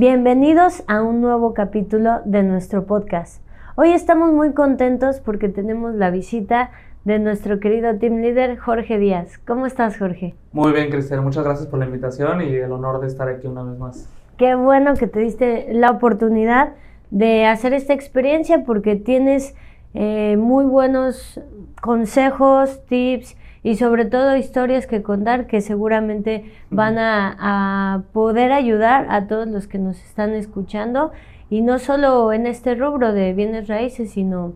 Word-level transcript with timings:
Bienvenidos 0.00 0.84
a 0.86 1.02
un 1.02 1.20
nuevo 1.20 1.54
capítulo 1.54 2.20
de 2.24 2.44
nuestro 2.44 2.86
podcast. 2.86 3.42
Hoy 3.74 3.90
estamos 3.90 4.32
muy 4.32 4.52
contentos 4.52 5.18
porque 5.18 5.48
tenemos 5.48 5.92
la 5.92 6.10
visita 6.10 6.70
de 7.04 7.18
nuestro 7.18 7.58
querido 7.58 7.98
team 7.98 8.20
leader 8.20 8.58
Jorge 8.58 8.96
Díaz. 8.96 9.38
¿Cómo 9.38 9.66
estás, 9.66 9.98
Jorge? 9.98 10.36
Muy 10.52 10.70
bien, 10.70 10.90
Cristian. 10.90 11.24
Muchas 11.24 11.42
gracias 11.42 11.66
por 11.66 11.80
la 11.80 11.86
invitación 11.86 12.42
y 12.42 12.54
el 12.54 12.70
honor 12.70 13.00
de 13.00 13.08
estar 13.08 13.28
aquí 13.28 13.48
una 13.48 13.64
vez 13.64 13.76
más. 13.76 14.08
Qué 14.36 14.54
bueno 14.54 14.94
que 14.94 15.08
te 15.08 15.18
diste 15.18 15.66
la 15.72 15.90
oportunidad 15.90 16.74
de 17.10 17.46
hacer 17.46 17.72
esta 17.72 17.92
experiencia 17.92 18.62
porque 18.62 18.94
tienes 18.94 19.56
eh, 19.94 20.36
muy 20.38 20.64
buenos 20.64 21.40
consejos, 21.80 22.86
tips 22.86 23.36
y 23.62 23.76
sobre 23.76 24.04
todo 24.04 24.36
historias 24.36 24.86
que 24.86 25.02
contar 25.02 25.46
que 25.46 25.60
seguramente 25.60 26.52
van 26.70 26.98
a, 26.98 28.04
poder 28.12 28.52
ayudar 28.52 29.06
a 29.10 29.26
todos 29.26 29.48
los 29.48 29.66
que 29.66 29.78
nos 29.78 30.02
están 30.04 30.34
escuchando 30.34 31.12
y 31.50 31.62
no 31.62 31.78
solo 31.78 32.32
en 32.32 32.46
este 32.46 32.74
rubro 32.74 33.12
de 33.12 33.32
bienes 33.32 33.68
raíces, 33.68 34.10
sino 34.10 34.52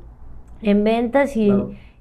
en 0.63 0.85
ventas 0.85 1.37
y, 1.37 1.53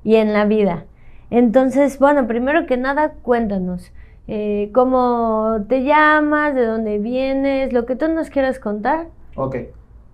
en 0.04 0.34
la 0.34 0.45
vida. 0.45 0.86
Entonces, 1.30 1.98
bueno, 1.98 2.28
primero 2.28 2.66
que 2.66 2.78
nada, 2.78 3.14
cuéntanos. 3.22 3.92
Eh, 4.28 4.70
¿Cómo 4.73 5.66
te 5.68 5.84
llamas? 5.84 6.54
¿De 6.56 6.66
dónde 6.66 7.00
vienes? 7.00 7.73
Lo 7.73 7.86
que 7.86 7.95
tú 7.95 8.08
nos 8.09 8.30
quieras 8.30 8.59
contar. 8.59 9.08
Ok. 9.36 9.56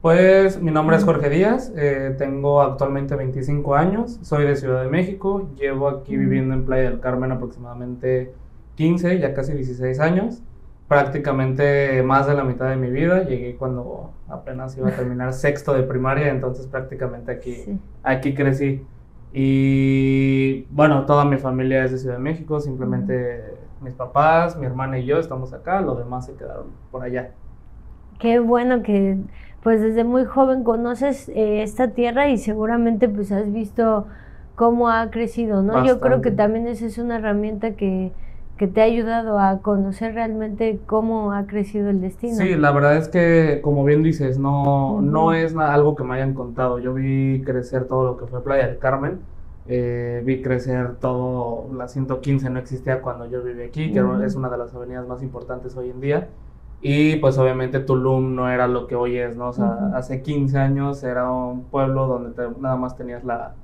Pues 0.01 0.61
mi 0.61 0.69
nombre 0.69 0.95
es 0.95 1.03
Jorge 1.03 1.27
Díaz, 1.27 1.73
eh, 1.75 2.13
tengo 2.19 2.61
actualmente 2.61 3.15
25 3.15 3.73
años, 3.73 4.19
soy 4.21 4.45
de 4.45 4.55
Ciudad 4.55 4.83
de 4.83 4.89
México, 4.89 5.49
llevo 5.55 5.87
aquí 5.87 6.15
viviendo 6.15 6.53
en 6.53 6.65
Playa 6.65 6.91
del 6.91 6.99
Carmen 6.99 7.31
aproximadamente 7.31 8.31
15, 8.75 9.17
ya 9.17 9.33
casi 9.33 9.53
16 9.53 9.99
años, 9.99 10.43
prácticamente 10.87 12.03
más 12.03 12.27
de 12.27 12.35
la 12.35 12.43
mitad 12.43 12.69
de 12.69 12.75
mi 12.75 12.91
vida, 12.91 13.23
llegué 13.23 13.55
cuando 13.55 14.11
apenas 14.29 14.77
iba 14.77 14.89
a 14.89 14.95
terminar 14.95 15.33
sexto 15.33 15.73
de 15.73 15.81
primaria, 15.81 16.29
entonces 16.29 16.67
prácticamente 16.67 17.31
aquí, 17.31 17.79
aquí 18.03 18.35
crecí. 18.35 18.85
Y 19.33 20.67
bueno, 20.69 21.07
toda 21.07 21.25
mi 21.25 21.37
familia 21.37 21.83
es 21.83 21.91
de 21.91 21.97
Ciudad 21.97 22.17
de 22.17 22.21
México, 22.21 22.59
simplemente 22.59 23.55
mis 23.81 23.95
papás, 23.95 24.57
mi 24.57 24.67
hermana 24.67 24.99
y 24.99 25.05
yo 25.05 25.17
estamos 25.17 25.53
acá, 25.53 25.81
los 25.81 25.97
demás 25.97 26.27
se 26.27 26.35
quedaron 26.35 26.67
por 26.91 27.01
allá. 27.01 27.31
Qué 28.19 28.39
bueno 28.39 28.83
que 28.83 29.17
pues 29.63 29.81
desde 29.81 30.03
muy 30.03 30.25
joven 30.25 30.63
conoces 30.63 31.29
eh, 31.29 31.63
esta 31.63 31.89
tierra 31.89 32.29
y 32.29 32.37
seguramente 32.37 33.09
pues 33.09 33.31
has 33.31 33.51
visto 33.51 34.07
cómo 34.55 34.89
ha 34.89 35.09
crecido, 35.11 35.61
¿no? 35.61 35.85
Yo 35.85 35.99
creo 35.99 36.21
que 36.21 36.31
también 36.31 36.67
esa 36.67 36.85
es 36.85 36.97
una 36.97 37.17
herramienta 37.17 37.71
que, 37.71 38.11
te 38.57 38.81
ha 38.81 38.85
ayudado 38.85 39.37
a 39.37 39.59
conocer 39.59 40.15
realmente 40.15 40.79
cómo 40.87 41.31
ha 41.31 41.45
crecido 41.45 41.91
el 41.91 42.01
destino. 42.01 42.37
Sí, 42.37 42.55
la 42.55 42.71
verdad 42.71 42.97
es 42.97 43.07
que, 43.07 43.59
como 43.61 43.83
bien 43.83 44.01
dices, 44.01 44.39
no, 44.39 44.99
no 44.99 45.31
es 45.33 45.55
algo 45.55 45.95
que 45.95 46.03
me 46.03 46.15
hayan 46.15 46.33
contado. 46.33 46.79
Yo 46.79 46.95
vi 46.95 47.43
crecer 47.45 47.85
todo 47.85 48.03
lo 48.03 48.17
que 48.17 48.25
fue 48.25 48.43
Playa 48.43 48.65
del 48.67 48.79
Carmen. 48.79 49.19
Eh, 49.67 50.23
vi 50.25 50.41
crecer 50.41 50.95
todo, 50.95 51.71
la 51.75 51.87
115 51.87 52.49
no 52.49 52.57
existía 52.57 53.01
cuando 53.01 53.29
yo 53.29 53.43
viví 53.43 53.61
aquí, 53.61 53.91
que 53.91 53.99
es 54.25 54.35
una 54.35 54.49
de 54.49 54.57
las 54.57 54.73
avenidas 54.73 55.07
más 55.07 55.21
importantes 55.21 55.77
hoy 55.77 55.91
en 55.91 56.01
día. 56.01 56.27
Y 56.81 57.15
pues 57.17 57.37
obviamente 57.37 57.79
Tulum 57.79 58.35
no 58.35 58.49
era 58.49 58.67
lo 58.67 58.87
que 58.87 58.95
hoy 58.95 59.17
es, 59.17 59.35
¿no? 59.35 59.49
O 59.49 59.53
sea, 59.53 59.91
hace 59.95 60.21
15 60.21 60.57
años 60.59 61.03
era 61.03 61.31
un 61.31 61.63
pueblo 61.65 62.05
donde 62.07 62.49
nada 62.59 62.75
más 62.75 62.95
tenías 62.95 63.23
la, 63.23 63.55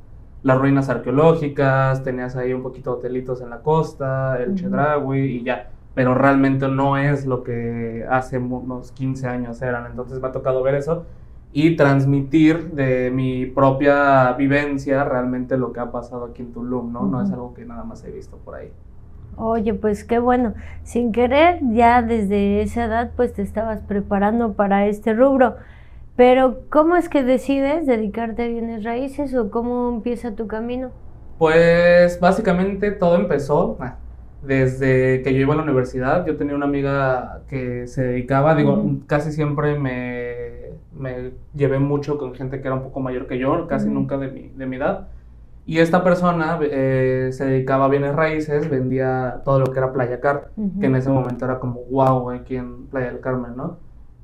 las 0.41 0.57
ruinas 0.57 0.89
arqueológicas, 0.89 2.03
tenías 2.03 2.35
ahí 2.35 2.53
un 2.53 2.63
poquito 2.63 2.91
de 2.91 2.97
hotelitos 2.97 3.41
en 3.41 3.49
la 3.49 3.59
costa, 3.61 4.37
el 4.41 4.51
uh 4.51 5.13
y 5.13 5.43
ya. 5.43 5.69
Pero 5.93 6.15
realmente 6.15 6.67
no 6.67 6.97
es 6.97 7.27
lo 7.27 7.43
que 7.43 8.05
hace 8.09 8.39
unos 8.39 8.91
15 8.91 9.27
años 9.27 9.61
eran. 9.61 9.85
Entonces 9.85 10.19
me 10.19 10.27
ha 10.27 10.31
tocado 10.31 10.63
ver 10.63 10.75
eso 10.75 11.05
y 11.53 11.75
transmitir 11.75 12.71
de 12.71 13.11
mi 13.11 13.45
propia 13.45 14.33
vivencia 14.33 15.03
realmente 15.03 15.55
lo 15.55 15.71
que 15.71 15.79
ha 15.79 15.91
pasado 15.91 16.25
aquí 16.25 16.41
en 16.41 16.51
Tulum, 16.51 16.91
¿no? 16.91 17.05
No 17.05 17.21
es 17.21 17.31
algo 17.31 17.53
que 17.53 17.63
nada 17.63 17.83
más 17.83 18.03
he 18.03 18.11
visto 18.11 18.37
por 18.37 18.55
ahí. 18.55 18.71
Oye, 19.37 19.73
pues 19.73 20.03
qué 20.03 20.19
bueno. 20.19 20.53
Sin 20.83 21.11
querer, 21.11 21.59
ya 21.71 22.01
desde 22.01 22.61
esa 22.61 22.85
edad, 22.85 23.11
pues 23.15 23.33
te 23.33 23.41
estabas 23.41 23.81
preparando 23.81 24.53
para 24.53 24.87
este 24.87 25.13
rubro. 25.13 25.55
Pero, 26.15 26.59
¿cómo 26.69 26.95
es 26.95 27.09
que 27.09 27.23
decides 27.23 27.87
dedicarte 27.87 28.43
a 28.43 28.47
bienes 28.47 28.83
raíces 28.83 29.33
o 29.35 29.49
cómo 29.49 29.89
empieza 29.89 30.35
tu 30.35 30.45
camino? 30.47 30.91
Pues 31.39 32.19
básicamente 32.19 32.91
todo 32.91 33.15
empezó 33.15 33.77
ah, 33.79 33.95
desde 34.43 35.23
que 35.23 35.33
yo 35.33 35.39
iba 35.39 35.53
a 35.55 35.57
la 35.57 35.63
universidad. 35.63 36.25
Yo 36.25 36.37
tenía 36.37 36.55
una 36.55 36.65
amiga 36.65 37.41
que 37.49 37.87
se 37.87 38.03
dedicaba, 38.03 38.55
digo, 38.55 38.83
casi 39.07 39.31
siempre 39.31 39.79
me, 39.79 40.33
me, 40.95 41.31
llevé 41.55 41.79
mucho 41.79 42.19
con 42.19 42.35
gente 42.35 42.61
que 42.61 42.67
era 42.67 42.75
un 42.75 42.83
poco 42.83 42.99
mayor 42.99 43.25
que 43.25 43.39
yo, 43.39 43.67
casi 43.67 43.89
nunca 43.89 44.17
de 44.17 44.27
mi, 44.27 44.49
de 44.49 44.65
mi 44.67 44.75
edad. 44.75 45.07
Y 45.65 45.79
esta 45.79 46.03
persona 46.03 46.59
eh, 46.61 47.29
se 47.31 47.45
dedicaba 47.45 47.85
a 47.85 47.87
bienes 47.87 48.15
raíces, 48.15 48.69
vendía 48.69 49.41
todo 49.45 49.59
lo 49.59 49.65
que 49.71 49.79
era 49.79 49.93
Playa 49.93 50.19
Car, 50.19 50.49
que 50.79 50.87
en 50.87 50.95
ese 50.95 51.09
momento 51.09 51.45
era 51.45 51.59
como 51.59 51.81
wow 51.89 52.31
aquí 52.31 52.57
en 52.57 52.87
Playa 52.87 53.07
del 53.07 53.21
Carmen, 53.21 53.55
¿no? 53.55 53.77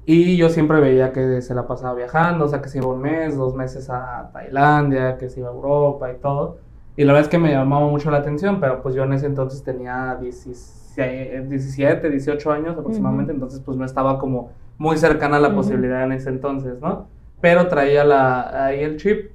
Y 0.05 0.35
yo 0.38 0.50
siempre 0.50 0.79
veía 0.81 1.13
que 1.13 1.41
se 1.41 1.53
la 1.53 1.67
pasaba 1.67 1.94
viajando, 1.94 2.45
o 2.45 2.47
sea, 2.47 2.61
que 2.61 2.67
se 2.67 2.79
iba 2.79 2.88
un 2.88 3.00
mes, 3.00 3.38
dos 3.38 3.55
meses 3.55 3.89
a 3.89 4.31
Tailandia, 4.33 5.17
que 5.17 5.29
se 5.29 5.39
iba 5.39 5.50
a 5.50 5.53
Europa 5.53 6.11
y 6.11 6.17
todo. 6.17 6.57
Y 6.97 7.05
la 7.05 7.13
verdad 7.13 7.27
es 7.27 7.29
que 7.29 7.38
me 7.38 7.51
llamaba 7.51 7.88
mucho 7.88 8.11
la 8.11 8.17
atención, 8.17 8.59
pero 8.59 8.81
pues 8.81 8.95
yo 8.95 9.03
en 9.03 9.13
ese 9.13 9.27
entonces 9.27 9.63
tenía 9.63 10.17
17, 10.19 12.09
18 12.09 12.51
años 12.51 12.77
aproximadamente, 12.77 13.31
entonces 13.31 13.61
pues 13.61 13.77
no 13.77 13.85
estaba 13.85 14.19
como 14.19 14.51
muy 14.77 14.97
cercana 14.97 15.38
a 15.38 15.39
la 15.39 15.56
posibilidad 15.56 16.03
en 16.03 16.11
ese 16.11 16.29
entonces, 16.29 16.81
¿no? 16.81 17.07
Pero 17.39 17.67
traía 17.67 18.03
la, 18.03 18.66
ahí 18.66 18.81
el 18.81 18.97
chip 18.97 19.31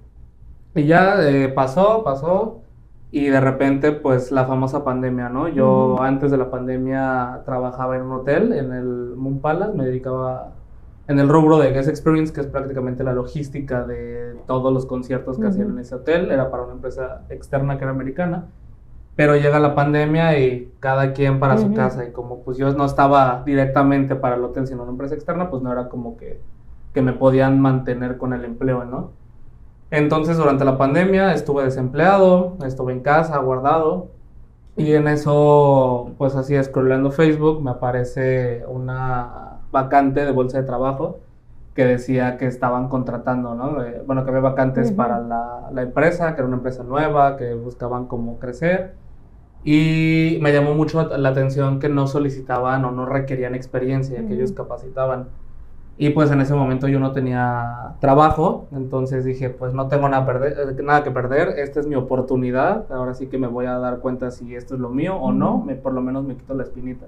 y 0.75 0.87
ya 0.87 1.23
eh, 1.23 1.49
pasó, 1.49 2.03
pasó, 2.05 2.61
y 3.11 3.27
de 3.27 3.41
repente, 3.41 3.93
pues 3.93 4.33
la 4.33 4.45
famosa 4.45 4.83
pandemia, 4.83 5.29
¿no? 5.29 5.47
Yo 5.47 6.03
antes 6.03 6.33
de 6.33 6.37
la 6.37 6.51
pandemia 6.51 7.43
trabajaba 7.45 7.95
en 7.95 8.03
un 8.03 8.13
hotel, 8.13 8.53
en 8.53 8.73
el 8.73 9.15
Moon 9.17 9.39
Palace, 9.39 9.73
me 9.77 9.85
dedicaba 9.85 10.51
en 11.07 11.21
el 11.21 11.29
rubro 11.29 11.59
de 11.59 11.71
Guest 11.71 11.89
Experience, 11.89 12.33
que 12.33 12.41
es 12.41 12.49
prácticamente 12.49 13.05
la 13.05 13.13
logística 13.13 13.85
de 13.85 14.37
todos 14.49 14.73
los 14.73 14.85
conciertos 14.87 15.39
que 15.39 15.47
hacían 15.47 15.71
en 15.71 15.79
ese 15.79 15.95
hotel, 15.95 16.33
era 16.33 16.51
para 16.51 16.65
una 16.65 16.73
empresa 16.73 17.23
externa 17.29 17.79
que 17.79 17.85
era 17.85 17.93
americana. 17.93 18.47
Pero 19.15 19.37
llega 19.37 19.61
la 19.61 19.77
pandemia 19.77 20.37
y 20.41 20.73
cada 20.81 21.13
quien 21.13 21.39
para 21.39 21.57
su 21.57 21.73
casa 21.73 22.05
y 22.05 22.11
como 22.11 22.41
pues 22.41 22.57
yo 22.57 22.73
no 22.73 22.85
estaba 22.85 23.45
directamente 23.47 24.17
para 24.17 24.35
el 24.35 24.43
hotel, 24.43 24.67
sino 24.67 24.83
una 24.83 24.91
empresa 24.91 25.15
externa, 25.15 25.51
pues 25.51 25.63
no 25.63 25.71
era 25.71 25.89
como 25.89 26.17
que, 26.17 26.41
que 26.93 27.01
me 27.01 27.13
podían 27.13 27.61
mantener 27.61 28.17
con 28.19 28.33
el 28.33 28.45
empleo, 28.45 28.85
¿no? 28.85 29.11
Entonces 29.95 30.37
durante 30.37 30.65
la 30.65 30.77
pandemia 30.77 31.35
estuve 31.35 31.63
desempleado, 31.63 32.57
estuve 32.67 32.93
en 32.93 33.01
casa, 33.01 33.39
guardado. 33.39 34.09
Y 34.77 34.93
en 34.95 35.07
eso, 35.07 36.11
pues 36.19 36.35
así, 36.35 36.61
scrollando 36.65 37.13
Facebook, 37.13 37.63
me 37.63 37.71
aparece 37.71 38.65
una 38.67 39.61
vacante 39.71 40.25
de 40.25 40.33
bolsa 40.33 40.59
de 40.59 40.65
trabajo 40.65 41.21
que 41.77 41.85
decía 41.85 42.39
que 42.39 42.47
estaban 42.47 42.89
contratando, 42.89 43.55
¿no? 43.55 43.85
Eh, 43.85 44.03
bueno, 44.05 44.25
que 44.25 44.31
había 44.31 44.43
vacantes 44.43 44.91
para 44.91 45.21
la, 45.21 45.71
la, 45.73 45.83
empresa, 45.83 46.35
que 46.35 46.41
era 46.41 46.49
una 46.49 46.57
empresa 46.57 46.83
nueva, 46.83 47.37
que 47.37 47.55
buscaban 47.55 48.07
cómo 48.07 48.41
crecer. 48.41 48.95
Y 49.63 50.39
me 50.43 50.53
llamó 50.53 50.75
mucho 50.75 51.07
la 51.17 51.29
atención 51.29 51.79
que 51.79 51.89
no 51.89 52.09
solicitaban 52.09 52.85
o 52.85 52.91
no 52.91 53.07
requerían 53.07 53.55
experiencia, 53.55 54.27
que 54.27 54.35
ellos 54.35 54.51
capacitaban. 54.51 55.29
Y 55.97 56.11
pues 56.11 56.31
en 56.33 56.41
ese 56.41 56.55
momento 56.55 56.89
yo 56.89 56.99
no 56.99 57.13
tenía 57.13 57.95
trabajo, 58.01 58.67
entonces 58.73 59.25
dije, 59.25 59.49
pues 59.51 59.75
no 59.75 59.87
tengo 59.87 60.09
nada, 60.09 60.27
perder, 60.27 60.83
nada 60.83 61.05
que 61.05 61.13
perder, 61.13 61.51
esta 61.59 61.79
es 61.79 61.87
mi 61.87 61.95
oportunidad, 61.95 62.91
ahora 62.91 63.15
sí 63.15 63.29
que 63.29 63.39
me 63.39 63.47
voy 63.47 63.67
a 63.67 63.79
dar 63.79 64.01
cuenta 64.01 64.33
si 64.33 64.57
esto 64.57 64.75
es 64.75 64.81
lo 64.81 64.89
mío 64.91 65.15
o 65.17 65.33
no, 65.33 65.59
me, 65.59 65.77
por 65.77 65.93
lo 65.93 66.01
menos 66.03 66.25
me 66.25 66.35
quito 66.35 66.55
la 66.55 66.65
espinita. 66.65 67.07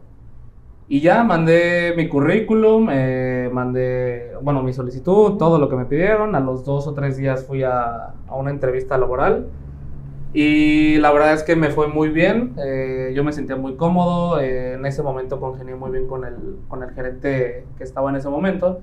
Y 0.89 1.01
ya 1.01 1.25
mandé 1.25 1.95
mi 1.97 2.09
currículum, 2.09 2.89
eh, 2.93 3.51
mandé, 3.53 4.35
bueno, 4.41 4.63
mi 4.63 4.73
solicitud, 4.73 5.37
todo 5.37 5.59
lo 5.59 5.69
que 5.69 5.75
me 5.75 5.87
pidieron, 5.87 6.37
a 6.37 6.41
los 6.41 6.65
dos 6.65 6.87
o 6.87 6.95
tres 6.95 7.17
días 7.17 7.45
fui 7.45 7.65
a, 7.65 8.15
a 8.29 8.37
una 8.37 8.51
entrevista 8.51 8.97
laboral 8.97 9.47
y 10.33 10.99
la 10.99 11.13
verdad 11.13 11.33
es 11.33 11.43
que 11.43 11.57
me 11.57 11.71
fue 11.71 11.89
muy 11.89 12.09
bien, 12.09 12.55
eh, 12.59 13.13
yo 13.15 13.25
me 13.25 13.33
sentía 13.33 13.57
muy 13.57 13.77
cómodo, 13.77 14.41
eh, 14.41 14.75
en 14.75 14.85
ese 14.85 15.03
momento 15.03 15.41
congenié 15.41 15.75
muy 15.75 15.91
bien 15.91 16.07
con 16.07 16.25
el, 16.25 16.59
con 16.69 16.83
el 16.83 16.91
gerente 16.91 17.65
que 17.79 17.85
estaba 17.85 18.11
en 18.11 18.17
ese 18.17 18.29
momento. 18.29 18.81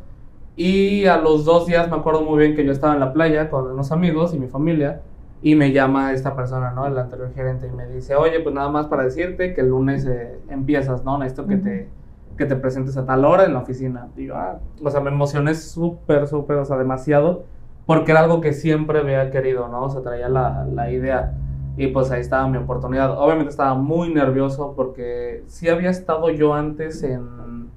Y 0.56 1.06
a 1.06 1.18
los 1.18 1.45
dos 1.45 1.66
días 1.66 1.90
me 1.90 1.98
acuerdo 1.98 2.22
muy 2.22 2.40
bien 2.40 2.56
que 2.56 2.63
yo 2.66 2.72
estaba 2.72 2.94
en 2.94 3.00
la 3.00 3.12
playa 3.12 3.50
con 3.50 3.72
unos 3.72 3.92
amigos 3.92 4.34
y 4.34 4.40
mi 4.40 4.48
familia 4.48 5.01
y 5.42 5.56
me 5.56 5.72
llama 5.72 6.13
esta 6.13 6.36
persona, 6.36 6.72
¿no? 6.72 6.88
El 6.88 6.98
anterior 6.98 7.31
gerente 7.34 7.68
y 7.68 7.72
me 7.75 7.88
dice, 7.88 8.16
oye, 8.16 8.39
pues 8.39 8.56
nada 8.56 8.69
más 8.69 8.88
para 8.88 9.04
decirte 9.04 9.54
que 9.54 9.62
el 9.62 9.69
lunes 9.69 10.06
eh, 10.06 10.39
empiezas, 10.50 11.04
¿no? 11.04 11.18
Necesito 11.18 11.48
que 11.48 11.57
te, 11.57 11.89
que 12.38 12.46
te 12.46 12.56
presentes 12.56 12.96
a 12.98 13.06
tal 13.06 13.25
hora 13.25 13.46
en 13.46 13.54
la 13.54 13.60
oficina. 13.60 14.07
Digo, 14.16 14.36
ah, 14.36 14.60
o 14.81 14.89
sea, 14.89 15.01
me 15.01 15.10
emocioné 15.10 15.54
súper, 15.56 16.28
súper, 16.28 16.57
o 16.57 16.66
sea, 16.66 16.78
demasiado 16.78 17.44
porque 17.85 18.12
era 18.12 18.21
algo 18.21 18.41
que 18.41 18.53
siempre 18.53 19.00
había 19.00 19.30
querido, 19.31 19.68
¿no? 19.68 19.83
O 19.83 19.89
sea, 19.89 20.01
traía 20.01 20.30
la, 20.30 20.65
la 20.71 20.91
idea. 20.91 21.33
Y 21.75 21.88
pues 21.88 22.12
ahí 22.12 22.21
estaba 22.21 22.47
mi 22.47 22.57
oportunidad. 22.57 23.18
Obviamente 23.18 23.50
estaba 23.50 23.74
muy 23.74 24.13
nervioso 24.13 24.74
porque 24.75 25.44
sí 25.47 25.69
había 25.69 25.89
estado 25.89 26.30
yo 26.30 26.53
antes 26.53 27.01
en, 27.03 27.68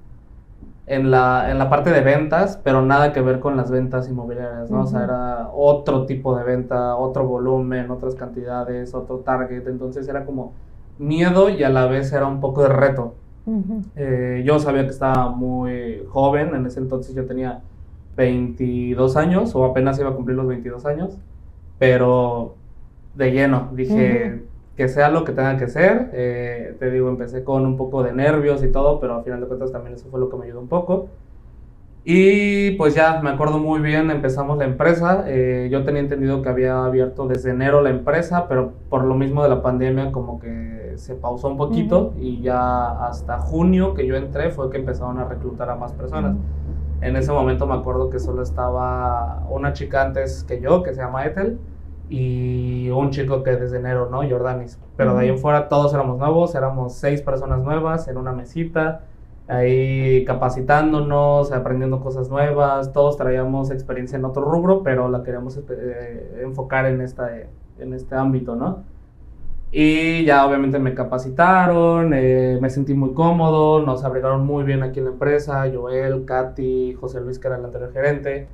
en 0.87 1.11
la, 1.11 1.51
en 1.51 1.59
la 1.59 1.69
parte 1.69 1.91
de 1.91 2.01
ventas, 2.03 2.61
pero 2.63 2.83
nada 2.83 3.13
que 3.13 3.21
ver 3.21 3.41
con 3.41 3.57
las 3.57 3.71
ventas 3.71 4.09
inmobiliarias, 4.09 4.71
¿no? 4.71 4.83
O 4.83 4.87
sea, 4.87 5.03
era 5.05 5.49
otro 5.53 6.07
tipo 6.07 6.37
de 6.37 6.45
venta, 6.45 6.95
otro 6.97 7.27
volumen, 7.27 7.91
otras 7.91 8.15
cantidades, 8.15 8.95
otro 8.95 9.19
target, 9.19 9.67
entonces 9.67 10.07
era 10.07 10.25
como 10.25 10.53
miedo 10.99 11.49
y 11.49 11.65
a 11.65 11.69
la 11.69 11.87
vez 11.87 12.13
era 12.13 12.27
un 12.27 12.41
poco 12.41 12.63
de 12.63 12.69
reto. 12.69 13.15
Eh, 13.97 14.43
yo 14.45 14.59
sabía 14.59 14.83
que 14.83 14.91
estaba 14.91 15.29
muy 15.31 16.05
joven, 16.09 16.55
en 16.55 16.67
ese 16.67 16.81
entonces 16.81 17.15
yo 17.15 17.27
tenía 17.27 17.61
22 18.17 19.17
años 19.17 19.55
o 19.55 19.65
apenas 19.65 19.99
iba 19.99 20.11
a 20.11 20.15
cumplir 20.15 20.37
los 20.37 20.47
22 20.47 20.87
años, 20.87 21.19
pero 21.79 22.55
de 23.15 23.33
lleno, 23.33 23.71
dije 23.73 24.43
que 24.77 24.89
sea 24.89 25.09
lo 25.09 25.25
que 25.25 25.33
tenga 25.33 25.57
que 25.57 25.69
ser, 25.69 26.11
eh, 26.13 26.77
te 26.79 26.91
digo, 26.91 27.09
empecé 27.09 27.45
con 27.45 27.65
un 27.65 27.79
poco 27.79 28.03
de 28.03 28.13
nervios 28.13 28.63
y 28.63 28.71
todo, 28.71 29.01
pero 29.01 29.17
al 29.17 29.25
final 29.25 29.41
de 29.41 29.47
cuentas 29.47 29.73
también 29.73 29.95
eso 29.95 30.07
fue 30.11 30.21
lo 30.21 30.29
que 30.29 30.37
me 30.37 30.45
ayudó 30.45 30.61
un 30.61 30.69
poco. 30.69 31.09
Y 32.09 32.73
pues 32.73 32.95
ya, 32.95 33.21
me 33.21 33.31
acuerdo 33.31 33.59
muy 33.59 33.81
bien, 33.81 34.13
empezamos 34.13 34.59
la 34.59 34.65
empresa. 34.65 35.25
Eh, 35.27 35.69
yo 35.73 35.83
tenía 35.83 36.01
entendido 36.03 36.41
que 36.41 36.49
había 36.49 36.85
abierto 36.85 37.27
desde 37.27 37.51
enero 37.51 37.81
la 37.81 37.91
empresa, 37.91 38.47
pero 38.49 38.75
por 38.89 39.03
lo 39.03 39.15
mismo 39.15 39.43
de 39.43 39.49
la 39.49 39.61
pandemia 39.61 40.13
como 40.13 40.39
que 40.39 40.93
se 40.95 41.15
pausó 41.17 41.49
un 41.49 41.57
poquito 41.57 42.15
y 42.17 42.41
ya 42.43 43.07
hasta 43.07 43.39
junio 43.39 43.95
que 43.95 44.07
yo 44.07 44.15
entré 44.15 44.51
fue 44.51 44.71
que 44.71 44.77
empezaron 44.77 45.19
a 45.19 45.25
reclutar 45.25 45.69
a 45.69 45.75
más 45.75 45.95
personas. 45.95 46.37
En 47.01 47.17
ese 47.17 47.33
momento 47.33 47.67
me 47.67 47.75
acuerdo 47.75 48.11
que 48.11 48.19
solo 48.19 48.43
estaba 48.43 49.47
una 49.51 49.73
chica 49.73 50.03
antes 50.03 50.45
que 50.45 50.61
yo, 50.61 50.83
que 50.83 50.95
se 50.95 51.01
llama 51.01 51.25
Ethel, 51.27 51.59
y 52.09 52.89
un 52.91 53.11
chico 53.11 53.43
que 53.43 53.57
desde 53.57 53.79
enero, 53.79 54.09
¿no? 54.11 54.29
Jordanis. 54.29 54.79
Pero 54.97 55.15
de 55.15 55.23
ahí 55.23 55.29
en 55.29 55.39
fuera 55.39 55.69
todos 55.69 55.93
éramos 55.93 56.19
nuevos, 56.19 56.55
éramos 56.55 56.95
seis 56.95 57.21
personas 57.21 57.63
nuevas 57.63 58.09
en 58.09 58.17
una 58.17 58.33
mesita 58.33 59.03
ahí 59.49 60.25
capacitándonos, 60.25 61.53
aprendiendo 61.53 62.01
cosas 62.01 62.29
nuevas, 62.29 62.93
todos 62.93 63.17
traíamos 63.17 63.71
experiencia 63.71 64.17
en 64.17 64.25
otro 64.25 64.43
rubro, 64.43 64.83
pero 64.83 65.09
la 65.09 65.23
queríamos 65.23 65.59
eh, 65.69 66.41
enfocar 66.43 66.87
en, 66.87 67.01
esta, 67.01 67.31
en 67.79 67.95
este 67.95 68.15
ámbito, 68.15 68.57
¿no? 68.57 68.85
Y 69.79 70.25
ya 70.25 70.47
obviamente 70.47 70.79
me 70.79 70.95
capacitaron, 70.95 72.15
eh, 72.15 72.59
me 72.63 72.71
sentí 72.71 72.95
muy 72.95 73.13
cómodo, 73.13 73.83
nos 73.85 74.05
abrigaron 74.05 74.47
muy 74.47 74.65
bien 74.65 74.83
aquí 74.83 75.01
en 75.01 75.05
la 75.05 75.11
empresa, 75.11 75.71
Joel, 75.71 76.25
Katy, 76.25 76.95
José 76.95 77.21
Luis, 77.21 77.39
que 77.39 77.49
era 77.49 77.59
el 77.59 77.65
anterior 77.67 77.93
gerente, 77.93 78.49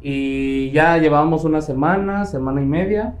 y 0.00 0.70
ya 0.70 0.96
llevábamos 0.98 1.44
una 1.44 1.62
semana, 1.62 2.26
semana 2.26 2.62
y 2.62 2.66
media, 2.66 3.16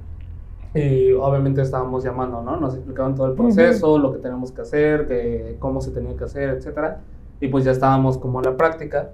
y 0.72 1.10
obviamente 1.14 1.62
estábamos 1.62 2.04
llamando, 2.04 2.42
¿no? 2.42 2.58
Nos 2.58 2.74
explicaban 2.74 3.16
todo 3.16 3.26
el 3.26 3.32
proceso, 3.32 3.98
lo 3.98 4.12
que 4.12 4.18
teníamos 4.18 4.52
que 4.52 4.60
hacer, 4.60 5.08
que, 5.08 5.56
cómo 5.58 5.80
se 5.80 5.90
tenía 5.90 6.16
que 6.16 6.24
hacer, 6.24 6.50
etcétera 6.50 7.00
y 7.40 7.48
pues 7.48 7.64
ya 7.64 7.72
estábamos 7.72 8.18
como 8.18 8.40
en 8.40 8.46
la 8.46 8.56
práctica. 8.56 9.10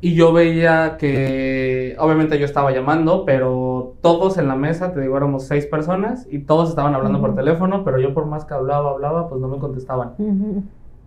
Y 0.00 0.14
yo 0.14 0.32
veía 0.32 0.96
que, 0.98 1.94
obviamente 1.98 2.38
yo 2.38 2.46
estaba 2.46 2.72
llamando, 2.72 3.24
pero 3.26 3.69
todos 4.00 4.38
en 4.38 4.48
la 4.48 4.56
mesa, 4.56 4.92
te 4.92 5.00
digo, 5.00 5.16
éramos 5.16 5.44
seis 5.44 5.66
personas 5.66 6.26
y 6.30 6.40
todos 6.40 6.70
estaban 6.70 6.94
hablando 6.94 7.20
por 7.20 7.34
teléfono, 7.34 7.84
pero 7.84 7.98
yo 7.98 8.14
por 8.14 8.26
más 8.26 8.44
que 8.44 8.54
hablaba, 8.54 8.90
hablaba, 8.90 9.28
pues 9.28 9.40
no 9.40 9.48
me 9.48 9.58
contestaban. 9.58 10.14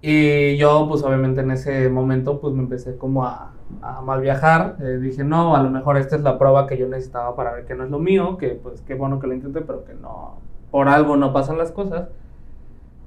Y 0.02 0.58
yo, 0.58 0.86
pues 0.90 1.02
obviamente 1.04 1.42
en 1.42 1.52
ese 1.52 1.90
momento, 1.90 2.42
pues 2.42 2.54
me 2.54 2.62
empecé 2.62 2.98
como 2.98 3.26
a, 3.26 3.54
a 3.82 4.02
mal 4.02 4.20
viajar. 4.22 4.76
Eh, 4.82 5.00
dije, 5.02 5.24
no, 5.24 5.56
a 5.56 5.64
lo 5.64 5.70
mejor 5.70 5.98
esta 5.98 6.18
es 6.18 6.22
la 6.22 6.38
prueba 6.38 6.68
que 6.68 6.78
yo 6.78 6.88
necesitaba 6.88 7.36
para 7.36 7.54
ver 7.54 7.66
que 7.66 7.74
no 7.74 7.86
es 7.86 7.90
lo 7.90 8.00
mío, 8.00 8.38
que 8.38 8.50
pues 8.50 8.82
qué 8.82 8.96
bueno 8.96 9.20
que 9.20 9.28
lo 9.28 9.34
intenté, 9.34 9.62
pero 9.62 9.86
que 9.86 9.94
no, 9.94 10.38
por 10.72 10.90
algo 10.90 11.16
no 11.16 11.32
pasan 11.32 11.58
las 11.58 11.72
cosas 11.72 12.10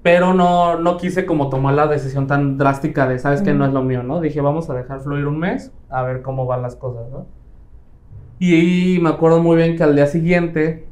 pero 0.06 0.34
no, 0.34 0.78
no 0.78 0.98
quise 0.98 1.26
como 1.26 1.48
tomar 1.48 1.74
la 1.74 1.88
decisión 1.88 2.28
tan 2.28 2.58
drástica 2.58 3.08
de, 3.08 3.18
sabes 3.18 3.42
que 3.42 3.52
no 3.52 3.66
es 3.66 3.72
lo 3.72 3.82
mío, 3.82 4.04
¿no? 4.04 4.20
Dije, 4.20 4.40
vamos 4.40 4.70
a 4.70 4.74
dejar 4.74 5.00
fluir 5.00 5.26
un 5.26 5.40
mes, 5.40 5.72
a 5.88 6.02
ver 6.02 6.22
cómo 6.22 6.46
van 6.46 6.62
las 6.62 6.76
cosas, 6.76 7.10
¿no? 7.10 7.26
Y, 8.38 8.98
me 9.00 9.10
acuerdo 9.10 9.42
muy 9.42 9.56
bien 9.56 9.76
que 9.76 9.82
al 9.82 9.96
día 9.96 10.06
siguiente, 10.06 10.86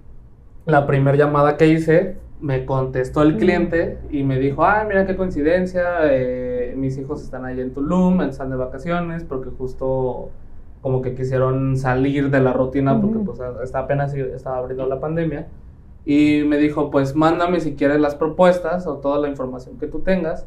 la 0.65 0.87
primera 0.87 1.17
llamada 1.17 1.57
que 1.57 1.69
hice, 1.69 2.17
me 2.41 2.65
contestó 2.65 3.23
el 3.23 3.37
cliente 3.37 3.99
y 4.11 4.23
me 4.23 4.39
dijo, 4.39 4.65
ay, 4.65 4.87
mira 4.87 5.07
qué 5.07 5.17
coincidencia, 5.17 5.83
eh, 6.11 6.75
mis 6.77 6.97
hijos 6.99 7.23
están 7.23 7.45
ahí 7.45 7.61
en 7.61 7.73
Tulum, 7.73 8.23
están 8.23 8.51
de 8.51 8.57
vacaciones, 8.57 9.25
porque 9.25 9.51
justo 9.51 10.31
como 10.81 11.01
que 11.01 11.15
quisieron 11.15 11.77
salir 11.77 12.31
de 12.31 12.41
la 12.41 12.53
rutina, 12.53 13.01
porque 13.01 13.19
pues 13.19 13.41
está 13.63 13.81
apenas 13.81 14.15
estaba 14.15 14.59
abriendo 14.59 14.87
la 14.87 15.01
pandemia. 15.01 15.47
Y 16.05 16.43
me 16.45 16.59
dijo, 16.59 16.91
pues 16.91 17.17
mándame 17.17 17.61
si 17.61 17.75
quieres 17.75 18.01
las 18.01 18.15
propuestas 18.15 18.87
o 18.87 18.97
toda 18.97 19.19
la 19.19 19.29
información 19.29 19.79
que 19.79 19.87
tú 19.87 20.01
tengas 20.01 20.47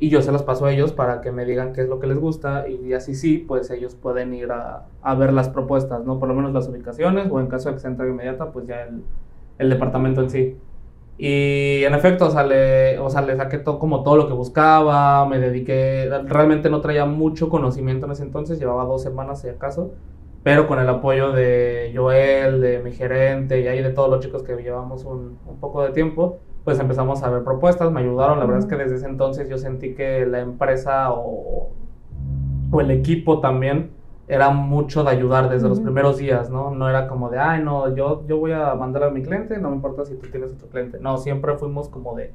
y 0.00 0.08
yo 0.08 0.22
se 0.22 0.32
las 0.32 0.42
paso 0.42 0.64
a 0.64 0.72
ellos 0.72 0.92
para 0.92 1.20
que 1.20 1.30
me 1.30 1.44
digan 1.44 1.74
qué 1.74 1.82
es 1.82 1.88
lo 1.88 2.00
que 2.00 2.06
les 2.06 2.18
gusta 2.18 2.66
y 2.68 2.94
así 2.94 3.14
sí, 3.14 3.38
pues 3.38 3.70
ellos 3.70 3.94
pueden 3.94 4.34
ir 4.34 4.50
a, 4.50 4.86
a 5.02 5.14
ver 5.14 5.32
las 5.32 5.50
propuestas, 5.50 6.04
¿no? 6.04 6.18
Por 6.18 6.28
lo 6.28 6.34
menos 6.34 6.52
las 6.52 6.66
ubicaciones 6.68 7.28
o 7.30 7.38
en 7.38 7.46
caso 7.48 7.68
de 7.68 7.74
que 7.74 7.80
sea 7.80 7.90
entrega 7.90 8.10
inmediata, 8.10 8.50
pues 8.50 8.66
ya 8.66 8.84
el, 8.84 9.02
el 9.58 9.68
departamento 9.70 10.22
en 10.22 10.30
sí. 10.30 10.56
Y 11.18 11.84
en 11.84 11.92
efecto, 11.92 12.28
o 12.28 12.30
sea, 12.30 12.44
le, 12.44 12.98
o 12.98 13.10
sea, 13.10 13.20
le 13.20 13.36
saqué 13.36 13.58
todo, 13.58 13.78
como 13.78 14.02
todo 14.02 14.16
lo 14.16 14.26
que 14.26 14.32
buscaba, 14.32 15.26
me 15.26 15.38
dediqué, 15.38 16.08
realmente 16.24 16.70
no 16.70 16.80
traía 16.80 17.04
mucho 17.04 17.50
conocimiento 17.50 18.06
en 18.06 18.12
ese 18.12 18.22
entonces, 18.22 18.58
llevaba 18.58 18.84
dos 18.86 19.02
semanas 19.02 19.42
si 19.42 19.48
acaso, 19.50 19.92
pero 20.42 20.66
con 20.66 20.78
el 20.78 20.88
apoyo 20.88 21.32
de 21.32 21.92
Joel, 21.94 22.62
de 22.62 22.78
mi 22.78 22.92
gerente 22.92 23.60
y 23.60 23.68
ahí 23.68 23.82
de 23.82 23.90
todos 23.90 24.08
los 24.08 24.20
chicos 24.20 24.42
que 24.42 24.56
llevamos 24.56 25.04
un, 25.04 25.38
un, 25.46 25.60
poco 25.60 25.82
de 25.82 25.90
tiempo, 25.90 26.38
pues 26.70 26.78
empezamos 26.78 27.20
a 27.24 27.30
ver 27.30 27.42
propuestas, 27.42 27.90
me 27.90 27.98
ayudaron, 27.98 28.38
la 28.38 28.44
verdad 28.44 28.60
es 28.60 28.66
que 28.66 28.76
desde 28.76 28.94
ese 28.94 29.06
entonces 29.06 29.48
yo 29.48 29.58
sentí 29.58 29.92
que 29.96 30.24
la 30.24 30.38
empresa 30.38 31.12
o, 31.12 31.70
o 32.70 32.80
el 32.80 32.92
equipo 32.92 33.40
también 33.40 33.90
era 34.28 34.50
mucho 34.50 35.02
de 35.02 35.10
ayudar 35.10 35.50
desde 35.50 35.68
los 35.68 35.80
primeros 35.80 36.18
días, 36.18 36.48
¿no? 36.48 36.70
No 36.70 36.88
era 36.88 37.08
como 37.08 37.28
de, 37.28 37.40
ay, 37.40 37.60
no, 37.60 37.92
yo, 37.96 38.24
yo 38.28 38.38
voy 38.38 38.52
a 38.52 38.72
mandar 38.76 39.02
a 39.02 39.10
mi 39.10 39.20
cliente, 39.20 39.58
no 39.58 39.70
me 39.70 39.74
importa 39.74 40.04
si 40.04 40.14
tú 40.14 40.28
tienes 40.28 40.52
otro 40.52 40.68
cliente. 40.68 41.00
No, 41.00 41.18
siempre 41.18 41.56
fuimos 41.56 41.88
como 41.88 42.14
de, 42.14 42.32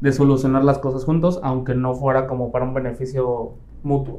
de 0.00 0.10
solucionar 0.10 0.64
las 0.64 0.80
cosas 0.80 1.04
juntos, 1.04 1.38
aunque 1.44 1.76
no 1.76 1.94
fuera 1.94 2.26
como 2.26 2.50
para 2.50 2.64
un 2.64 2.74
beneficio 2.74 3.52
mutuo. 3.84 4.18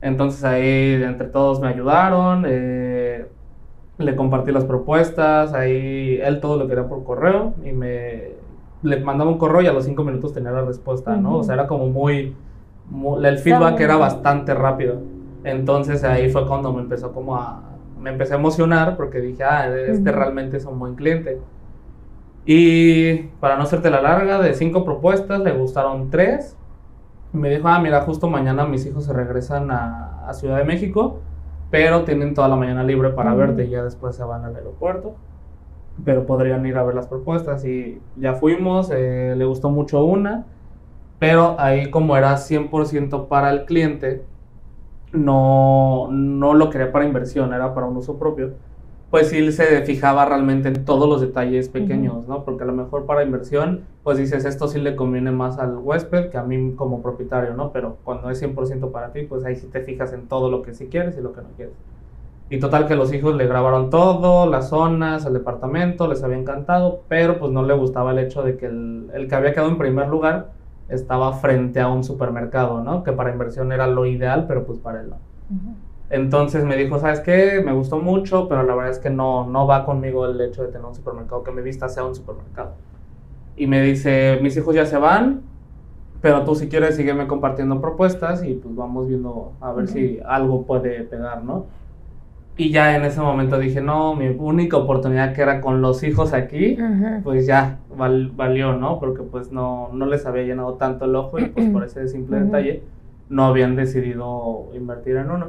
Entonces 0.00 0.42
ahí 0.42 1.02
entre 1.02 1.28
todos 1.28 1.60
me 1.60 1.68
ayudaron, 1.68 2.44
eh, 2.48 3.26
le 3.98 4.16
compartí 4.16 4.52
las 4.52 4.64
propuestas, 4.64 5.52
ahí 5.52 6.18
él 6.22 6.40
todo 6.40 6.56
lo 6.56 6.66
quería 6.66 6.88
por 6.88 7.04
correo 7.04 7.52
y 7.62 7.72
me 7.72 8.45
le 8.82 9.00
mandaba 9.00 9.30
un 9.30 9.38
correo 9.38 9.62
y 9.62 9.66
a 9.66 9.72
los 9.72 9.84
cinco 9.84 10.04
minutos 10.04 10.32
tenía 10.32 10.50
la 10.50 10.62
respuesta, 10.62 11.16
¿no? 11.16 11.38
O 11.38 11.42
sea, 11.44 11.54
era 11.54 11.66
como 11.66 11.88
muy, 11.88 12.34
el 13.22 13.38
feedback 13.38 13.80
era 13.80 13.96
bastante 13.96 14.54
rápido. 14.54 15.00
Entonces 15.44 16.02
ahí 16.04 16.30
fue 16.30 16.46
cuando 16.46 16.72
me 16.72 16.82
empezó 16.82 17.12
como 17.12 17.36
a, 17.36 17.62
me 18.00 18.10
empecé 18.10 18.34
a 18.34 18.36
emocionar 18.36 18.96
porque 18.96 19.20
dije, 19.20 19.44
ah, 19.44 19.68
este 19.68 20.12
realmente 20.12 20.56
es 20.56 20.64
un 20.64 20.78
buen 20.78 20.94
cliente. 20.94 21.40
Y 22.44 23.14
para 23.40 23.56
no 23.56 23.62
hacerte 23.62 23.90
la 23.90 24.00
larga, 24.00 24.40
de 24.40 24.54
cinco 24.54 24.84
propuestas 24.84 25.40
le 25.40 25.52
gustaron 25.52 26.10
tres 26.10 26.56
me 27.36 27.50
dijo, 27.50 27.68
ah, 27.68 27.78
mira, 27.78 28.00
justo 28.02 28.28
mañana 28.28 28.64
mis 28.66 28.86
hijos 28.86 29.04
se 29.04 29.12
regresan 29.12 29.70
a, 29.70 30.02
Ciudad 30.32 30.56
de 30.56 30.64
México, 30.64 31.20
pero 31.70 32.02
tienen 32.02 32.34
toda 32.34 32.48
la 32.48 32.56
mañana 32.56 32.82
libre 32.82 33.10
para 33.10 33.32
verte 33.32 33.66
y 33.66 33.70
ya 33.70 33.84
después 33.84 34.16
se 34.16 34.24
van 34.24 34.44
al 34.44 34.56
aeropuerto. 34.56 35.14
Pero 36.04 36.26
podrían 36.26 36.66
ir 36.66 36.76
a 36.76 36.82
ver 36.82 36.94
las 36.94 37.06
propuestas 37.06 37.64
y 37.64 38.00
ya 38.16 38.34
fuimos, 38.34 38.90
eh, 38.90 39.34
le 39.36 39.44
gustó 39.44 39.70
mucho 39.70 40.04
una, 40.04 40.44
pero 41.18 41.56
ahí 41.58 41.90
como 41.90 42.16
era 42.16 42.36
100% 42.36 43.28
para 43.28 43.50
el 43.50 43.64
cliente, 43.64 44.22
no, 45.12 46.08
no 46.10 46.54
lo 46.54 46.68
quería 46.70 46.92
para 46.92 47.06
inversión, 47.06 47.54
era 47.54 47.74
para 47.74 47.86
un 47.86 47.96
uso 47.96 48.18
propio 48.18 48.52
pues 49.10 49.28
sí 49.28 49.52
se 49.52 49.82
fijaba 49.82 50.24
realmente 50.24 50.68
en 50.68 50.84
todos 50.84 51.08
los 51.08 51.20
detalles 51.20 51.68
pequeños, 51.68 52.26
¿no? 52.26 52.44
Porque 52.44 52.64
a 52.64 52.66
lo 52.66 52.72
mejor 52.72 53.06
para 53.06 53.22
inversión, 53.22 53.84
pues 54.02 54.18
dices, 54.18 54.44
esto 54.44 54.66
sí 54.66 54.80
le 54.80 54.96
conviene 54.96 55.30
más 55.30 55.58
al 55.58 55.76
huésped 55.78 56.28
que 56.30 56.38
a 56.38 56.42
mí 56.42 56.74
como 56.74 57.02
propietario, 57.02 57.54
¿no? 57.54 57.72
Pero 57.72 57.98
cuando 58.02 58.30
es 58.30 58.42
100% 58.42 58.90
para 58.90 59.12
ti, 59.12 59.22
pues 59.22 59.44
ahí 59.44 59.54
sí 59.54 59.68
te 59.68 59.80
fijas 59.80 60.12
en 60.12 60.26
todo 60.26 60.50
lo 60.50 60.62
que 60.62 60.74
sí 60.74 60.88
quieres 60.88 61.16
y 61.16 61.20
lo 61.20 61.32
que 61.32 61.40
no 61.40 61.48
quieres. 61.56 61.74
Y 62.48 62.60
total 62.60 62.86
que 62.86 62.94
los 62.94 63.12
hijos 63.12 63.34
le 63.34 63.46
grabaron 63.46 63.90
todo, 63.90 64.48
las 64.48 64.68
zonas, 64.68 65.26
el 65.26 65.32
departamento, 65.32 66.06
les 66.06 66.22
había 66.22 66.38
encantado, 66.38 67.02
pero 67.08 67.38
pues 67.38 67.50
no 67.50 67.64
le 67.64 67.74
gustaba 67.74 68.12
el 68.12 68.20
hecho 68.20 68.42
de 68.42 68.56
que 68.56 68.66
el, 68.66 69.10
el 69.14 69.28
que 69.28 69.34
había 69.34 69.52
quedado 69.52 69.68
en 69.68 69.78
primer 69.78 70.08
lugar 70.08 70.50
estaba 70.88 71.32
frente 71.32 71.80
a 71.80 71.88
un 71.88 72.04
supermercado, 72.04 72.82
¿no? 72.82 73.02
Que 73.02 73.12
para 73.12 73.32
inversión 73.32 73.72
era 73.72 73.86
lo 73.86 74.06
ideal, 74.06 74.44
pero 74.46 74.64
pues 74.64 74.78
para 74.78 75.00
él 75.00 75.10
no. 75.10 75.16
Entonces 76.08 76.64
me 76.64 76.76
dijo, 76.76 77.00
¿sabes 77.00 77.20
qué? 77.20 77.62
Me 77.64 77.72
gustó 77.72 77.98
mucho, 77.98 78.48
pero 78.48 78.62
la 78.62 78.74
verdad 78.76 78.92
es 78.92 78.98
que 79.00 79.10
no, 79.10 79.48
no 79.48 79.66
va 79.66 79.84
conmigo 79.84 80.26
el 80.26 80.40
hecho 80.40 80.62
de 80.62 80.68
tener 80.68 80.86
un 80.86 80.94
supermercado, 80.94 81.42
que 81.42 81.50
mi 81.50 81.62
vista 81.62 81.88
sea 81.88 82.04
un 82.04 82.14
supermercado. 82.14 82.74
Y 83.56 83.66
me 83.66 83.82
dice, 83.82 84.38
mis 84.40 84.56
hijos 84.56 84.74
ya 84.74 84.86
se 84.86 84.98
van, 84.98 85.42
pero 86.20 86.44
tú 86.44 86.54
si 86.54 86.68
quieres 86.68 86.96
sígueme 86.96 87.26
compartiendo 87.26 87.80
propuestas 87.80 88.44
y 88.44 88.54
pues 88.54 88.74
vamos 88.76 89.08
viendo 89.08 89.52
a 89.60 89.72
ver 89.72 89.88
si 89.88 90.20
algo 90.24 90.62
puede 90.62 91.02
pegar, 91.02 91.42
¿no? 91.42 91.66
Y 92.58 92.70
ya 92.70 92.96
en 92.96 93.04
ese 93.04 93.20
momento 93.20 93.58
dije, 93.58 93.82
no, 93.82 94.16
mi 94.16 94.28
única 94.28 94.78
oportunidad 94.78 95.34
que 95.34 95.42
era 95.42 95.60
con 95.60 95.82
los 95.82 96.02
hijos 96.02 96.32
aquí, 96.32 96.78
pues 97.22 97.46
ya 97.46 97.80
valió, 98.34 98.72
¿no? 98.74 98.98
Porque 98.98 99.22
pues 99.22 99.52
no, 99.52 99.90
no 99.92 100.06
les 100.06 100.24
había 100.24 100.44
llenado 100.44 100.74
tanto 100.74 101.04
el 101.04 101.14
ojo 101.16 101.38
y 101.38 101.46
pues 101.46 101.68
por 101.68 101.84
ese 101.84 102.08
simple 102.08 102.40
detalle 102.40 102.82
no 103.28 103.44
habían 103.44 103.76
decidido 103.76 104.68
invertir 104.74 105.16
en 105.16 105.30
uno. 105.30 105.48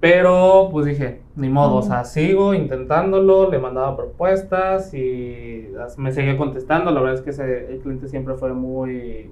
Pero 0.00 0.68
pues 0.70 0.86
dije, 0.86 1.22
ni 1.36 1.48
modo, 1.48 1.76
o 1.76 1.82
sea, 1.82 2.04
sigo 2.04 2.52
intentándolo, 2.52 3.50
le 3.50 3.58
mandaba 3.58 3.96
propuestas 3.96 4.92
y 4.92 5.68
me 5.96 6.12
seguía 6.12 6.36
contestando. 6.36 6.90
La 6.90 7.00
verdad 7.00 7.14
es 7.14 7.22
que 7.22 7.30
ese, 7.30 7.72
el 7.72 7.78
cliente 7.78 8.08
siempre 8.08 8.34
fue 8.34 8.52
muy, 8.52 9.30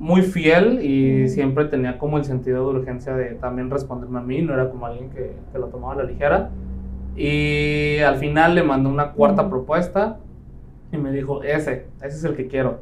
muy 0.00 0.22
fiel 0.22 0.82
y 0.82 1.28
siempre 1.28 1.66
tenía 1.66 1.98
como 1.98 2.16
el 2.16 2.24
sentido 2.24 2.72
de 2.72 2.78
urgencia 2.80 3.14
de 3.14 3.34
también 3.34 3.70
responderme 3.70 4.18
a 4.18 4.22
mí, 4.22 4.40
no 4.40 4.54
era 4.54 4.70
como 4.70 4.86
alguien 4.86 5.10
que, 5.10 5.36
que 5.52 5.58
lo 5.58 5.66
tomaba 5.66 5.92
a 5.92 5.96
la 5.96 6.04
ligera. 6.04 6.50
Y 7.16 7.98
al 7.98 8.16
final 8.16 8.54
le 8.54 8.62
mandó 8.62 8.88
una 8.88 9.12
cuarta 9.12 9.48
propuesta 9.50 10.16
y 10.90 10.96
me 10.96 11.12
dijo, 11.12 11.42
ese, 11.42 11.86
ese 11.98 12.16
es 12.16 12.24
el 12.24 12.34
que 12.34 12.48
quiero. 12.48 12.80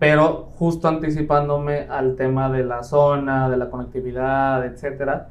Pero 0.00 0.48
justo 0.56 0.88
anticipándome 0.88 1.86
al 1.88 2.16
tema 2.16 2.50
de 2.50 2.64
la 2.64 2.82
zona, 2.82 3.48
de 3.48 3.56
la 3.56 3.70
conectividad, 3.70 4.66
etcétera, 4.66 5.28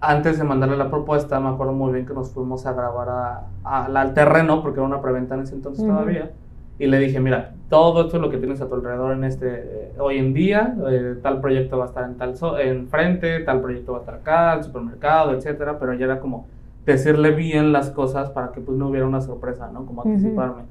antes 0.00 0.38
de 0.38 0.44
mandarle 0.44 0.76
la 0.76 0.90
propuesta, 0.90 1.38
me 1.38 1.50
acuerdo 1.50 1.72
muy 1.72 1.92
bien 1.92 2.04
que 2.04 2.14
nos 2.14 2.30
fuimos 2.30 2.66
a 2.66 2.72
grabar 2.72 3.44
al 3.62 4.12
terreno, 4.12 4.60
porque 4.60 4.80
era 4.80 4.86
una 4.86 5.00
preventa 5.00 5.36
en 5.36 5.42
ese 5.42 5.54
entonces 5.54 5.86
todavía, 5.86 6.32
y 6.78 6.86
le 6.86 6.98
dije, 6.98 7.20
mira, 7.20 7.54
todo 7.74 8.02
esto 8.02 8.18
es 8.18 8.22
lo 8.22 8.30
que 8.30 8.38
tienes 8.38 8.60
a 8.60 8.68
tu 8.68 8.76
alrededor 8.76 9.14
en 9.14 9.24
este, 9.24 9.48
eh, 9.48 9.92
hoy 9.98 10.18
en 10.18 10.32
día, 10.32 10.76
eh, 10.88 11.16
tal 11.20 11.40
proyecto 11.40 11.76
va 11.76 11.86
a 11.86 11.88
estar 11.88 12.04
en 12.04 12.14
tal 12.14 12.34
en 12.60 12.86
frente, 12.86 13.40
tal 13.40 13.60
proyecto 13.60 13.90
va 13.90 13.98
a 13.98 14.00
estar 14.02 14.14
acá, 14.14 14.54
el 14.54 14.62
supermercado, 14.62 15.32
etcétera, 15.32 15.76
pero 15.80 15.92
ya 15.94 16.04
era 16.04 16.20
como 16.20 16.46
decirle 16.86 17.32
bien 17.32 17.72
las 17.72 17.90
cosas 17.90 18.30
para 18.30 18.52
que 18.52 18.60
pues 18.60 18.78
no 18.78 18.90
hubiera 18.90 19.08
una 19.08 19.20
sorpresa, 19.20 19.70
¿no? 19.72 19.86
Como 19.86 20.02
anticiparme. 20.02 20.62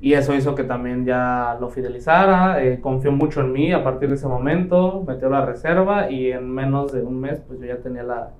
Y 0.00 0.14
eso 0.14 0.34
hizo 0.34 0.56
que 0.56 0.64
también 0.64 1.04
ya 1.04 1.56
lo 1.60 1.68
fidelizara, 1.68 2.64
eh, 2.64 2.80
confió 2.80 3.12
mucho 3.12 3.40
en 3.40 3.52
mí 3.52 3.70
a 3.70 3.84
partir 3.84 4.08
de 4.08 4.16
ese 4.16 4.26
momento, 4.26 5.04
metió 5.06 5.30
la 5.30 5.46
reserva 5.46 6.10
y 6.10 6.32
en 6.32 6.50
menos 6.50 6.90
de 6.90 7.02
un 7.02 7.20
mes 7.20 7.40
pues 7.46 7.60
yo 7.60 7.66
ya 7.66 7.76
tenía 7.76 8.02
la, 8.02 8.30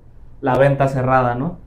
la 0.41 0.57
venta 0.57 0.89
cerrada, 0.89 1.33
¿no? 1.35 1.59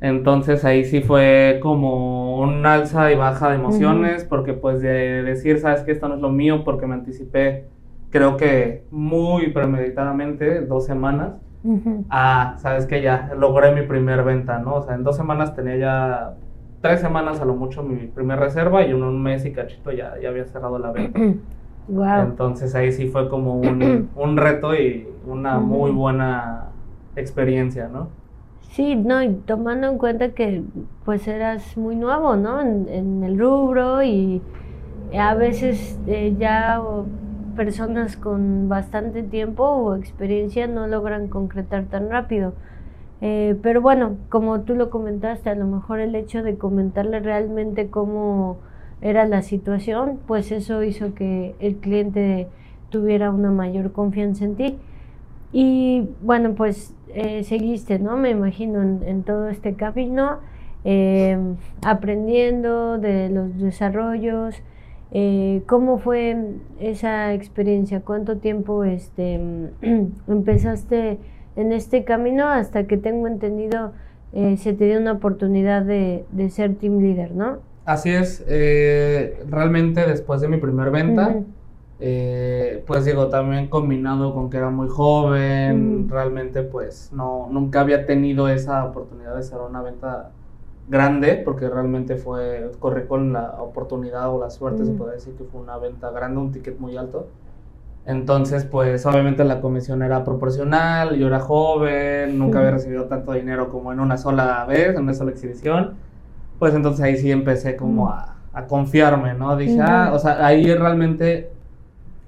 Entonces 0.00 0.64
ahí 0.64 0.84
sí 0.84 1.00
fue 1.00 1.58
como 1.62 2.38
un 2.38 2.66
alza 2.66 3.10
y 3.12 3.16
baja 3.16 3.48
de 3.48 3.56
emociones, 3.56 4.24
porque 4.24 4.52
pues 4.52 4.82
de 4.82 5.22
decir, 5.22 5.58
sabes 5.58 5.82
que 5.82 5.92
esto 5.92 6.08
no 6.08 6.16
es 6.16 6.20
lo 6.20 6.30
mío, 6.30 6.64
porque 6.64 6.86
me 6.86 6.94
anticipé, 6.94 7.64
creo 8.10 8.36
que 8.36 8.84
muy 8.90 9.48
premeditadamente, 9.52 10.60
dos 10.60 10.84
semanas, 10.84 11.34
a, 12.10 12.56
sabes 12.58 12.86
que 12.86 13.02
ya 13.02 13.32
logré 13.36 13.74
mi 13.74 13.82
primer 13.86 14.22
venta, 14.22 14.58
¿no? 14.58 14.76
O 14.76 14.82
sea, 14.82 14.94
en 14.94 15.02
dos 15.02 15.16
semanas 15.16 15.56
tenía 15.56 15.76
ya 15.76 16.34
tres 16.80 17.00
semanas 17.00 17.40
a 17.40 17.44
lo 17.44 17.54
mucho 17.54 17.82
mi 17.82 18.06
primer 18.06 18.38
reserva 18.38 18.84
y 18.84 18.90
en 18.90 19.02
un 19.02 19.20
mes 19.20 19.44
y 19.46 19.52
cachito 19.52 19.90
ya, 19.90 20.14
ya 20.22 20.28
había 20.28 20.44
cerrado 20.44 20.78
la 20.78 20.92
venta. 20.92 21.20
Wow. 21.88 22.22
Entonces 22.22 22.74
ahí 22.74 22.90
sí 22.90 23.06
fue 23.06 23.28
como 23.28 23.60
un, 23.60 24.10
un 24.16 24.36
reto 24.36 24.74
y 24.74 25.06
una 25.24 25.60
muy 25.60 25.92
buena 25.92 26.70
experiencia, 27.14 27.86
¿no? 27.86 28.08
Sí, 28.76 28.94
no, 28.94 29.22
y 29.22 29.32
tomando 29.32 29.88
en 29.88 29.96
cuenta 29.96 30.32
que 30.32 30.62
pues 31.06 31.26
eras 31.28 31.78
muy 31.78 31.96
nuevo, 31.96 32.36
¿no? 32.36 32.60
En, 32.60 33.24
el 33.24 33.38
rubro 33.38 34.02
y 34.02 34.42
a 35.18 35.34
veces 35.34 35.98
eh, 36.06 36.34
ya 36.38 36.82
personas 37.56 38.18
con 38.18 38.68
bastante 38.68 39.22
tiempo 39.22 39.64
o 39.64 39.96
experiencia 39.96 40.66
no 40.66 40.86
logran 40.88 41.28
concretar 41.28 41.86
tan 41.86 42.10
rápido. 42.10 42.52
Eh, 43.22 43.56
pero 43.62 43.80
bueno, 43.80 44.18
como 44.28 44.60
tú 44.60 44.74
lo 44.74 44.90
comentaste, 44.90 45.48
a 45.48 45.54
lo 45.54 45.66
mejor 45.66 46.00
el 46.00 46.14
hecho 46.14 46.42
de 46.42 46.58
comentarle 46.58 47.20
realmente 47.20 47.88
cómo 47.88 48.58
era 49.00 49.24
la 49.26 49.40
situación, 49.40 50.20
pues 50.26 50.52
eso 50.52 50.82
hizo 50.82 51.14
que 51.14 51.54
el 51.60 51.76
cliente 51.76 52.48
tuviera 52.90 53.30
una 53.30 53.50
mayor 53.50 53.92
confianza 53.92 54.44
en 54.44 54.56
ti. 54.56 54.78
Y 55.52 56.08
bueno, 56.22 56.54
pues 56.54 56.94
eh, 57.14 57.44
seguiste, 57.44 57.98
¿no? 57.98 58.16
Me 58.16 58.30
imagino 58.30 58.82
en, 58.82 59.22
todo 59.22 59.48
este 59.48 59.74
camino, 59.74 60.40
em, 60.84 61.56
aprendiendo 61.82 62.98
de 62.98 63.30
los 63.30 63.58
desarrollos. 63.58 64.56
Eh, 65.12 65.62
¿Cómo 65.66 65.98
fue 65.98 66.36
esa 66.80 67.32
experiencia? 67.32 68.00
¿Cuánto 68.00 68.38
tiempo 68.38 68.84
este, 68.84 69.40
empezaste 70.28 71.18
en 71.56 71.72
este 71.72 72.04
camino 72.04 72.48
hasta 72.48 72.86
que 72.86 72.98
tengo 72.98 73.26
entendido 73.26 73.92
eh, 74.32 74.58
se 74.58 74.74
te 74.74 74.84
dio 74.84 74.98
una 74.98 75.12
oportunidad 75.12 75.82
de, 75.82 76.26
ser 76.50 76.74
team 76.74 76.98
leader, 76.98 77.30
¿no? 77.30 77.60
Así 77.86 78.10
es, 78.10 78.44
realmente 79.48 80.04
después 80.06 80.40
de 80.40 80.48
mi 80.48 80.58
primer 80.58 80.90
venta, 80.90 81.36
eh, 81.98 82.84
pues 82.86 83.04
digo, 83.06 83.28
también 83.28 83.68
combinado 83.68 84.34
con 84.34 84.50
que 84.50 84.58
era 84.58 84.70
muy 84.70 84.88
joven, 84.88 86.08
realmente 86.10 86.62
pues 86.62 87.10
no, 87.12 87.48
nunca 87.50 87.80
había 87.80 88.04
tenido 88.04 88.48
esa 88.48 88.84
oportunidad 88.84 89.32
de 89.32 89.40
hacer 89.40 89.58
una 89.58 89.80
venta 89.80 90.30
grande, 90.88 91.40
porque 91.44 91.68
realmente 91.68 92.16
fue, 92.16 92.70
corrí 92.78 93.06
con 93.06 93.32
la 93.32 93.56
oportunidad 93.60 94.30
o 94.30 94.38
la 94.38 94.50
suerte, 94.50 94.84
se 94.84 94.92
puede 94.92 95.14
decir 95.14 95.34
que 95.36 95.44
fue 95.44 95.60
una 95.60 95.78
venta 95.78 96.10
grande, 96.10 96.38
un 96.38 96.52
ticket 96.52 96.78
muy 96.78 96.96
alto. 96.96 97.28
Entonces, 98.04 98.64
pues 98.64 99.04
obviamente 99.04 99.42
la 99.42 99.60
comisión 99.60 100.00
era 100.02 100.22
proporcional, 100.22 101.16
yo 101.16 101.26
era 101.26 101.40
joven, 101.40 102.38
nunca 102.38 102.58
había 102.60 102.70
recibido 102.72 103.06
tanto 103.06 103.32
dinero 103.32 103.68
como 103.68 103.92
en 103.92 103.98
una 103.98 104.16
sola 104.16 104.64
vez, 104.64 104.94
en 104.94 105.02
una 105.02 105.14
sola 105.14 105.32
exhibición. 105.32 105.94
Pues 106.60 106.72
entonces 106.74 107.04
ahí 107.04 107.16
sí 107.16 107.32
empecé 107.32 107.74
como 107.74 108.08
a, 108.08 108.36
a 108.52 108.66
confiarme, 108.66 109.34
¿no? 109.34 109.56
Dije, 109.56 109.80
ah, 109.80 110.12
o 110.14 110.20
sea, 110.20 110.46
ahí 110.46 110.72
realmente 110.72 111.50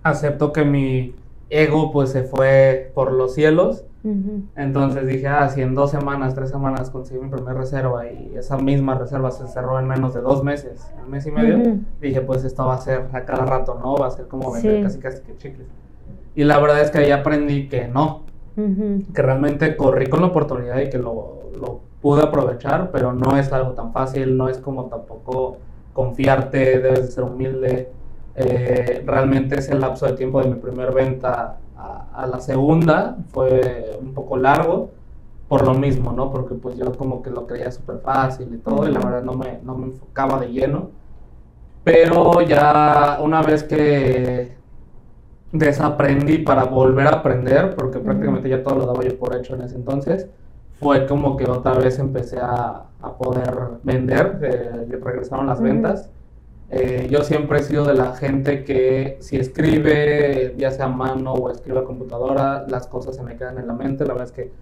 acepto 0.08 0.52
que 0.52 0.64
mi 0.64 1.14
ego 1.50 1.90
pues 1.92 2.10
se 2.10 2.22
fue 2.22 2.90
por 2.94 3.12
los 3.12 3.34
cielos. 3.34 3.84
Entonces 4.56 5.06
dije, 5.06 5.26
ah, 5.28 5.48
si 5.50 5.60
en 5.60 5.74
dos 5.74 5.90
semanas, 5.90 6.34
tres 6.34 6.48
semanas 6.48 6.88
conseguí 6.88 7.20
mi 7.20 7.28
primera 7.28 7.52
reserva 7.52 8.10
y 8.10 8.32
esa 8.36 8.56
misma 8.56 8.94
reserva 8.94 9.30
se 9.30 9.46
cerró 9.48 9.78
en 9.78 9.86
menos 9.86 10.14
de 10.14 10.22
dos 10.22 10.42
meses, 10.42 10.90
un 11.04 11.10
mes 11.10 11.26
y 11.26 11.30
medio, 11.30 11.58
dije, 12.00 12.22
pues 12.22 12.42
esto 12.44 12.64
va 12.64 12.74
a 12.74 12.78
ser 12.78 13.02
a 13.12 13.24
cada 13.26 13.44
rato, 13.44 13.78
¿no? 13.78 13.96
Va 13.96 14.06
a 14.06 14.10
ser 14.10 14.26
como 14.26 14.50
vender 14.52 14.82
casi 14.82 14.98
casi 14.98 15.20
que 15.22 15.36
chicles. 15.36 15.66
Y 16.34 16.44
la 16.44 16.58
verdad 16.58 16.80
es 16.80 16.90
que 16.90 16.98
ahí 16.98 17.10
aprendí 17.10 17.68
que 17.68 17.86
no, 17.88 18.22
que 19.12 19.20
realmente 19.20 19.76
corrí 19.76 20.06
con 20.06 20.20
la 20.20 20.28
oportunidad 20.28 20.80
y 20.80 20.88
que 20.88 20.98
lo, 20.98 21.50
lo 21.60 21.80
pude 22.00 22.22
aprovechar, 22.22 22.90
pero 22.90 23.12
no 23.12 23.36
es 23.36 23.52
algo 23.52 23.72
tan 23.72 23.92
fácil, 23.92 24.38
no 24.38 24.48
es 24.48 24.58
como 24.58 24.84
tampoco 24.86 25.58
confiarte, 25.92 26.78
debes 26.78 27.02
de 27.02 27.08
ser 27.08 27.24
humilde 27.24 27.90
eh, 28.38 29.02
realmente 29.04 29.58
ese 29.58 29.74
lapso 29.74 30.06
de 30.06 30.12
tiempo 30.12 30.40
de 30.40 30.48
mi 30.48 30.54
primer 30.56 30.92
venta 30.92 31.58
a, 31.76 32.26
la 32.26 32.40
segunda 32.40 33.16
fue 33.28 33.96
un 34.00 34.12
poco 34.12 34.36
largo 34.36 34.90
por 35.48 35.64
lo 35.64 35.74
mismo, 35.74 36.12
¿no? 36.12 36.30
Porque 36.30 36.54
pues 36.54 36.76
yo 36.76 36.92
como 36.92 37.22
que 37.22 37.30
lo 37.30 37.46
creía 37.46 37.70
súper 37.70 37.98
fácil 38.00 38.52
y 38.52 38.58
todo 38.58 38.88
y 38.88 38.92
la 38.92 39.00
verdad 39.00 39.22
no 39.22 39.34
me, 39.34 39.60
no 39.62 39.76
me 39.76 39.86
enfocaba 39.86 40.40
de 40.40 40.48
lleno. 40.48 40.90
Pero 41.84 42.42
ya 42.42 43.18
una 43.22 43.40
vez 43.42 43.62
que 43.64 44.56
desaprendí 45.52 46.38
para 46.38 46.64
volver 46.64 47.06
a 47.06 47.16
aprender, 47.16 47.74
porque 47.74 47.98
prácticamente 47.98 48.48
ya 48.48 48.62
todo 48.62 48.76
lo 48.76 48.86
daba 48.86 49.02
yo 49.02 49.18
por 49.18 49.34
hecho 49.36 49.54
en 49.54 49.62
ese 49.62 49.76
entonces, 49.76 50.28
fue 50.80 51.06
como 51.06 51.36
que 51.36 51.48
otra 51.48 51.74
vez 51.74 51.98
empecé 51.98 52.38
a, 52.40 52.84
a 53.00 53.12
poder 53.16 53.54
vender, 53.82 54.38
eh, 54.42 54.98
regresaron 55.02 55.46
las 55.46 55.60
ventas 55.60 56.10
eh, 56.70 57.08
yo 57.10 57.22
siempre 57.22 57.60
he 57.60 57.62
sido 57.62 57.84
de 57.84 57.94
la 57.94 58.14
gente 58.14 58.62
que 58.62 59.16
si 59.20 59.36
escribe, 59.36 60.54
ya 60.58 60.70
sea 60.70 60.86
a 60.86 60.88
mano 60.88 61.32
o 61.32 61.50
escribe 61.50 61.78
a 61.78 61.84
computadora, 61.84 62.66
las 62.68 62.86
cosas 62.86 63.16
se 63.16 63.22
me 63.22 63.36
quedan 63.36 63.58
en 63.58 63.66
la 63.66 63.72
mente. 63.72 64.04
La 64.04 64.12
verdad 64.12 64.28
es 64.28 64.32
que 64.32 64.52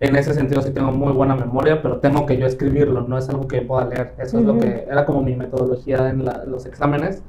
en 0.00 0.14
ese 0.14 0.34
sentido 0.34 0.62
sí 0.62 0.70
tengo 0.70 0.92
muy 0.92 1.12
buena 1.12 1.34
memoria, 1.34 1.82
pero 1.82 1.98
tengo 1.98 2.26
que 2.26 2.36
yo 2.36 2.46
escribirlo, 2.46 3.00
no 3.02 3.18
es 3.18 3.28
algo 3.28 3.48
que 3.48 3.62
pueda 3.62 3.86
leer. 3.86 4.14
Eso 4.18 4.38
es 4.38 4.44
lo 4.44 4.58
que 4.58 4.86
era 4.88 5.04
como 5.04 5.22
mi 5.22 5.34
metodología 5.34 6.08
en 6.08 6.24
los 6.46 6.66
exámenes, 6.66 7.22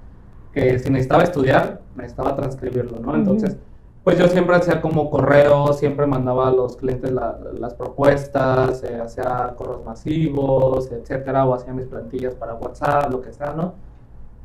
que 0.54 0.78
si 0.78 0.92
necesitaba 0.92 1.24
estudiar, 1.24 1.82
necesitaba 1.96 2.36
transcribirlo, 2.36 3.00
¿no? 3.00 3.16
Entonces, 3.16 3.58
pues 4.04 4.20
yo 4.20 4.28
siempre 4.28 4.56
hacía 4.56 4.82
como 4.82 5.10
correo, 5.10 5.74
siempre 5.74 6.06
mandaba 6.06 6.50
a 6.50 6.52
los 6.52 6.78
clientes 6.78 7.12
las 7.12 7.74
propuestas, 7.74 8.84
eh, 8.84 9.00
hacía 9.02 9.54
correos 9.58 9.84
masivos, 9.84 10.92
etcétera, 10.92 11.46
o 11.46 11.56
hacía 11.56 11.74
mis 11.74 11.88
plantillas 11.88 12.36
para 12.36 12.54
WhatsApp, 12.54 13.12
lo 13.12 13.22
que 13.22 13.34
sea, 13.34 13.54
¿no? 13.54 13.89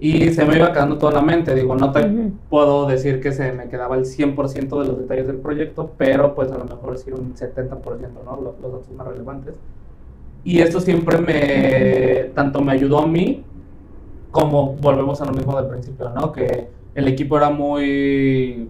Y 0.04 0.34
se 0.34 0.44
me 0.44 0.56
iba 0.56 0.70
quedando 0.70 0.99
toda 0.99 1.12
la 1.12 1.23
mente. 1.23 1.54
Digo, 1.54 1.75
no 1.76 1.90
te 1.90 2.06
puedo 2.50 2.87
decir 2.87 3.23
que 3.23 3.32
se 3.32 3.52
me 3.52 3.70
quedaba 3.70 3.96
el 3.96 4.04
100% 4.04 4.82
de 4.82 4.87
los 4.87 4.99
detalles 4.99 5.26
del 5.26 5.37
proyecto, 5.38 5.92
pero 5.96 6.34
pues 6.34 6.52
a 6.52 6.58
lo 6.58 6.66
mejor 6.66 6.92
decir 6.92 7.14
un 7.14 7.34
70%, 7.34 7.80
¿no? 8.23 8.37
Los, 8.37 8.61
los 8.61 8.70
datos 8.70 8.90
más 8.94 9.06
relevantes. 9.06 9.54
Y 10.44 10.61
esto 10.61 10.78
siempre 10.80 11.16
me, 11.16 12.32
tanto 12.34 12.61
me 12.61 12.73
ayudó 12.73 12.99
a 12.99 13.06
mí, 13.06 13.44
como 14.30 14.75
volvemos 14.75 15.23
a 15.23 15.25
lo 15.25 15.32
mismo 15.32 15.58
del 15.58 15.70
principio, 15.70 16.11
¿no? 16.11 16.32
Que 16.32 16.68
el 16.94 17.08
equipo 17.08 17.38
era 17.38 17.49
muy... 17.49 18.68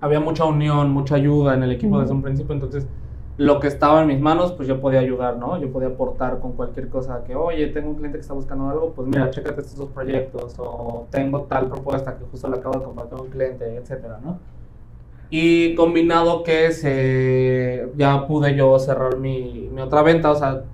Había 0.00 0.18
mucha 0.18 0.46
unión, 0.46 0.90
mucha 0.90 1.14
ayuda 1.14 1.54
en 1.54 1.62
el 1.62 1.70
equipo 1.70 2.00
desde 2.00 2.12
un 2.12 2.22
principio, 2.22 2.54
entonces 2.54 2.88
lo 3.40 3.58
que 3.58 3.68
estaba 3.68 4.02
en 4.02 4.08
mis 4.08 4.20
manos, 4.20 4.52
pues 4.52 4.68
yo 4.68 4.82
podía 4.82 5.00
ayudar, 5.00 5.38
¿no? 5.38 5.58
Yo 5.58 5.72
podía 5.72 5.88
aportar 5.88 6.40
con 6.40 6.52
cualquier 6.52 6.90
cosa 6.90 7.24
que, 7.24 7.34
oye, 7.34 7.68
tengo 7.68 7.88
un 7.88 7.94
cliente 7.94 8.18
que 8.18 8.20
está 8.20 8.34
buscando 8.34 8.68
algo, 8.68 8.92
pues 8.94 9.08
mira, 9.08 9.30
chécate 9.30 9.62
estos 9.62 9.78
dos 9.78 9.88
proyectos, 9.88 10.56
o 10.58 11.06
tengo 11.10 11.40
tal 11.44 11.68
propuesta 11.68 12.18
que 12.18 12.26
justo 12.26 12.48
le 12.50 12.58
acabo 12.58 12.78
de 12.78 12.84
compartir 12.84 13.18
a 13.18 13.22
un 13.22 13.30
cliente, 13.30 13.76
etcétera, 13.76 14.20
¿no? 14.22 14.38
Y 15.30 15.74
combinado 15.74 16.42
que 16.42 16.70
se, 16.72 17.90
ya 17.96 18.26
pude 18.26 18.54
yo 18.54 18.78
cerrar 18.78 19.16
mi, 19.16 19.70
mi 19.72 19.80
otra 19.80 20.02
venta, 20.02 20.30
o 20.32 20.34
sea, 20.34 20.64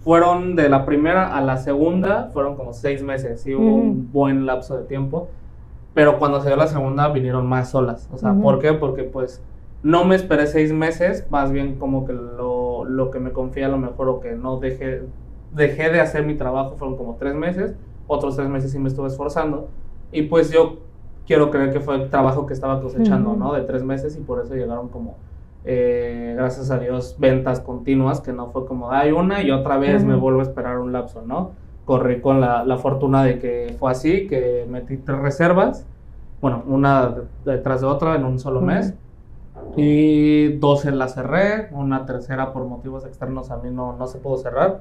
fueron 0.00 0.56
de 0.56 0.70
la 0.70 0.86
primera 0.86 1.36
a 1.36 1.42
la 1.42 1.58
segunda, 1.58 2.30
fueron 2.32 2.56
como 2.56 2.72
seis 2.72 3.02
meses, 3.02 3.46
y 3.46 3.54
hubo 3.54 3.74
un 3.74 4.10
buen 4.10 4.46
lapso 4.46 4.78
de 4.78 4.84
tiempo. 4.84 5.28
Pero 5.92 6.18
cuando 6.18 6.40
se 6.40 6.48
dio 6.48 6.56
la 6.56 6.68
segunda 6.68 7.08
vinieron 7.08 7.46
más 7.46 7.68
solas. 7.68 8.08
O 8.14 8.16
sea, 8.16 8.32
¿por 8.32 8.60
qué? 8.60 8.72
Porque 8.72 9.02
pues 9.02 9.42
no 9.82 10.04
me 10.04 10.14
esperé 10.14 10.46
seis 10.46 10.72
meses, 10.72 11.26
más 11.30 11.50
bien 11.50 11.76
como 11.76 12.04
que 12.04 12.12
lo, 12.12 12.84
lo 12.84 13.10
que 13.10 13.18
me 13.18 13.32
confía 13.32 13.66
a 13.66 13.68
lo 13.68 13.78
mejor 13.78 14.08
o 14.08 14.20
que 14.20 14.32
no 14.32 14.58
dejé, 14.58 15.02
dejé 15.52 15.90
de 15.90 16.00
hacer 16.00 16.24
mi 16.24 16.34
trabajo 16.34 16.76
fueron 16.76 16.96
como 16.96 17.16
tres 17.16 17.34
meses, 17.34 17.74
otros 18.06 18.36
tres 18.36 18.48
meses 18.48 18.70
sí 18.70 18.78
me 18.78 18.88
estuve 18.88 19.08
esforzando. 19.08 19.68
Y 20.12 20.22
pues 20.22 20.50
yo 20.50 20.78
quiero 21.26 21.50
creer 21.50 21.72
que 21.72 21.80
fue 21.80 21.96
el 21.96 22.10
trabajo 22.10 22.46
que 22.46 22.54
estaba 22.54 22.80
cosechando, 22.80 23.34
¿no? 23.34 23.54
De 23.54 23.62
tres 23.62 23.82
meses 23.82 24.16
y 24.16 24.20
por 24.20 24.44
eso 24.44 24.54
llegaron 24.54 24.88
como 24.88 25.16
eh, 25.64 26.34
gracias 26.36 26.70
a 26.70 26.78
Dios, 26.78 27.16
ventas 27.18 27.60
continuas, 27.60 28.20
que 28.20 28.32
no 28.32 28.48
fue 28.48 28.66
como, 28.66 28.90
hay 28.90 29.12
una 29.12 29.42
y 29.42 29.50
otra 29.50 29.78
vez 29.78 30.04
me 30.04 30.16
vuelvo 30.16 30.40
a 30.40 30.42
esperar 30.42 30.78
un 30.78 30.92
lapso, 30.92 31.22
¿no? 31.22 31.52
Corrí 31.84 32.20
con 32.20 32.40
la, 32.40 32.64
la, 32.64 32.78
fortuna 32.78 33.22
de 33.22 33.38
que 33.38 33.76
fue 33.78 33.90
así, 33.90 34.26
que 34.26 34.66
metí 34.68 34.96
tres 34.96 35.18
reservas, 35.18 35.86
bueno, 36.40 36.64
una 36.66 37.14
detrás 37.44 37.80
de 37.80 37.86
otra 37.86 38.16
en 38.16 38.24
un 38.24 38.40
solo 38.40 38.60
mes, 38.60 38.94
y 39.76 40.58
dos 40.58 40.84
las 40.84 41.14
cerré, 41.14 41.68
una 41.72 42.04
tercera 42.06 42.52
por 42.52 42.64
motivos 42.64 43.04
externos 43.04 43.50
a 43.50 43.56
mí 43.56 43.70
no, 43.70 43.96
no 43.96 44.06
se 44.06 44.18
pudo 44.18 44.36
cerrar, 44.36 44.80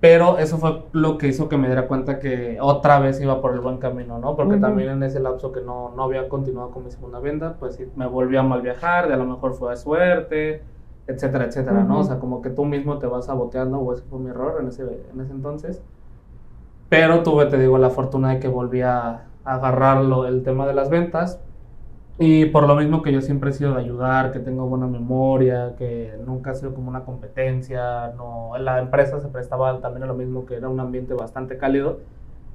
pero 0.00 0.38
eso 0.38 0.58
fue 0.58 0.82
lo 0.92 1.16
que 1.16 1.28
hizo 1.28 1.48
que 1.48 1.56
me 1.56 1.66
diera 1.66 1.88
cuenta 1.88 2.18
que 2.18 2.58
otra 2.60 2.98
vez 2.98 3.20
iba 3.20 3.40
por 3.40 3.54
el 3.54 3.60
buen 3.60 3.78
camino, 3.78 4.18
¿no? 4.18 4.36
Porque 4.36 4.58
también 4.58 4.90
en 4.90 5.02
ese 5.02 5.18
lapso 5.18 5.50
que 5.50 5.62
no, 5.62 5.92
no 5.96 6.04
había 6.04 6.28
continuado 6.28 6.70
con 6.70 6.84
mi 6.84 6.90
segunda 6.90 7.20
venta, 7.20 7.54
pues 7.58 7.76
sí, 7.76 7.86
me 7.96 8.06
volví 8.06 8.36
a 8.36 8.42
mal 8.42 8.60
viajar, 8.60 9.08
de 9.08 9.14
a 9.14 9.16
lo 9.16 9.24
mejor 9.24 9.54
fue 9.54 9.70
de 9.70 9.76
suerte, 9.78 10.62
etcétera, 11.06 11.44
etcétera, 11.44 11.84
¿no? 11.84 12.00
O 12.00 12.04
sea, 12.04 12.18
como 12.18 12.42
que 12.42 12.50
tú 12.50 12.64
mismo 12.64 12.98
te 12.98 13.06
vas 13.06 13.26
saboteando, 13.26 13.78
o 13.78 13.92
ese 13.94 14.02
fue 14.04 14.18
mi 14.18 14.30
error 14.30 14.58
en 14.60 14.68
ese, 14.68 14.82
en 14.82 15.20
ese 15.20 15.32
entonces. 15.32 15.82
Pero 16.88 17.22
tuve, 17.22 17.46
te 17.46 17.58
digo, 17.58 17.78
la 17.78 17.90
fortuna 17.90 18.30
de 18.34 18.40
que 18.40 18.48
volví 18.48 18.82
a 18.82 19.24
agarrarlo 19.44 20.26
el 20.26 20.42
tema 20.42 20.66
de 20.66 20.74
las 20.74 20.90
ventas, 20.90 21.40
y 22.18 22.46
por 22.46 22.68
lo 22.68 22.76
mismo 22.76 23.02
que 23.02 23.12
yo 23.12 23.20
siempre 23.20 23.50
he 23.50 23.52
sido 23.52 23.74
de 23.74 23.80
ayudar, 23.80 24.32
que 24.32 24.38
tengo 24.38 24.66
buena 24.66 24.86
memoria, 24.86 25.74
que 25.76 26.14
nunca 26.24 26.52
ha 26.52 26.54
sido 26.54 26.74
como 26.74 26.88
una 26.88 27.04
competencia, 27.04 28.12
no, 28.16 28.52
la 28.58 28.78
empresa 28.78 29.20
se 29.20 29.28
prestaba 29.28 29.80
también 29.80 30.04
a 30.04 30.06
lo 30.06 30.14
mismo 30.14 30.46
que 30.46 30.54
era 30.54 30.68
un 30.68 30.78
ambiente 30.78 31.14
bastante 31.14 31.58
cálido, 31.58 32.00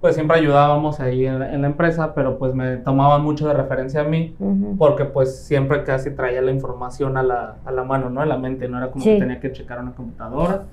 pues 0.01 0.15
siempre 0.15 0.37
ayudábamos 0.37 0.99
ahí 0.99 1.25
en 1.25 1.39
la, 1.39 1.67
empresa, 1.67 2.13
pero 2.13 2.37
pues 2.37 2.55
me 2.55 2.77
tomaban 2.77 3.21
mucho 3.21 3.47
de 3.47 3.53
referencia 3.53 4.01
a 4.01 4.03
mí, 4.05 4.35
porque 4.77 5.05
pues 5.05 5.43
siempre 5.43 5.83
casi 5.83 6.11
traía 6.11 6.41
la 6.41 6.51
información 6.51 7.17
a 7.17 7.23
la, 7.23 7.57
a 7.65 7.71
la 7.71 7.83
mano, 7.83 8.09
¿no? 8.09 8.23
En 8.23 8.29
la 8.29 8.37
mente, 8.37 8.67
no 8.67 8.77
era 8.77 8.91
como 8.91 9.03
que 9.03 9.19
tenía 9.19 9.39
que 9.39 9.51
checar 9.51 9.81
una 9.81 9.91
computadora. 9.91 10.65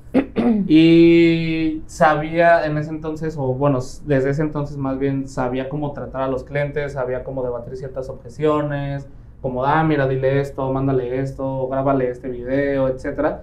y 0.68 1.83
sabía 1.87 2.66
en 2.66 2.78
ese 2.78 2.90
entonces, 2.90 3.37
o 3.37 3.54
bueno, 3.54 3.80
desde 4.04 4.30
ese 4.30 4.42
entonces 4.42 4.76
más 4.76 4.99
bien 4.99 5.28
sabía 5.28 5.68
cómo 5.68 5.92
tratar 5.92 6.23
a 6.23 6.28
los 6.28 6.45
clientes, 6.45 6.92
sabía 6.92 7.25
cómo 7.25 7.42
debatir 7.42 7.76
ciertas 7.76 8.09
objeciones, 8.09 9.09
como, 9.42 9.64
ah, 9.64 9.85
mira, 9.85 10.09
dile 10.09 10.40
esto, 10.40 10.73
mándale 10.73 11.21
esto, 11.21 11.68
grábale 11.68 12.11
este 12.11 12.28
video, 12.28 12.88
etc. 12.88 13.37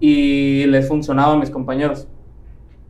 Y 0.00 0.66
les 0.66 0.88
funcionaba 0.88 1.34
a 1.34 1.36
mis 1.36 1.50
compañeros. 1.50 2.08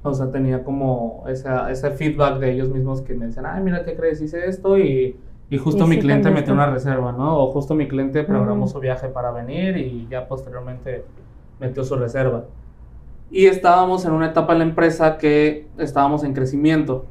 O 0.05 0.15
sea, 0.15 0.31
tenía 0.31 0.65
como 0.65 1.25
esa, 1.29 1.71
ese 1.71 1.91
feedback 1.93 2.39
de 2.39 2.53
ellos 2.53 2.69
mismos 2.69 3.03
que 3.03 3.15
me 3.15 3.27
decían, 3.27 3.47
ay, 3.47 3.63
mira, 3.63 3.85
¿qué 3.85 3.95
crees? 3.95 4.21
Hice 4.21 4.49
esto 4.49 4.77
y, 4.77 5.17
y 5.49 5.59
justo 5.59 5.87
mi 5.87 5.99
cliente 5.99 6.31
metió 6.31 6.53
una 6.53 6.71
reserva, 6.71 7.13
¿no? 7.13 7.39
O 7.39 7.53
justo 7.53 7.75
mi 7.75 7.87
cliente 7.87 8.25
programó 8.25 8.67
su 8.67 8.81
viaje 8.81 9.09
para 9.09 9.31
venir 9.31 9.77
y 9.77 10.09
ya 10.11 10.27
posteriormente 10.27 11.05
metió 11.61 11.85
su 11.85 11.95
reserva. 11.95 12.45
Y 13.31 13.47
estábamos 13.47 14.05
en 14.05 14.13
una 14.13 14.27
etapa 14.27 14.53
en 14.53 14.59
la 14.59 14.65
empresa 14.65 15.19
que 15.19 15.69
estábamos 15.79 16.25
en 16.25 16.35
crecimiento. 16.35 17.07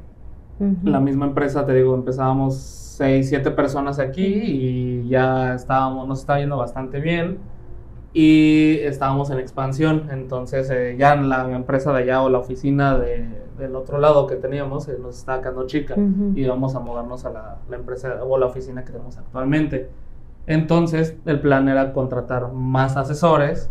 La 0.84 1.00
misma 1.00 1.26
empresa, 1.26 1.66
te 1.66 1.74
digo, 1.74 1.94
empezábamos 1.94 2.54
6, 2.54 3.28
7 3.28 3.50
personas 3.52 3.98
aquí 3.98 4.24
y 4.24 5.08
ya 5.08 5.54
estábamos, 5.54 6.06
nos 6.06 6.20
estaba 6.20 6.38
yendo 6.38 6.56
bastante 6.56 7.00
bien 7.00 7.38
y 8.12 8.78
estábamos 8.80 9.30
en 9.30 9.38
expansión. 9.38 10.08
Entonces, 10.10 10.70
eh, 10.70 10.96
ya 10.98 11.14
en 11.14 11.28
la 11.28 11.50
empresa 11.52 11.92
de 11.92 12.02
allá 12.02 12.22
o 12.22 12.28
la 12.28 12.38
oficina 12.38 12.98
de, 12.98 13.28
del 13.58 13.74
otro 13.76 13.98
lado 13.98 14.26
que 14.26 14.36
teníamos 14.36 14.88
eh, 14.88 14.98
nos 15.00 15.18
estaba 15.18 15.40
quedando 15.40 15.66
chica 15.66 15.94
y 16.34 16.42
íbamos 16.42 16.74
a 16.74 16.80
movernos 16.80 17.24
a 17.24 17.30
la, 17.30 17.58
la, 17.68 17.76
empresa 17.76 18.22
o 18.22 18.38
la 18.38 18.46
oficina 18.46 18.84
que 18.84 18.92
tenemos 18.92 19.16
actualmente. 19.16 19.88
Entonces, 20.46 21.16
el 21.24 21.40
plan 21.40 21.68
era 21.68 21.92
contratar 21.92 22.52
más 22.52 22.96
asesores, 22.96 23.70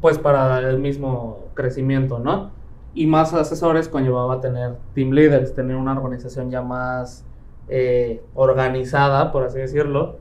pues 0.00 0.18
para 0.18 0.58
el 0.68 0.78
mismo 0.78 1.44
crecimiento, 1.54 2.18
¿no? 2.18 2.50
Y 2.94 3.06
más 3.06 3.32
asesores 3.32 3.88
conllevaba 3.88 4.40
tener 4.40 4.76
team 4.94 5.10
leaders, 5.10 5.54
tener 5.54 5.76
una 5.76 5.92
organización 5.92 6.50
ya 6.50 6.62
más 6.62 7.24
eh, 7.68 8.22
organizada, 8.34 9.30
por 9.30 9.44
así 9.44 9.58
decirlo 9.58 10.16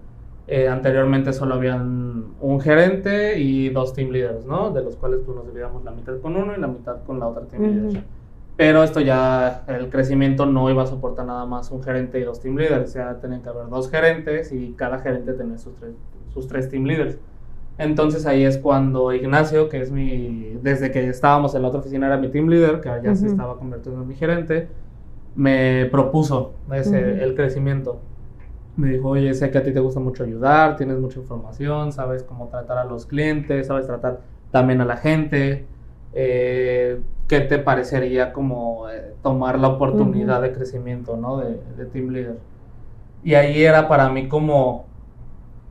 eh, 0.47 0.69
anteriormente 0.69 1.33
solo 1.33 1.55
habían 1.55 2.27
un 2.39 2.61
gerente 2.61 3.37
y 3.37 3.67
dos 3.69 3.93
team 3.93 4.11
leaders, 4.11 4.45
¿no? 4.45 4.71
De 4.71 4.81
los 4.81 4.95
cuales 4.95 5.19
pues, 5.25 5.35
nos 5.35 5.45
dividíamos 5.45 5.83
la 5.83 5.91
mitad 5.91 6.17
con 6.21 6.37
uno 6.37 6.55
y 6.55 6.59
la 6.59 6.67
mitad 6.67 7.03
con 7.03 7.19
la 7.19 7.27
otra 7.27 7.43
team 7.43 7.63
leader. 7.63 8.03
Pero 8.55 8.81
esto 8.81 9.01
ya, 9.01 9.65
el 9.67 9.89
crecimiento 9.89 10.45
no 10.45 10.69
iba 10.69 10.83
a 10.83 10.87
soportar 10.87 11.25
nada 11.25 11.45
más 11.45 11.69
un 11.69 11.83
gerente 11.83 12.19
y 12.19 12.23
dos 12.23 12.39
team 12.39 12.55
leaders. 12.55 12.91
Sea, 12.91 13.19
tenían 13.19 13.43
que 13.43 13.49
haber 13.49 13.67
dos 13.67 13.91
gerentes 13.91 14.53
y 14.53 14.71
cada 14.71 14.99
gerente 14.99 15.33
tenía 15.33 15.57
sus 15.57 15.75
tres, 15.75 15.91
sus 16.33 16.47
tres 16.47 16.69
team 16.69 16.85
leaders. 16.85 17.17
Entonces 17.77 18.25
ahí 18.25 18.43
es 18.43 18.57
cuando 18.57 19.11
Ignacio, 19.11 19.67
que 19.67 19.81
es 19.81 19.91
mi, 19.91 20.57
desde 20.63 20.91
que 20.91 21.09
estábamos 21.09 21.53
en 21.55 21.61
la 21.61 21.67
otra 21.67 21.81
oficina 21.81 22.07
era 22.07 22.17
mi 22.17 22.29
team 22.29 22.47
leader, 22.47 22.79
que 22.79 22.89
ya 23.03 23.13
se 23.15 23.27
estaba 23.27 23.57
convirtiendo 23.57 24.01
en 24.01 24.07
mi 24.07 24.15
gerente, 24.15 24.69
me 25.35 25.85
propuso 25.91 26.53
ese, 26.71 27.23
el 27.23 27.35
crecimiento 27.35 27.99
me 28.77 28.89
dijo, 28.89 29.09
oye, 29.09 29.33
sé 29.33 29.49
que 29.51 29.57
a 29.57 29.63
ti 29.63 29.73
te 29.73 29.79
gusta 29.79 29.99
mucho 29.99 30.23
ayudar, 30.23 30.77
tienes 30.77 30.99
mucha 30.99 31.19
información, 31.19 31.91
sabes 31.91 32.23
cómo 32.23 32.47
tratar 32.47 32.77
a 32.77 32.85
los 32.85 33.07
clientes, 33.07 33.67
sabes 33.67 33.87
tratar 33.87 34.21
también 34.51 34.81
a 34.81 34.85
la 34.85 34.97
gente. 34.97 35.65
Eh, 36.13 37.01
¿Qué 37.27 37.41
te 37.41 37.57
parecería 37.59 38.31
como 38.31 38.89
eh, 38.89 39.15
tomar 39.21 39.59
la 39.59 39.69
oportunidad 39.69 40.41
de 40.41 40.53
crecimiento, 40.53 41.17
¿no? 41.17 41.37
De, 41.37 41.59
de, 41.75 41.85
Team 41.85 42.09
Leader. 42.09 42.37
Y 43.23 43.33
ahí 43.33 43.63
era 43.63 43.87
para 43.87 44.09
mí 44.09 44.27
como 44.27 44.85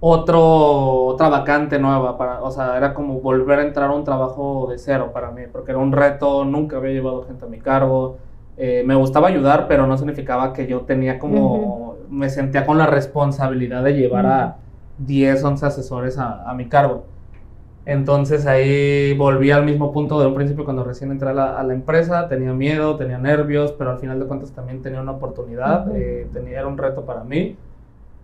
otro, 0.01 1.05
otra 1.07 1.29
vacante 1.29 1.79
nueva, 1.79 2.19
para, 2.19 2.43
o 2.43 2.51
sea, 2.51 2.77
era 2.77 2.93
como 2.93 3.21
volver 3.21 3.61
a 3.61 3.63
entrar 3.63 3.91
a 3.91 3.95
un 3.95 4.05
trabajo 4.05 4.67
de 4.71 4.79
cero 4.79 5.11
para 5.15 5.31
mí, 5.31 5.43
porque 5.51 5.71
era 5.71 5.81
un 5.81 5.93
reto, 5.93 6.45
nunca 6.45 6.77
había 6.77 6.93
llevado 6.93 7.25
gente 7.25 7.45
a 7.45 7.49
mi 7.49 7.59
cargo, 7.59 8.19
eh, 8.59 8.83
me 8.87 8.95
gustaba 8.95 9.29
ayudar, 9.29 9.69
pero 9.69 9.87
no 9.87 9.99
significaba 9.99 10.53
que 10.53 10.67
yo 10.67 10.83
tenía 10.83 11.19
como, 11.19 11.97
me 12.09 12.31
sentía 12.31 12.65
con 12.65 12.79
la 12.79 12.87
responsabilidad 12.87 13.85
de 13.85 13.93
llevar 13.95 14.27
a 14.27 14.57
10, 14.99 15.45
11 15.45 15.67
asesores 15.67 16.19
a, 16.19 16.53
mi 16.55 16.67
cargo. 16.67 17.05
Entonces 17.85 18.47
ahí 18.47 19.15
volví 19.17 19.51
al 19.51 19.65
mismo 19.65 19.93
punto 19.93 20.19
de 20.19 20.27
un 20.27 20.35
principio 20.35 20.65
cuando 20.65 20.83
recién 20.85 21.13
entré 21.13 21.29
a 21.29 21.63
la, 21.63 21.73
empresa, 21.75 22.29
tenía 22.29 22.53
miedo, 22.53 22.97
tenía 22.97 23.19
nervios, 23.19 23.73
pero 23.73 23.91
al 23.91 23.99
final 23.99 24.19
de 24.19 24.27
cuentas 24.27 24.51
también 24.53 24.83
tenía 24.83 25.01
una 25.01 25.13
oportunidad, 25.13 25.95
eh, 25.95 26.27
tenía, 26.33 26.61
era 26.61 26.67
un 26.67 26.79
reto 26.79 27.05
para 27.05 27.25
mí. 27.25 27.57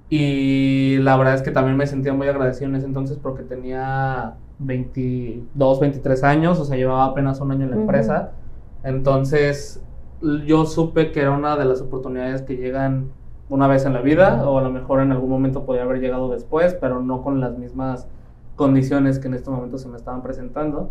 Y 0.09 0.97
la 0.99 1.17
verdad 1.17 1.35
es 1.35 1.43
que 1.43 1.51
también 1.51 1.77
me 1.77 1.87
sentía 1.87 2.13
muy 2.13 2.29
agradecido 2.29 2.71
en 2.71 2.77
ese 2.77 2.87
entonces 2.87 3.19
porque 3.23 3.43
tenía 3.45 4.35
22, 4.59 5.81
23 5.81 6.25
años, 6.25 6.59
o 6.59 6.65
sea, 6.65 6.77
llevaba 6.77 7.05
apenas 7.05 7.41
un 7.41 7.53
año 7.53 7.65
en 7.65 7.71
la 7.71 7.77
empresa. 7.77 8.33
Entonces 8.83 9.81
yo 10.47 10.67
supe 10.67 11.13
que 11.13 11.21
era 11.21 11.33
una 11.33 11.57
de 11.57 11.65
las 11.65 11.81
oportunidades 11.81 12.43
que 12.43 12.57
llegan 12.57 13.11
una 13.49 13.67
vez 13.67 13.85
en 13.85 13.93
la 13.93 14.01
vida, 14.01 14.49
o 14.49 14.59
a 14.59 14.63
lo 14.63 14.71
mejor 14.71 15.01
en 15.01 15.13
algún 15.13 15.29
momento 15.29 15.67
podría 15.67 15.85
haber 15.85 16.01
llegado 16.01 16.31
después, 16.31 16.75
pero 16.75 17.03
no 17.03 17.23
con 17.23 17.41
las 17.41 17.59
mismas 17.59 18.09
condiciones 18.57 19.19
que 19.19 19.29
en 19.29 19.35
este 19.35 19.51
momento 19.51 19.79
se 19.79 19.89
me 19.89 19.97
estaban 19.97 20.23
presentando. 20.23 20.91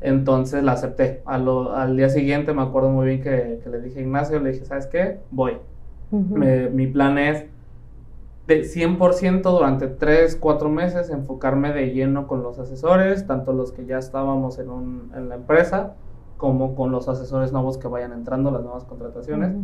Entonces 0.00 0.62
la 0.62 0.72
acepté. 0.72 1.22
al 1.24 1.96
día 1.96 2.10
siguiente 2.10 2.52
me 2.52 2.62
acuerdo 2.62 2.90
muy 2.90 3.06
bien 3.06 3.22
que, 3.22 3.60
le 3.70 3.80
dije 3.80 4.00
a 4.00 4.02
Ignacio, 4.02 4.38
le 4.40 4.52
dije, 4.52 4.64
¿sabes 4.66 4.86
qué? 4.86 5.20
Voy. 5.30 5.56
mi 6.10 6.86
plan 6.88 7.16
es 7.16 7.46
de 8.46 8.62
100% 8.62 9.42
durante 9.42 9.86
3, 9.86 10.36
4 10.36 10.68
meses 10.68 11.08
enfocarme 11.08 11.72
de 11.72 11.92
lleno 11.92 12.26
con 12.26 12.42
los 12.42 12.58
asesores, 12.58 13.26
tanto 13.26 13.54
los 13.54 13.72
que 13.72 13.86
ya 13.86 13.98
estábamos 13.98 14.58
en, 14.58 14.68
un, 14.68 15.10
en 15.16 15.30
la 15.30 15.36
empresa, 15.36 15.94
como 16.36 16.74
con 16.74 16.90
los 16.90 17.08
asesores 17.08 17.52
nuevos 17.52 17.78
que 17.78 17.88
vayan 17.88 18.12
entrando, 18.12 18.50
las 18.50 18.62
nuevas 18.62 18.84
contrataciones, 18.84 19.56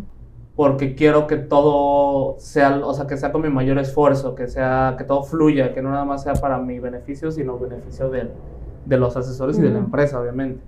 porque 0.56 0.94
quiero 0.94 1.26
que 1.26 1.36
todo 1.36 2.36
sea, 2.38 2.80
o 2.84 2.94
sea, 2.94 3.06
que 3.06 3.16
sea 3.16 3.32
con 3.32 3.42
mi 3.42 3.48
mayor 3.48 3.78
esfuerzo, 3.78 4.34
que 4.34 4.48
sea, 4.48 4.94
que 4.98 5.04
todo 5.04 5.22
fluya, 5.22 5.72
que 5.72 5.82
no 5.82 5.90
nada 5.90 6.04
más 6.04 6.22
sea 6.22 6.34
para 6.34 6.58
mi 6.58 6.78
beneficio, 6.78 7.30
sino 7.30 7.58
beneficio 7.58 8.10
de, 8.10 8.30
de 8.84 8.96
los 8.96 9.16
asesores 9.16 9.58
y 9.58 9.62
de 9.62 9.70
la 9.70 9.78
empresa, 9.78 10.20
obviamente. 10.20 10.60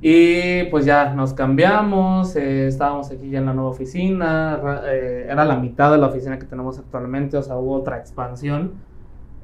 Y 0.00 0.64
pues 0.64 0.84
ya 0.84 1.14
nos 1.14 1.32
cambiamos, 1.32 2.36
eh, 2.36 2.66
estábamos 2.66 3.10
aquí 3.10 3.30
ya 3.30 3.38
en 3.38 3.46
la 3.46 3.54
nueva 3.54 3.70
oficina, 3.70 4.82
eh, 4.84 5.26
era 5.30 5.44
la 5.44 5.56
mitad 5.56 5.90
de 5.92 5.98
la 5.98 6.08
oficina 6.08 6.38
que 6.38 6.44
tenemos 6.44 6.78
actualmente, 6.78 7.36
o 7.38 7.42
sea, 7.42 7.56
hubo 7.56 7.74
otra 7.74 7.98
expansión 7.98 8.72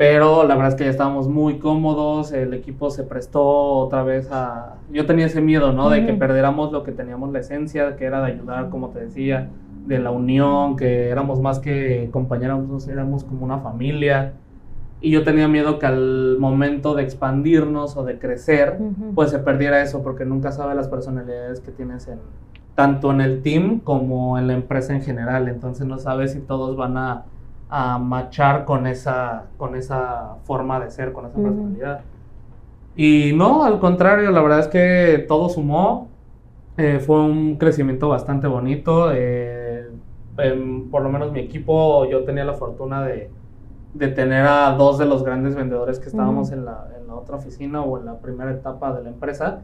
pero 0.00 0.44
la 0.44 0.54
verdad 0.54 0.70
es 0.70 0.74
que 0.76 0.84
ya 0.84 0.90
estábamos 0.90 1.28
muy 1.28 1.58
cómodos, 1.58 2.32
el 2.32 2.54
equipo 2.54 2.88
se 2.90 3.04
prestó 3.04 3.44
otra 3.44 4.02
vez 4.02 4.30
a... 4.32 4.76
Yo 4.90 5.04
tenía 5.04 5.26
ese 5.26 5.42
miedo, 5.42 5.74
¿no? 5.74 5.90
De 5.90 6.06
que 6.06 6.14
perdiéramos 6.14 6.72
lo 6.72 6.84
que 6.84 6.92
teníamos 6.92 7.30
la 7.32 7.40
esencia, 7.40 7.96
que 7.96 8.06
era 8.06 8.22
de 8.22 8.32
ayudar, 8.32 8.70
como 8.70 8.88
te 8.88 9.00
decía, 9.00 9.50
de 9.86 9.98
la 9.98 10.10
unión, 10.10 10.76
que 10.76 11.10
éramos 11.10 11.42
más 11.42 11.58
que 11.58 12.08
compañeros, 12.12 12.88
éramos 12.88 13.24
como 13.24 13.44
una 13.44 13.58
familia. 13.58 14.32
Y 15.02 15.10
yo 15.10 15.22
tenía 15.22 15.48
miedo 15.48 15.78
que 15.78 15.84
al 15.84 16.38
momento 16.38 16.94
de 16.94 17.02
expandirnos 17.02 17.94
o 17.98 18.02
de 18.02 18.18
crecer, 18.18 18.78
pues 19.14 19.28
se 19.28 19.38
perdiera 19.40 19.82
eso, 19.82 20.02
porque 20.02 20.24
nunca 20.24 20.50
sabes 20.50 20.76
las 20.76 20.88
personalidades 20.88 21.60
que 21.60 21.72
tienes 21.72 22.08
en, 22.08 22.20
tanto 22.74 23.10
en 23.10 23.20
el 23.20 23.42
team 23.42 23.80
como 23.80 24.38
en 24.38 24.46
la 24.46 24.54
empresa 24.54 24.94
en 24.94 25.02
general. 25.02 25.46
Entonces 25.46 25.86
no 25.86 25.98
sabes 25.98 26.32
si 26.32 26.40
todos 26.40 26.74
van 26.74 26.96
a 26.96 27.24
a 27.70 27.98
machar 27.98 28.64
con 28.64 28.86
esa, 28.86 29.44
con 29.56 29.76
esa 29.76 30.36
forma 30.42 30.80
de 30.80 30.90
ser, 30.90 31.12
con 31.12 31.26
esa 31.26 31.38
personalidad. 31.38 32.00
Y 32.96 33.32
no, 33.34 33.62
al 33.62 33.78
contrario, 33.78 34.30
la 34.32 34.42
verdad 34.42 34.58
es 34.58 34.68
que 34.68 35.24
todo 35.28 35.48
sumó. 35.48 36.08
Eh, 36.76 36.98
fue 36.98 37.20
un 37.20 37.56
crecimiento 37.56 38.08
bastante 38.08 38.48
bonito. 38.48 39.12
Eh, 39.14 39.88
por 40.90 41.02
lo 41.02 41.10
menos 41.10 41.32
mi 41.32 41.40
equipo, 41.40 42.06
yo 42.06 42.24
tenía 42.24 42.44
la 42.44 42.54
fortuna 42.54 43.04
de, 43.04 43.30
de, 43.94 44.08
tener 44.08 44.46
a 44.46 44.72
dos 44.72 44.98
de 44.98 45.04
los 45.04 45.22
grandes 45.22 45.54
vendedores 45.54 46.00
que 46.00 46.08
estábamos 46.08 46.50
en, 46.50 46.64
la, 46.64 46.88
en, 46.98 47.06
la, 47.06 47.14
otra 47.14 47.36
oficina 47.36 47.82
o 47.82 47.98
en 47.98 48.06
la 48.06 48.18
primera 48.18 48.50
etapa 48.50 48.92
de 48.94 49.02
la 49.02 49.10
empresa, 49.10 49.60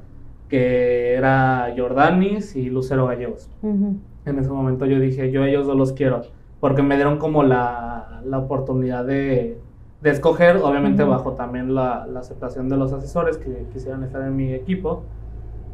que 0.48 1.14
era 1.14 1.72
Jordanis 1.76 2.54
y 2.56 2.68
Lucero 2.68 3.06
Gallegos. 3.06 3.48
En 3.62 4.38
ese 4.38 4.50
momento 4.50 4.84
yo 4.84 5.00
dije, 5.00 5.30
yo 5.30 5.44
ellos 5.44 5.66
dos 5.66 5.76
los 5.76 5.92
quiero 5.92 6.22
porque 6.66 6.82
me 6.82 6.96
dieron 6.96 7.18
como 7.18 7.44
la, 7.44 8.22
la 8.24 8.38
oportunidad 8.38 9.04
de, 9.04 9.56
de, 10.00 10.10
escoger, 10.10 10.56
obviamente 10.56 11.04
bajo 11.04 11.34
también 11.34 11.76
la, 11.76 12.08
la, 12.12 12.18
aceptación 12.18 12.68
de 12.68 12.76
los 12.76 12.92
asesores 12.92 13.38
que 13.38 13.66
quisieran 13.72 14.02
estar 14.02 14.20
en 14.22 14.34
mi 14.34 14.52
equipo. 14.52 15.04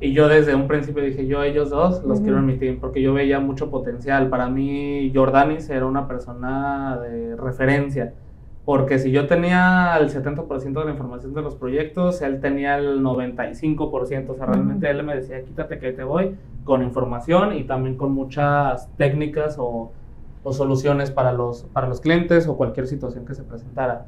Y 0.02 0.12
yo 0.12 0.28
desde 0.28 0.54
un 0.54 0.68
principio 0.68 1.02
dije, 1.02 1.26
yo 1.26 1.44
ellos 1.44 1.70
dos 1.70 2.04
los 2.04 2.20
quiero 2.20 2.40
en 2.40 2.44
mi 2.44 2.58
team, 2.58 2.76
porque 2.78 3.00
yo 3.00 3.14
veía 3.14 3.40
mucho 3.40 3.70
potencial. 3.70 4.28
Para 4.28 4.50
mí, 4.50 5.10
Jordanis 5.14 5.70
era 5.70 5.86
una 5.86 6.06
persona 6.06 6.98
de 7.00 7.36
referencia, 7.36 8.12
porque 8.66 8.98
si 8.98 9.12
yo 9.12 9.26
tenía 9.26 9.96
el 9.98 10.10
70% 10.10 10.78
de 10.78 10.84
la 10.84 10.90
información 10.90 11.32
de 11.32 11.40
los 11.40 11.54
proyectos, 11.54 12.20
él 12.20 12.38
tenía 12.38 12.76
el 12.76 13.00
95%. 13.02 14.28
O 14.28 14.34
sea, 14.34 14.44
realmente 14.44 14.90
él 14.90 15.02
me 15.04 15.14
decía, 15.14 15.42
quítate 15.42 15.78
que 15.78 15.92
te 15.92 16.04
voy, 16.04 16.36
con 16.64 16.82
información 16.82 17.56
y 17.56 17.64
también 17.64 17.96
con 17.96 18.12
muchas 18.12 18.94
técnicas 18.98 19.56
o 19.58 19.92
o 20.42 20.52
soluciones 20.52 21.10
para 21.10 21.32
los, 21.32 21.64
para 21.72 21.86
los 21.86 22.00
clientes 22.00 22.46
o 22.48 22.56
cualquier 22.56 22.86
situación 22.86 23.24
que 23.24 23.34
se 23.34 23.42
presentara. 23.42 24.06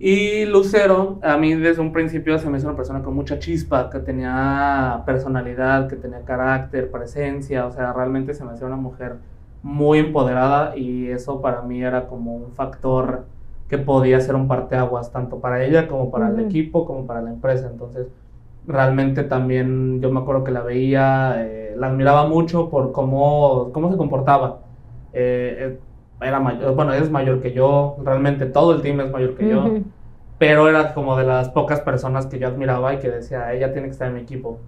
Y 0.00 0.44
Lucero, 0.44 1.18
a 1.22 1.36
mí 1.36 1.54
desde 1.54 1.80
un 1.80 1.92
principio 1.92 2.38
se 2.38 2.48
me 2.48 2.58
hizo 2.58 2.68
una 2.68 2.76
persona 2.76 3.02
con 3.02 3.14
mucha 3.14 3.38
chispa, 3.40 3.90
que 3.90 3.98
tenía 3.98 5.02
personalidad, 5.04 5.88
que 5.88 5.96
tenía 5.96 6.20
carácter, 6.20 6.90
presencia, 6.90 7.66
o 7.66 7.72
sea, 7.72 7.92
realmente 7.92 8.32
se 8.32 8.44
me 8.44 8.52
hacía 8.52 8.68
una 8.68 8.76
mujer 8.76 9.16
muy 9.62 9.98
empoderada 9.98 10.76
y 10.76 11.08
eso 11.08 11.40
para 11.40 11.62
mí 11.62 11.82
era 11.82 12.06
como 12.06 12.36
un 12.36 12.52
factor 12.52 13.24
que 13.68 13.76
podía 13.76 14.20
ser 14.20 14.36
un 14.36 14.46
parteaguas 14.46 15.10
tanto 15.10 15.40
para 15.40 15.64
ella 15.64 15.88
como 15.88 16.12
para 16.12 16.28
el 16.28 16.38
equipo 16.40 16.86
como 16.86 17.04
para 17.06 17.20
la 17.20 17.30
empresa. 17.30 17.68
Entonces, 17.68 18.06
realmente 18.68 19.24
también 19.24 20.00
yo 20.00 20.12
me 20.12 20.20
acuerdo 20.20 20.44
que 20.44 20.52
la 20.52 20.62
veía, 20.62 21.44
eh, 21.44 21.74
la 21.76 21.88
admiraba 21.88 22.28
mucho 22.28 22.70
por 22.70 22.92
cómo, 22.92 23.70
cómo 23.72 23.90
se 23.90 23.96
comportaba 23.96 24.60
eh, 25.18 25.78
era 26.20 26.40
mayor, 26.40 26.74
bueno, 26.74 26.92
es 26.92 27.10
mayor 27.10 27.40
que 27.40 27.52
yo, 27.52 27.96
realmente 28.04 28.46
todo 28.46 28.74
el 28.74 28.82
team 28.82 29.00
es 29.00 29.10
mayor 29.10 29.36
que 29.36 29.48
yo, 29.48 29.64
pero 30.38 30.68
era 30.68 30.94
como 30.94 31.16
de 31.16 31.24
las 31.24 31.48
pocas 31.50 31.80
personas 31.80 32.26
que 32.26 32.38
yo 32.38 32.48
admiraba 32.48 32.94
y 32.94 32.98
que 32.98 33.10
decía, 33.10 33.52
ella 33.52 33.72
tiene 33.72 33.88
que 33.88 33.92
estar 33.92 34.08
en 34.08 34.14
mi 34.14 34.20
equipo. 34.20 34.58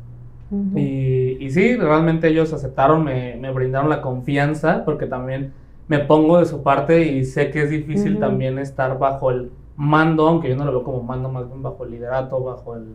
y, 0.75 1.37
y, 1.41 1.51
sí, 1.51 1.77
realmente 1.77 2.29
ellos 2.29 2.53
aceptaron, 2.53 3.05
me, 3.05 3.37
me, 3.37 3.53
brindaron 3.53 3.89
la 3.89 4.03
confianza, 4.03 4.85
porque 4.85 5.07
también 5.07 5.53
me 5.87 6.01
pongo 6.01 6.39
de 6.39 6.47
su 6.47 6.63
parte 6.63 7.03
y 7.07 7.25
sé 7.25 7.51
que 7.51 7.63
es 7.63 7.71
difícil 7.71 8.19
también 8.19 8.59
estar 8.59 8.99
bajo 8.99 9.31
el 9.31 9.51
mando, 9.77 10.27
aunque 10.27 10.49
yo 10.49 10.57
no 10.57 10.65
lo 10.65 10.73
veo 10.73 10.83
como 10.83 11.03
mando, 11.03 11.29
más 11.29 11.47
bien 11.47 11.63
bajo 11.63 11.85
el 11.85 11.93
liderato, 11.93 12.43
bajo 12.43 12.77
el, 12.77 12.95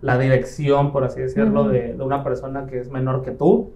la 0.00 0.18
dirección, 0.18 0.92
por 0.92 1.04
así 1.04 1.20
decirlo, 1.20 1.68
de, 1.68 1.94
de, 1.94 2.02
una 2.02 2.22
persona 2.24 2.66
que 2.66 2.78
es 2.78 2.90
menor 2.90 3.22
que 3.22 3.32
tú 3.32 3.70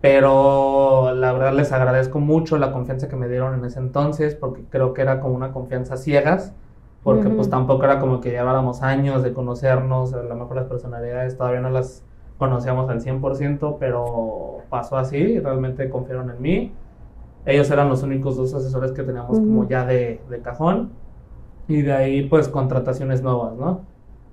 pero 0.00 1.14
la 1.14 1.32
verdad 1.32 1.52
les 1.52 1.72
agradezco 1.72 2.20
mucho 2.20 2.58
la 2.58 2.72
confianza 2.72 3.08
que 3.08 3.16
me 3.16 3.28
dieron 3.28 3.54
en 3.54 3.64
ese 3.64 3.78
entonces, 3.78 4.34
porque 4.34 4.62
creo 4.68 4.94
que 4.94 5.02
era 5.02 5.20
como 5.20 5.34
una 5.34 5.52
confianza 5.52 5.96
ciegas, 5.96 6.54
porque 7.02 7.28
pues 7.28 7.48
tampoco 7.48 7.84
era 7.84 8.00
como 8.00 8.20
que 8.20 8.30
lleváramos 8.30 8.82
años 8.82 9.22
de 9.22 9.32
conocernos, 9.32 10.12
a 10.12 10.22
lo 10.22 10.34
mejor 10.34 10.56
las 10.56 10.66
personalidades 10.66 11.36
todavía 11.36 11.60
no 11.60 11.70
las 11.70 12.02
conocíamos 12.36 12.90
al 12.90 13.00
100%, 13.00 13.76
pero 13.78 14.58
pasó 14.68 14.96
así, 14.96 15.38
realmente 15.38 15.88
confiaron 15.88 16.30
en 16.30 16.42
mí. 16.42 16.72
Ellos 17.44 17.70
eran 17.70 17.88
los 17.88 18.02
únicos 18.02 18.36
dos 18.36 18.52
asesores 18.54 18.90
que 18.90 19.04
teníamos 19.04 19.38
como 19.38 19.68
ya 19.68 19.86
de, 19.86 20.20
de 20.28 20.40
cajón, 20.40 20.90
y 21.68 21.82
de 21.82 21.92
ahí 21.92 22.22
pues 22.28 22.48
contrataciones 22.48 23.22
nuevas, 23.22 23.54
¿no? 23.54 23.82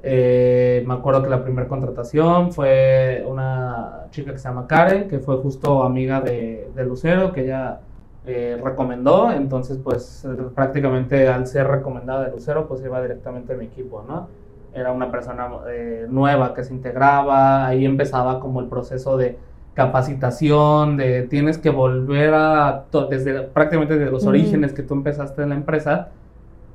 Eh, 0.06 0.84
me 0.86 0.96
acuerdo 0.96 1.24
que 1.24 1.30
la 1.30 1.42
primera 1.46 1.66
contratación 1.70 2.52
fue 2.52 3.24
una 3.26 4.08
chica 4.12 4.34
que 4.34 4.38
se 4.38 4.50
llama 4.50 4.68
Karen, 4.68 5.08
que 5.08 5.20
fue 5.20 5.38
justo 5.38 5.84
amiga 5.84 6.20
de, 6.20 6.70
Lucero, 6.86 7.32
que 7.32 7.46
ella 7.46 7.80
eh, 8.26 8.60
recomendó. 8.62 9.32
Entonces, 9.32 9.80
pues 9.82 10.28
prácticamente 10.54 11.30
al 11.30 11.48
ser 11.48 11.68
recomendada 11.68 12.26
de 12.26 12.32
Lucero, 12.32 12.68
pues 12.68 12.84
iba 12.84 13.02
directamente 13.02 13.54
a 13.54 13.56
mi 13.56 13.66
equipo, 13.66 14.04
¿no? 14.06 14.28
Era 14.74 14.92
una 14.92 15.10
persona 15.10 15.48
eh, 15.70 16.06
nueva 16.10 16.54
que 16.54 16.64
se 16.66 16.74
integraba, 16.74 17.66
ahí 17.66 17.86
empezaba 17.86 18.42
como 18.42 18.60
el 18.60 18.68
proceso 18.68 19.16
de 19.16 19.38
capacitación, 19.74 20.98
de 20.98 21.24
tienes 21.24 21.58
que 21.58 21.70
volver 21.70 22.34
a, 22.34 22.86
desde 23.10 23.42
prácticamente 23.44 23.98
desde 23.98 24.12
los 24.12 24.26
orígenes 24.26 24.74
que 24.74 24.84
tú 24.84 24.96
empezaste 24.96 25.44
en 25.44 25.50
la 25.50 25.56
empresa, 25.56 26.10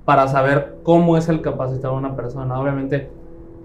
para 0.05 0.27
saber 0.27 0.77
cómo 0.85 1.19
es 1.19 1.29
el 1.29 1.43
capacitar 1.43 1.91
a 1.91 1.95
una 1.95 2.17
persona. 2.17 2.59
Obviamente, 2.59 3.11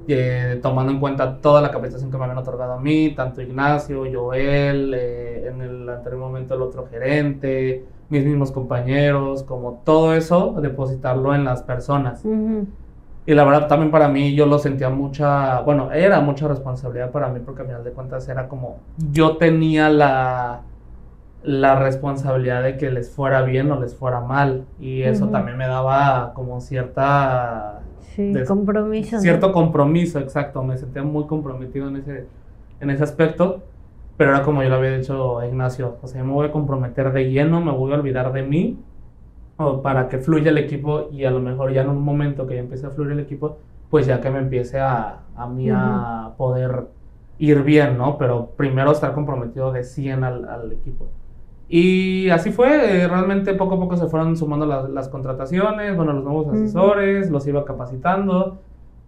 eh, 0.07 0.59
tomando 0.61 0.91
en 0.91 0.99
cuenta 0.99 1.37
toda 1.37 1.61
la 1.61 1.71
capacitación 1.71 2.11
que 2.11 2.17
me 2.17 2.23
habían 2.23 2.37
otorgado 2.37 2.73
a 2.73 2.79
mí, 2.79 3.13
tanto 3.15 3.41
Ignacio, 3.41 4.03
Joel, 4.11 4.93
eh, 4.93 5.47
en 5.47 5.61
el 5.61 5.89
anterior 5.89 6.19
momento 6.19 6.55
el 6.55 6.61
otro 6.61 6.87
gerente, 6.87 7.85
mis 8.09 8.25
mismos 8.25 8.51
compañeros, 8.51 9.43
como 9.43 9.81
todo 9.83 10.13
eso, 10.13 10.55
depositarlo 10.61 11.33
en 11.33 11.45
las 11.45 11.63
personas. 11.63 12.23
Y 13.25 13.33
la 13.33 13.45
verdad 13.45 13.67
también 13.67 13.89
para 13.91 14.09
mí 14.09 14.35
yo 14.35 14.45
lo 14.45 14.59
sentía 14.59 14.89
mucha, 14.89 15.61
bueno, 15.61 15.91
era 15.91 16.19
mucha 16.19 16.47
responsabilidad 16.47 17.11
para 17.11 17.29
mí 17.29 17.39
porque 17.39 17.61
al 17.61 17.67
final 17.67 17.83
de 17.83 17.91
cuentas 17.91 18.27
era 18.27 18.49
como 18.49 18.79
yo 18.97 19.37
tenía 19.37 19.89
la, 19.89 20.63
la 21.43 21.75
responsabilidad 21.75 22.63
de 22.63 22.77
que 22.77 22.91
les 22.91 23.09
fuera 23.11 23.41
bien 23.43 23.71
o 23.71 23.79
les 23.79 23.95
fuera 23.95 24.19
mal. 24.19 24.65
Y 24.79 25.03
eso 25.03 25.29
también 25.29 25.57
me 25.57 25.67
daba 25.67 26.33
como 26.33 26.59
cierta 26.59 27.82
Sí, 28.15 28.33
compromiso. 28.47 29.19
Cierto 29.19 29.51
compromiso, 29.51 30.19
exacto. 30.19 30.63
Me 30.63 30.77
sentía 30.77 31.03
muy 31.03 31.25
comprometido 31.25 31.87
en 31.87 31.97
ese, 31.97 32.25
en 32.79 32.89
ese 32.89 33.03
aspecto. 33.03 33.61
Pero 34.17 34.31
era 34.31 34.43
como 34.43 34.61
yo 34.61 34.69
lo 34.69 34.75
había 34.75 34.95
dicho 34.95 35.39
a 35.39 35.47
Ignacio. 35.47 35.97
O 36.01 36.07
sea, 36.07 36.23
me 36.23 36.31
voy 36.31 36.47
a 36.47 36.51
comprometer 36.51 37.11
de 37.11 37.31
lleno, 37.31 37.61
me 37.61 37.71
voy 37.71 37.91
a 37.91 37.95
olvidar 37.95 38.31
de 38.31 38.43
mí 38.43 38.79
o 39.57 39.81
para 39.81 40.09
que 40.09 40.17
fluya 40.17 40.49
el 40.49 40.57
equipo 40.57 41.09
y 41.11 41.25
a 41.25 41.31
lo 41.31 41.39
mejor 41.39 41.71
ya 41.73 41.81
en 41.81 41.89
un 41.89 42.03
momento 42.03 42.47
que 42.47 42.55
ya 42.55 42.61
empiece 42.61 42.87
a 42.87 42.89
fluir 42.89 43.11
el 43.11 43.19
equipo, 43.19 43.57
pues 43.89 44.05
ya 44.07 44.19
que 44.19 44.29
me 44.29 44.39
empiece 44.39 44.79
a, 44.79 45.19
a 45.35 45.47
mí 45.47 45.69
a 45.71 46.33
poder 46.37 46.87
ir 47.37 47.61
bien, 47.63 47.97
¿no? 47.97 48.17
Pero 48.17 48.51
primero 48.57 48.91
estar 48.91 49.13
comprometido 49.13 49.71
de 49.71 49.83
100 49.83 50.23
al, 50.23 50.49
al 50.49 50.71
equipo. 50.71 51.07
Y 51.69 52.29
así 52.29 52.51
fue, 52.51 53.03
eh, 53.03 53.07
realmente 53.07 53.53
poco 53.53 53.75
a 53.75 53.79
poco 53.79 53.97
se 53.97 54.07
fueron 54.07 54.37
sumando 54.37 54.65
las, 54.65 55.09
contrataciones, 55.09 55.95
bueno, 55.95 56.13
los 56.13 56.23
nuevos 56.23 56.47
asesores, 56.49 57.29
los 57.29 57.47
iba 57.47 57.65
capacitando. 57.65 58.59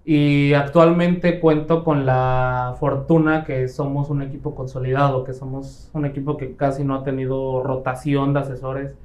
Y 0.08 0.54
actualmente 0.54 1.39
cuento 1.39 1.84
con 1.84 2.06
la 2.06 2.76
fortuna 2.80 3.44
que 3.44 3.68
somos 3.68 4.10
un 4.12 4.22
equipo 4.22 4.54
consolidado, 4.54 5.24
que 5.24 5.34
somos 5.34 5.89
un 5.94 6.06
equipo 6.06 6.38
que 6.38 6.56
casi 6.56 6.84
no 6.84 6.96
ha 6.96 7.04
tenido 7.04 7.63
rotación 7.63 8.34
de 8.34 8.41
asesores, 8.41 8.96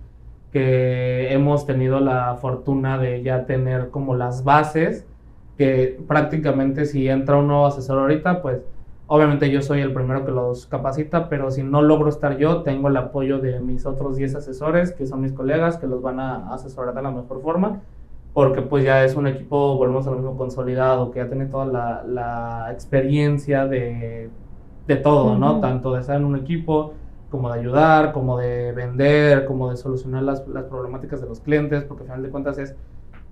que 0.52 1.32
hemos 1.32 1.64
tenido 1.64 2.00
la 2.00 2.36
fortuna 2.36 2.98
de 2.98 3.22
ya 3.22 3.46
tener 3.46 3.88
como 3.90 4.14
las 4.14 4.44
bases, 4.44 5.06
que 5.56 5.98
prácticamente 6.06 6.84
si 6.84 7.08
entra 7.08 7.36
un 7.36 7.48
nuevo 7.48 7.66
asesor 7.66 7.98
ahorita, 7.98 8.42
pues 8.42 8.60
Obviamente 9.12 9.50
yo 9.50 9.60
soy 9.60 9.80
el 9.80 9.92
primero 9.92 10.24
que 10.24 10.30
los 10.30 10.66
capacita, 10.66 11.28
pero 11.28 11.50
si 11.50 11.64
no 11.64 11.82
logro 11.82 12.08
estar 12.08 12.38
yo, 12.38 12.62
tengo 12.62 12.86
el 12.86 12.96
apoyo 12.96 13.40
de 13.40 13.58
mis 13.58 13.84
otros 13.84 14.16
10 14.16 14.36
asesores, 14.36 14.92
que 14.92 15.04
son 15.04 15.20
mis 15.20 15.32
colegas, 15.32 15.78
que 15.78 15.88
los 15.88 16.00
van 16.00 16.20
a 16.20 16.54
asesorar 16.54 16.94
de 16.94 17.02
la 17.02 17.10
mejor 17.10 17.42
forma, 17.42 17.80
porque 18.32 18.62
pues 18.62 18.84
ya 18.84 19.04
es 19.04 19.16
un 19.16 19.26
equipo, 19.26 19.76
volvemos 19.76 20.06
a 20.06 20.10
lo 20.10 20.16
mismo, 20.18 20.36
consolidado, 20.36 21.10
que 21.10 21.18
ya 21.18 21.26
tiene 21.26 21.46
toda 21.46 21.66
la, 21.66 22.04
la 22.06 22.68
experiencia 22.70 23.66
de, 23.66 24.30
de 24.86 24.96
todo, 24.96 25.36
¿no? 25.36 25.58
Tanto 25.58 25.92
de 25.92 26.02
estar 26.02 26.14
en 26.14 26.24
un 26.24 26.36
equipo, 26.36 26.92
como 27.32 27.52
de 27.52 27.58
ayudar, 27.58 28.12
como 28.12 28.38
de 28.38 28.70
vender, 28.70 29.44
como 29.44 29.70
de 29.70 29.76
solucionar 29.76 30.22
las, 30.22 30.46
las 30.46 30.66
problemáticas 30.66 31.20
de 31.20 31.26
los 31.26 31.40
clientes, 31.40 31.82
porque 31.82 32.02
al 32.02 32.06
final 32.10 32.22
de 32.22 32.30
cuentas 32.30 32.58
es 32.58 32.76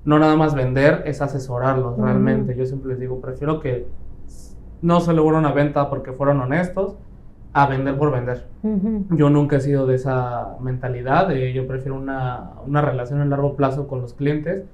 no 0.05 0.19
nada 0.19 0.35
más 0.35 0.57
vender, 0.57 1.05
es 1.07 1.23
asesorarlos 1.23 1.97
realmente. 1.99 2.57
Yo 2.57 2.67
siempre 2.67 2.89
les 2.91 2.99
digo, 2.99 3.21
prefiero 3.21 3.61
que 3.61 3.87
no 4.83 5.01
se 5.01 5.13
logre 5.13 5.37
una 5.37 5.53
venta 5.53 5.89
porque 5.91 6.13
fueron 6.13 6.41
honestos 6.41 6.97
a 7.53 7.67
vender 7.67 7.97
por 7.97 8.13
vender. 8.13 8.47
Yo 9.11 9.31
nunca 9.31 9.57
he 9.57 9.61
sido 9.61 9.87
de 9.87 9.97
esa 9.97 10.57
mentalidad, 10.61 11.31
yo 11.31 11.67
prefiero 11.67 11.97
una, 11.97 12.51
una, 12.67 12.83
relación 12.83 13.21
a 13.21 13.25
largo 13.25 13.57
plazo 13.57 13.89
con 13.89 14.01
los 14.01 14.15
clientes, 14.15 14.65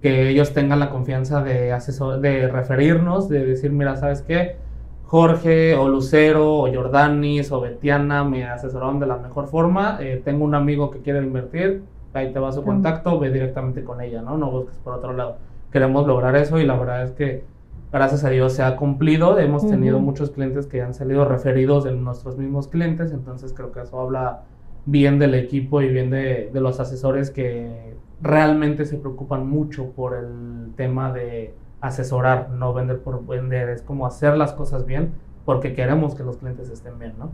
que 0.00 0.28
ellos 0.28 0.52
tengan 0.52 0.78
la 0.78 0.90
confianza 0.90 1.42
de, 1.42 1.72
asesor, 1.72 2.20
de 2.20 2.48
referirnos, 2.48 3.28
de 3.28 3.44
decir, 3.44 3.72
mira, 3.72 3.96
¿sabes 3.96 4.22
qué? 4.22 4.56
Jorge 5.04 5.74
o 5.76 5.88
Lucero 5.88 6.54
o 6.54 6.72
Jordanis 6.72 7.52
o 7.52 7.60
Betiana 7.60 8.24
me 8.24 8.44
asesoraron 8.44 8.98
de 8.98 9.06
la 9.06 9.16
mejor 9.16 9.48
forma, 9.48 9.98
eh, 10.00 10.20
tengo 10.24 10.44
un 10.44 10.54
amigo 10.54 10.90
que 10.90 11.00
quiere 11.00 11.20
invertir, 11.20 11.82
ahí 12.12 12.32
te 12.32 12.38
va 12.38 12.50
su 12.52 12.62
contacto, 12.64 13.18
ve 13.18 13.30
directamente 13.30 13.84
con 13.84 14.00
ella, 14.00 14.22
¿no? 14.22 14.36
No 14.36 14.50
busques 14.50 14.76
por 14.78 14.94
otro 14.94 15.12
lado. 15.12 15.36
Queremos 15.70 16.06
lograr 16.06 16.34
eso 16.36 16.58
y 16.58 16.66
la 16.66 16.76
verdad 16.76 17.04
es 17.04 17.12
que 17.12 17.44
gracias 17.92 18.24
a 18.24 18.30
Dios 18.30 18.52
se 18.52 18.62
ha 18.62 18.76
cumplido. 18.76 19.38
Hemos 19.38 19.66
tenido 19.66 19.98
muchos 19.98 20.30
clientes 20.30 20.66
que 20.66 20.82
han 20.82 20.94
salido 20.94 21.24
referidos 21.24 21.84
de 21.84 21.92
nuestros 21.92 22.36
mismos 22.36 22.68
clientes, 22.68 23.12
entonces 23.12 23.52
creo 23.52 23.72
que 23.72 23.80
eso 23.80 24.00
habla 24.00 24.42
bien 24.84 25.18
del 25.18 25.34
equipo 25.34 25.82
y 25.82 25.88
bien 25.88 26.10
de, 26.10 26.50
de 26.52 26.60
los 26.60 26.78
asesores 26.80 27.30
que 27.30 27.94
realmente 28.20 28.84
se 28.84 28.96
preocupan 28.96 29.48
mucho 29.48 29.90
por 29.90 30.14
el 30.16 30.72
tema 30.76 31.12
de 31.12 31.54
asesorar, 31.80 32.50
no 32.50 32.72
vender 32.72 33.00
por 33.00 33.26
vender, 33.26 33.68
es 33.68 33.82
como 33.82 34.06
hacer 34.06 34.36
las 34.36 34.52
cosas 34.52 34.86
bien 34.86 35.12
porque 35.46 35.74
queremos 35.74 36.14
que 36.14 36.24
los 36.24 36.36
clientes 36.36 36.68
estén 36.68 36.98
bien, 36.98 37.14
¿no? 37.18 37.30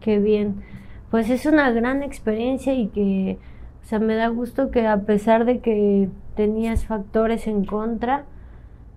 Qué 0.00 0.18
bien. 0.18 0.62
Pues 1.10 1.30
es 1.30 1.46
una 1.46 1.70
gran 1.70 2.02
experiencia 2.02 2.74
y 2.74 2.88
que, 2.88 3.38
o 3.82 3.86
sea, 3.86 4.00
me 4.00 4.16
da 4.16 4.28
gusto 4.28 4.70
que 4.70 4.86
a 4.86 4.98
pesar 5.02 5.44
de 5.44 5.60
que 5.60 6.10
tenías 6.34 6.84
factores 6.84 7.46
en 7.46 7.64
contra, 7.64 8.24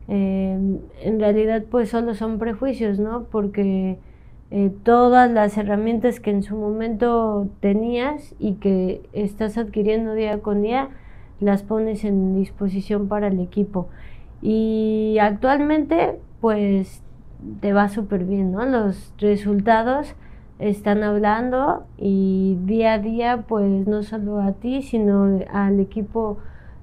Em, 0.09 0.79
en 1.03 1.19
realidad 1.19 1.63
pues 1.69 1.89
solo 1.89 2.15
son 2.15 2.39
prejuicios, 2.39 2.97
¿no? 2.97 3.25
Porque 3.25 3.99
eh, 4.49 4.71
todas 4.83 5.29
las 5.29 5.55
herramientas 5.55 6.19
que 6.19 6.31
en 6.31 6.41
su 6.41 6.57
momento 6.57 7.47
tenías 7.59 8.33
y 8.39 8.53
que 8.55 9.03
estás 9.13 9.59
adquiriendo 9.59 10.15
día 10.15 10.39
con 10.39 10.63
día, 10.63 10.89
las 11.39 11.61
pones 11.61 12.03
en 12.03 12.35
disposición 12.35 13.07
para 13.07 13.27
el 13.27 13.39
equipo. 13.39 13.87
Y 14.41 15.17
actualmente 15.21 16.17
pues 16.41 17.03
te 17.61 17.71
va 17.73 17.87
súper 17.89 18.23
bien, 18.23 18.51
¿no? 18.51 18.65
Los 18.65 19.13
resultados 19.19 20.15
están 20.57 21.03
hablando 21.03 21.85
y 21.97 22.57
día 22.65 22.93
a 22.93 22.99
día 22.99 23.45
pues 23.47 23.87
no 23.87 24.01
solo 24.01 24.41
a 24.41 24.53
ti, 24.53 24.81
sino 24.81 25.39
al 25.53 25.79
equipo 25.79 26.39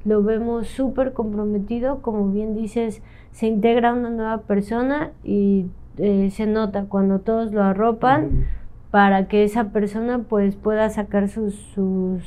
lo 0.07 0.23
vemos 0.23 0.69
súper 0.69 1.13
comprometido, 1.13 2.01
como 2.01 2.31
bien 2.31 2.55
dices, 2.55 3.03
se 3.33 3.47
integra 3.47 3.93
una 3.93 4.09
nueva 4.09 4.39
persona 4.39 5.11
y 5.25 5.67
eh, 5.99 6.31
se 6.31 6.47
nota 6.47 6.85
cuando 6.85 7.19
todos 7.19 7.53
lo 7.53 7.63
arropan 7.63 8.47
para 8.91 9.27
que 9.27 9.45
esa 9.45 9.71
persona 9.71 10.21
pues 10.21 10.55
pueda 10.55 10.89
sacar 10.91 11.29
sus, 11.29 11.55
sus 11.75 12.23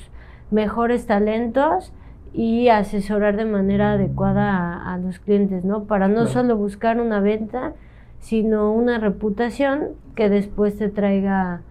mejores 0.51 1.07
talentos 1.07 1.93
y 2.33 2.67
asesorar 2.67 3.37
de 3.37 3.45
manera 3.45 3.93
adecuada 3.93 4.93
a, 4.93 4.97
los 4.97 5.19
clientes, 5.19 5.65
¿no? 5.65 5.85
Para 5.85 6.07
no 6.07 6.27
solo 6.27 6.57
buscar 6.57 6.99
una 6.99 7.21
venta, 7.21 7.73
sino 8.19 8.71
una 8.71 8.99
reputación 8.99 9.89
que 10.15 10.29
después 10.29 10.77
te 10.77 10.89
traiga 10.89 11.61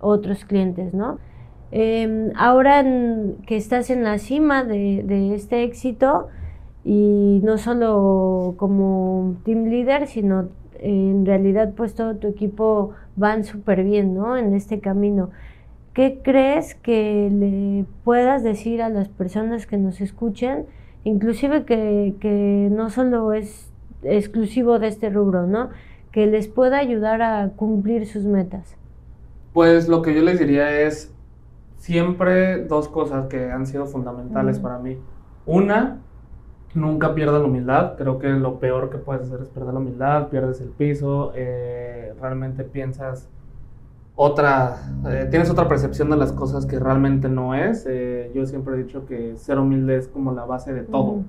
otros 0.00 0.44
clientes, 0.44 0.94
¿no? 0.94 1.18
Em, 1.76 2.30
ahora 2.36 2.84
que 3.48 3.56
estás 3.56 3.90
en 3.90 4.04
la 4.04 4.18
cima 4.18 4.62
de, 4.62 5.34
este 5.34 5.64
éxito, 5.64 6.28
y 6.84 7.40
no 7.42 7.58
solo 7.58 8.54
como 8.58 9.34
team 9.44 9.64
leader, 9.64 10.06
sino 10.06 10.50
en 10.78 11.26
realidad 11.26 11.72
pues 11.76 11.96
todo 11.96 12.14
tu 12.14 12.28
equipo 12.28 12.92
van 13.16 13.42
súper 13.42 13.82
bien, 13.82 14.14
¿no? 14.14 14.36
En 14.36 14.54
este 14.54 14.78
camino. 14.78 15.30
¿Qué 15.94 16.20
crees 16.22 16.76
que 16.76 17.28
le 17.32 17.86
puedas 18.04 18.44
decir 18.44 18.80
a 18.80 18.88
las 18.88 19.08
personas 19.08 19.66
que 19.66 19.76
nos 19.76 20.00
escuchen, 20.00 20.66
inclusive 21.02 21.64
que, 21.64 22.14
que 22.20 22.68
no 22.70 22.88
solo 22.88 23.32
es 23.32 23.72
exclusivo 24.04 24.78
de 24.78 24.86
este 24.86 25.10
rubro, 25.10 25.48
¿no? 25.48 25.70
Que 26.12 26.28
les 26.28 26.46
pueda 26.46 26.78
ayudar 26.78 27.20
a 27.20 27.50
cumplir 27.56 28.06
sus 28.06 28.26
metas. 28.26 28.76
Pues 29.52 29.88
lo 29.88 30.02
que 30.02 30.14
yo 30.14 30.22
les 30.22 30.38
diría 30.38 30.70
es, 30.82 31.13
siempre 31.84 32.64
dos 32.64 32.88
cosas 32.88 33.26
que 33.26 33.50
han 33.50 33.66
sido 33.66 33.84
fundamentales 33.84 34.58
para 34.58 34.78
mí. 34.78 34.96
Una, 35.44 35.98
nunca 36.72 37.14
pierdas 37.14 37.42
la 37.42 37.46
humildad. 37.46 37.96
Creo 37.98 38.18
que 38.18 38.28
lo 38.28 38.58
peor 38.58 38.88
que 38.88 38.96
puedes 38.96 39.26
hacer 39.26 39.42
es 39.42 39.50
perder 39.50 39.74
la 39.74 39.80
humildad, 39.80 40.28
pierdes 40.28 40.62
el 40.62 40.70
piso, 40.70 41.32
eh, 41.34 42.14
realmente 42.18 42.64
piensas 42.64 43.28
otra, 44.16 44.78
eh, 45.06 45.26
tienes 45.28 45.50
otra 45.50 45.68
percepción 45.68 46.08
de 46.08 46.16
las 46.16 46.32
cosas 46.32 46.64
que 46.64 46.78
realmente 46.78 47.28
no 47.28 47.54
es. 47.54 47.84
Eh, 47.86 48.32
yo 48.34 48.46
siempre 48.46 48.76
he 48.76 48.78
dicho 48.78 49.04
que 49.04 49.36
ser 49.36 49.58
humilde 49.58 49.98
es 49.98 50.08
como 50.08 50.32
la 50.32 50.46
base 50.46 50.72
de 50.72 50.84
todo, 50.84 51.22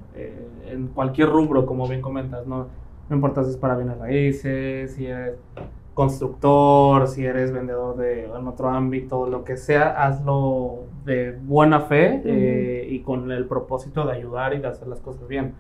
en 0.72 0.88
cualquier 0.88 1.32
rubro, 1.32 1.66
como 1.66 1.86
bien 1.90 2.02
comentas, 2.02 2.48
no, 2.48 2.68
no 3.10 3.16
importa 3.16 3.44
si 3.44 3.50
es 3.50 3.58
para 3.58 3.76
bienes 3.76 3.98
raíces, 3.98 4.94
si 4.94 5.06
eres 5.06 5.36
constructor, 5.96 7.08
si 7.08 7.26
eres 7.26 7.54
vendedor 7.54 7.96
de 7.96 8.26
en 8.26 8.48
otro 8.48 8.70
ámbito, 8.70 9.28
lo 9.28 9.46
que 9.46 9.56
sea, 9.56 10.06
hazlo 10.06 10.84
de 11.06 11.32
buena 11.32 11.80
fe 11.80 12.22
eh, 12.26 12.88
y 12.92 13.00
con 13.00 13.32
el 13.32 13.46
propósito 13.46 14.06
de 14.06 14.12
ayudar 14.12 14.54
y 14.54 14.60
de 14.60 14.68
hacer 14.68 14.90
las 14.90 15.00
cosas 15.00 15.28
bien. 15.28 15.54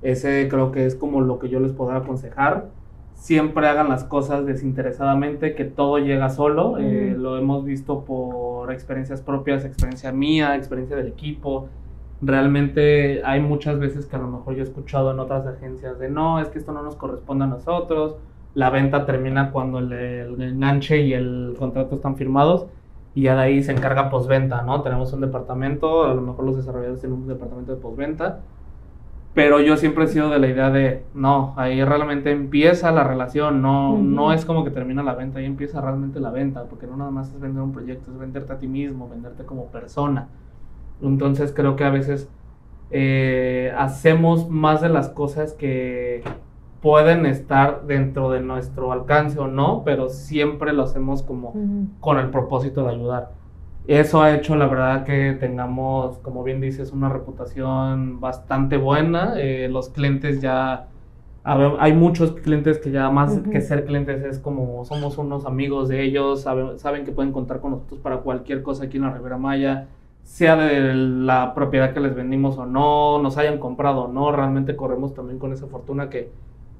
Ese 0.00 0.46
creo 0.48 0.70
que 0.70 0.86
es 0.86 0.94
como 0.94 1.20
lo 1.20 1.38
que 1.40 1.48
yo 1.48 1.58
les 1.58 1.72
podría 1.72 1.98
aconsejar. 1.98 2.68
Siempre 3.14 3.66
hagan 3.66 3.88
las 3.88 4.04
cosas 4.04 4.46
desinteresadamente, 4.46 5.54
que 5.54 5.64
todo 5.64 5.98
llega 5.98 6.30
solo. 6.30 6.78
Eh, 6.78 7.14
lo 7.18 7.36
hemos 7.36 7.64
visto 7.64 8.04
por 8.04 8.72
experiencias 8.72 9.20
propias, 9.20 9.64
experiencia 9.64 10.12
mía, 10.12 10.54
experiencia 10.56 10.96
del 10.96 11.08
equipo. 11.08 11.68
Realmente 12.20 13.22
hay 13.24 13.40
muchas 13.40 13.80
veces 13.80 14.06
que 14.06 14.14
a 14.14 14.20
lo 14.20 14.28
mejor 14.28 14.54
yo 14.54 14.60
he 14.60 14.64
escuchado 14.64 15.10
en 15.10 15.18
otras 15.18 15.44
agencias 15.44 15.98
de 15.98 16.08
no, 16.08 16.40
es 16.40 16.48
que 16.48 16.58
esto 16.58 16.70
no 16.70 16.82
nos 16.82 16.94
corresponde 16.94 17.44
a 17.44 17.48
nosotros 17.48 18.16
la 18.54 18.70
venta 18.70 19.06
termina 19.06 19.50
cuando 19.50 19.78
el, 19.78 20.40
enganche 20.40 21.00
y 21.00 21.14
el 21.14 21.54
contrato 21.58 21.96
están 21.96 22.16
firmados 22.16 22.66
y 23.14 23.22
ya 23.22 23.34
de 23.34 23.42
ahí 23.42 23.62
se 23.62 23.72
encarga 23.72 24.10
postventa, 24.10 24.62
¿no? 24.62 24.82
Tenemos 24.82 25.12
un 25.12 25.20
departamento, 25.20 26.04
a 26.04 26.14
lo 26.14 26.22
mejor 26.22 26.44
los 26.44 26.56
desarrolladores 26.56 27.00
tienen 27.00 27.20
un 27.20 27.28
departamento 27.28 27.74
de 27.74 27.80
postventa, 27.80 28.40
pero 29.34 29.60
yo 29.60 29.76
siempre 29.76 30.04
he 30.04 30.08
sido 30.08 30.28
de 30.28 30.38
la 30.38 30.48
idea 30.48 30.70
de, 30.70 31.04
no, 31.14 31.54
ahí 31.56 31.82
realmente 31.82 32.30
empieza 32.30 32.90
la 32.92 33.04
relación, 33.04 33.62
no, 33.62 33.96
no 33.98 34.32
es 34.32 34.44
como 34.44 34.64
que 34.64 34.70
termina 34.70 35.02
la 35.02 35.14
venta, 35.14 35.38
ahí 35.38 35.46
empieza 35.46 35.80
realmente 35.80 36.20
la 36.20 36.30
venta, 36.30 36.64
porque 36.64 36.86
no 36.86 36.96
nada 36.96 37.10
más 37.10 37.32
es 37.32 37.40
vender 37.40 37.62
un 37.62 37.72
proyecto, 37.72 38.10
es 38.10 38.18
venderte 38.18 38.52
a 38.52 38.58
ti 38.58 38.66
mismo, 38.66 39.08
venderte 39.08 39.44
como 39.44 39.66
persona. 39.66 40.28
Entonces 41.00 41.52
creo 41.52 41.76
que 41.76 41.84
a 41.84 41.90
veces 41.90 42.28
eh, 42.90 43.72
hacemos 43.76 44.50
más 44.50 44.82
de 44.82 44.90
las 44.90 45.08
cosas 45.08 45.54
que 45.54 46.22
pueden 46.82 47.26
estar 47.26 47.86
dentro 47.86 48.30
de 48.30 48.40
nuestro 48.40 48.92
alcance 48.92 49.38
o 49.38 49.46
no, 49.46 49.82
pero 49.84 50.08
siempre 50.08 50.72
lo 50.72 50.82
hacemos 50.82 51.22
como 51.22 51.54
con 52.00 52.18
el 52.18 52.30
propósito 52.30 52.82
de 52.84 52.90
ayudar. 52.90 53.30
Eso 53.86 54.20
ha 54.20 54.34
hecho, 54.34 54.56
la 54.56 54.66
verdad, 54.66 55.04
que 55.04 55.36
tengamos, 55.38 56.18
como 56.18 56.42
bien 56.44 56.60
dices, 56.60 56.92
una 56.92 57.08
reputación 57.08 58.20
bastante 58.20 58.76
buena. 58.76 59.34
Eh, 59.36 59.68
los 59.68 59.88
clientes 59.90 60.40
ya, 60.40 60.88
hay 61.44 61.92
muchos 61.92 62.32
clientes 62.32 62.78
que 62.78 62.90
ya 62.90 63.10
más 63.10 63.40
que 63.50 63.60
ser 63.60 63.84
clientes 63.84 64.22
es 64.22 64.38
como 64.38 64.84
somos 64.84 65.18
unos 65.18 65.46
amigos 65.46 65.88
de 65.88 66.02
ellos, 66.02 66.42
saben, 66.42 66.78
saben 66.78 67.04
que 67.04 67.12
pueden 67.12 67.32
contar 67.32 67.60
con 67.60 67.72
nosotros 67.72 68.00
para 68.00 68.18
cualquier 68.18 68.62
cosa 68.62 68.84
aquí 68.84 68.98
en 68.98 69.04
la 69.04 69.10
Ribera 69.10 69.38
Maya 69.38 69.88
sea 70.22 70.56
de 70.56 70.94
la 70.94 71.52
propiedad 71.54 71.92
que 71.92 72.00
les 72.00 72.14
vendimos 72.14 72.56
o 72.58 72.64
no, 72.66 73.20
nos 73.20 73.38
hayan 73.38 73.58
comprado 73.58 74.02
o 74.02 74.08
no, 74.08 74.30
realmente 74.30 74.76
corremos 74.76 75.14
también 75.14 75.38
con 75.38 75.52
esa 75.52 75.66
fortuna 75.66 76.08
que 76.10 76.30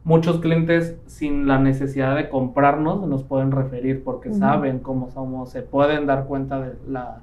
muchos 0.05 0.41
clientes 0.41 0.97
sin 1.07 1.47
la 1.47 1.59
necesidad 1.59 2.17
de 2.17 2.29
comprarnos 2.29 3.07
nos 3.07 3.23
pueden 3.23 3.53
referir 3.53 4.03
porque 4.03 4.33
saben 4.33 4.81
cómo 4.81 5.11
somos, 5.11 5.51
se 5.51 5.63
pueden 5.63 6.07
dar 6.07 6.25
cuenta 6.25 6.61
de 6.61 6.75
la, 6.89 7.21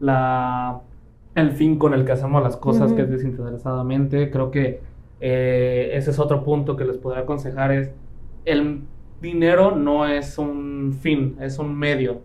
la 0.00 0.80
el 1.34 1.50
fin 1.50 1.78
con 1.78 1.94
el 1.94 2.04
que 2.04 2.12
hacemos 2.12 2.42
las 2.42 2.56
cosas, 2.56 2.92
que 2.92 3.02
es 3.02 3.10
desinteresadamente. 3.10 4.30
Creo 4.30 4.50
que 4.50 4.80
eh, 5.20 5.90
ese 5.94 6.10
es 6.10 6.18
otro 6.18 6.44
punto 6.44 6.76
que 6.76 6.84
les 6.84 6.98
podría 6.98 7.22
aconsejar 7.22 7.72
es 7.72 7.90
el 8.44 8.82
dinero 9.20 9.74
no 9.74 10.06
es 10.06 10.38
un 10.38 10.96
fin, 11.00 11.36
es 11.40 11.58
un 11.58 11.76
medio. 11.76 12.20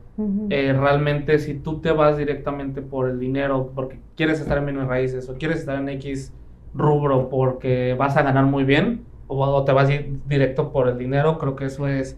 Eh, 0.50 0.74
realmente 0.78 1.40
si 1.40 1.54
tú 1.54 1.80
te 1.80 1.94
vas 1.94 2.18
directamente 2.18 2.82
por 2.82 3.10
el 3.10 3.22
dinero 3.22 3.72
porque 3.74 4.00
quieres 4.18 4.42
estar 4.42 4.58
en 4.58 4.66
bienes 4.66 4.86
raíces 4.86 5.30
o 5.30 5.36
quieres 5.36 5.60
estar 5.60 5.80
en 5.80 5.88
X 5.88 6.34
rubro 6.74 7.30
porque 7.30 7.96
vas 7.98 8.18
a 8.18 8.24
ganar 8.24 8.46
muy 8.46 8.66
bien, 8.66 9.06
o, 9.30 9.64
te 9.64 9.72
vas 9.72 9.88
directo 10.28 10.72
por 10.72 10.88
el 10.88 10.98
dinero, 10.98 11.38
creo 11.38 11.56
que 11.56 11.66
eso 11.66 11.88
es 11.88 12.18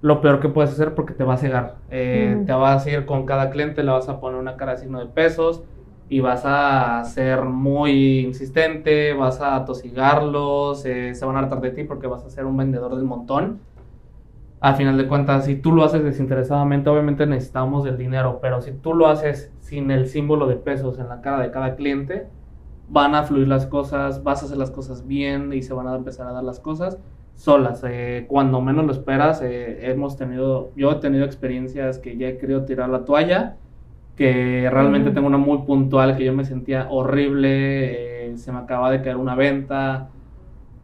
lo 0.00 0.20
peor 0.20 0.40
que 0.40 0.48
puedes 0.48 0.72
hacer 0.72 0.94
porque 0.94 1.14
te 1.14 1.22
va 1.22 1.34
a 1.34 1.36
cegar. 1.36 1.76
Eh, 1.90 2.42
te 2.46 2.52
vas 2.52 2.86
a 2.86 2.90
ir 2.90 3.06
con 3.06 3.26
cada 3.26 3.50
cliente, 3.50 3.82
le 3.82 3.92
vas 3.92 4.08
a 4.08 4.20
poner 4.20 4.40
una 4.40 4.56
cara 4.56 4.72
de 4.72 4.78
signo 4.78 4.98
de 4.98 5.06
pesos 5.06 5.62
y 6.08 6.20
vas 6.20 6.42
a 6.44 7.04
ser 7.04 7.44
muy 7.44 8.20
insistente, 8.20 9.12
vas 9.12 9.40
a 9.40 9.64
tosigarlos, 9.64 10.84
eh, 10.86 11.14
se 11.14 11.24
van 11.24 11.36
a 11.36 11.40
hartar 11.40 11.60
de 11.60 11.70
ti 11.70 11.84
porque 11.84 12.06
vas 12.06 12.24
a 12.24 12.30
ser 12.30 12.46
un 12.46 12.56
vendedor 12.56 12.96
del 12.96 13.04
montón. 13.04 13.60
Al 14.60 14.76
final 14.76 14.96
de 14.96 15.06
cuentas, 15.06 15.44
si 15.44 15.56
tú 15.56 15.72
lo 15.72 15.84
haces 15.84 16.02
desinteresadamente, 16.02 16.88
obviamente 16.88 17.26
necesitamos 17.26 17.86
el 17.86 17.98
dinero, 17.98 18.38
pero 18.40 18.62
si 18.62 18.72
tú 18.72 18.94
lo 18.94 19.08
haces 19.08 19.52
sin 19.60 19.90
el 19.90 20.08
símbolo 20.08 20.46
de 20.46 20.56
pesos 20.56 20.98
en 20.98 21.08
la 21.08 21.20
cara 21.20 21.40
de 21.40 21.50
cada 21.50 21.76
cliente, 21.76 22.28
van 22.88 23.14
a 23.14 23.24
fluir 23.24 23.48
las 23.48 23.66
cosas, 23.66 24.22
vas 24.22 24.42
a 24.42 24.46
hacer 24.46 24.58
las 24.58 24.70
cosas 24.70 25.06
bien 25.06 25.52
y 25.52 25.62
se 25.62 25.74
van 25.74 25.88
a 25.88 25.96
empezar 25.96 26.26
a 26.28 26.32
dar 26.32 26.44
las 26.44 26.60
cosas 26.60 26.98
solas. 27.34 27.84
Eh, 27.86 28.26
cuando 28.28 28.60
menos 28.60 28.84
lo 28.86 28.92
esperas, 28.92 29.42
eh, 29.42 29.90
hemos 29.90 30.16
tenido, 30.16 30.70
yo 30.76 30.92
he 30.92 30.94
tenido 30.96 31.24
experiencias 31.24 31.98
que 31.98 32.16
ya 32.16 32.28
he 32.28 32.38
querido 32.38 32.64
tirar 32.64 32.88
la 32.88 33.04
toalla 33.04 33.56
que 34.16 34.68
realmente 34.70 35.10
tengo 35.10 35.26
una 35.26 35.36
muy 35.36 35.58
puntual, 35.58 36.16
que 36.16 36.24
yo 36.24 36.32
me 36.32 36.44
sentía 36.44 36.88
horrible, 36.90 38.30
eh, 38.30 38.36
se 38.38 38.50
me 38.50 38.58
acaba 38.58 38.90
de 38.90 39.02
caer 39.02 39.18
una 39.18 39.34
venta, 39.34 40.08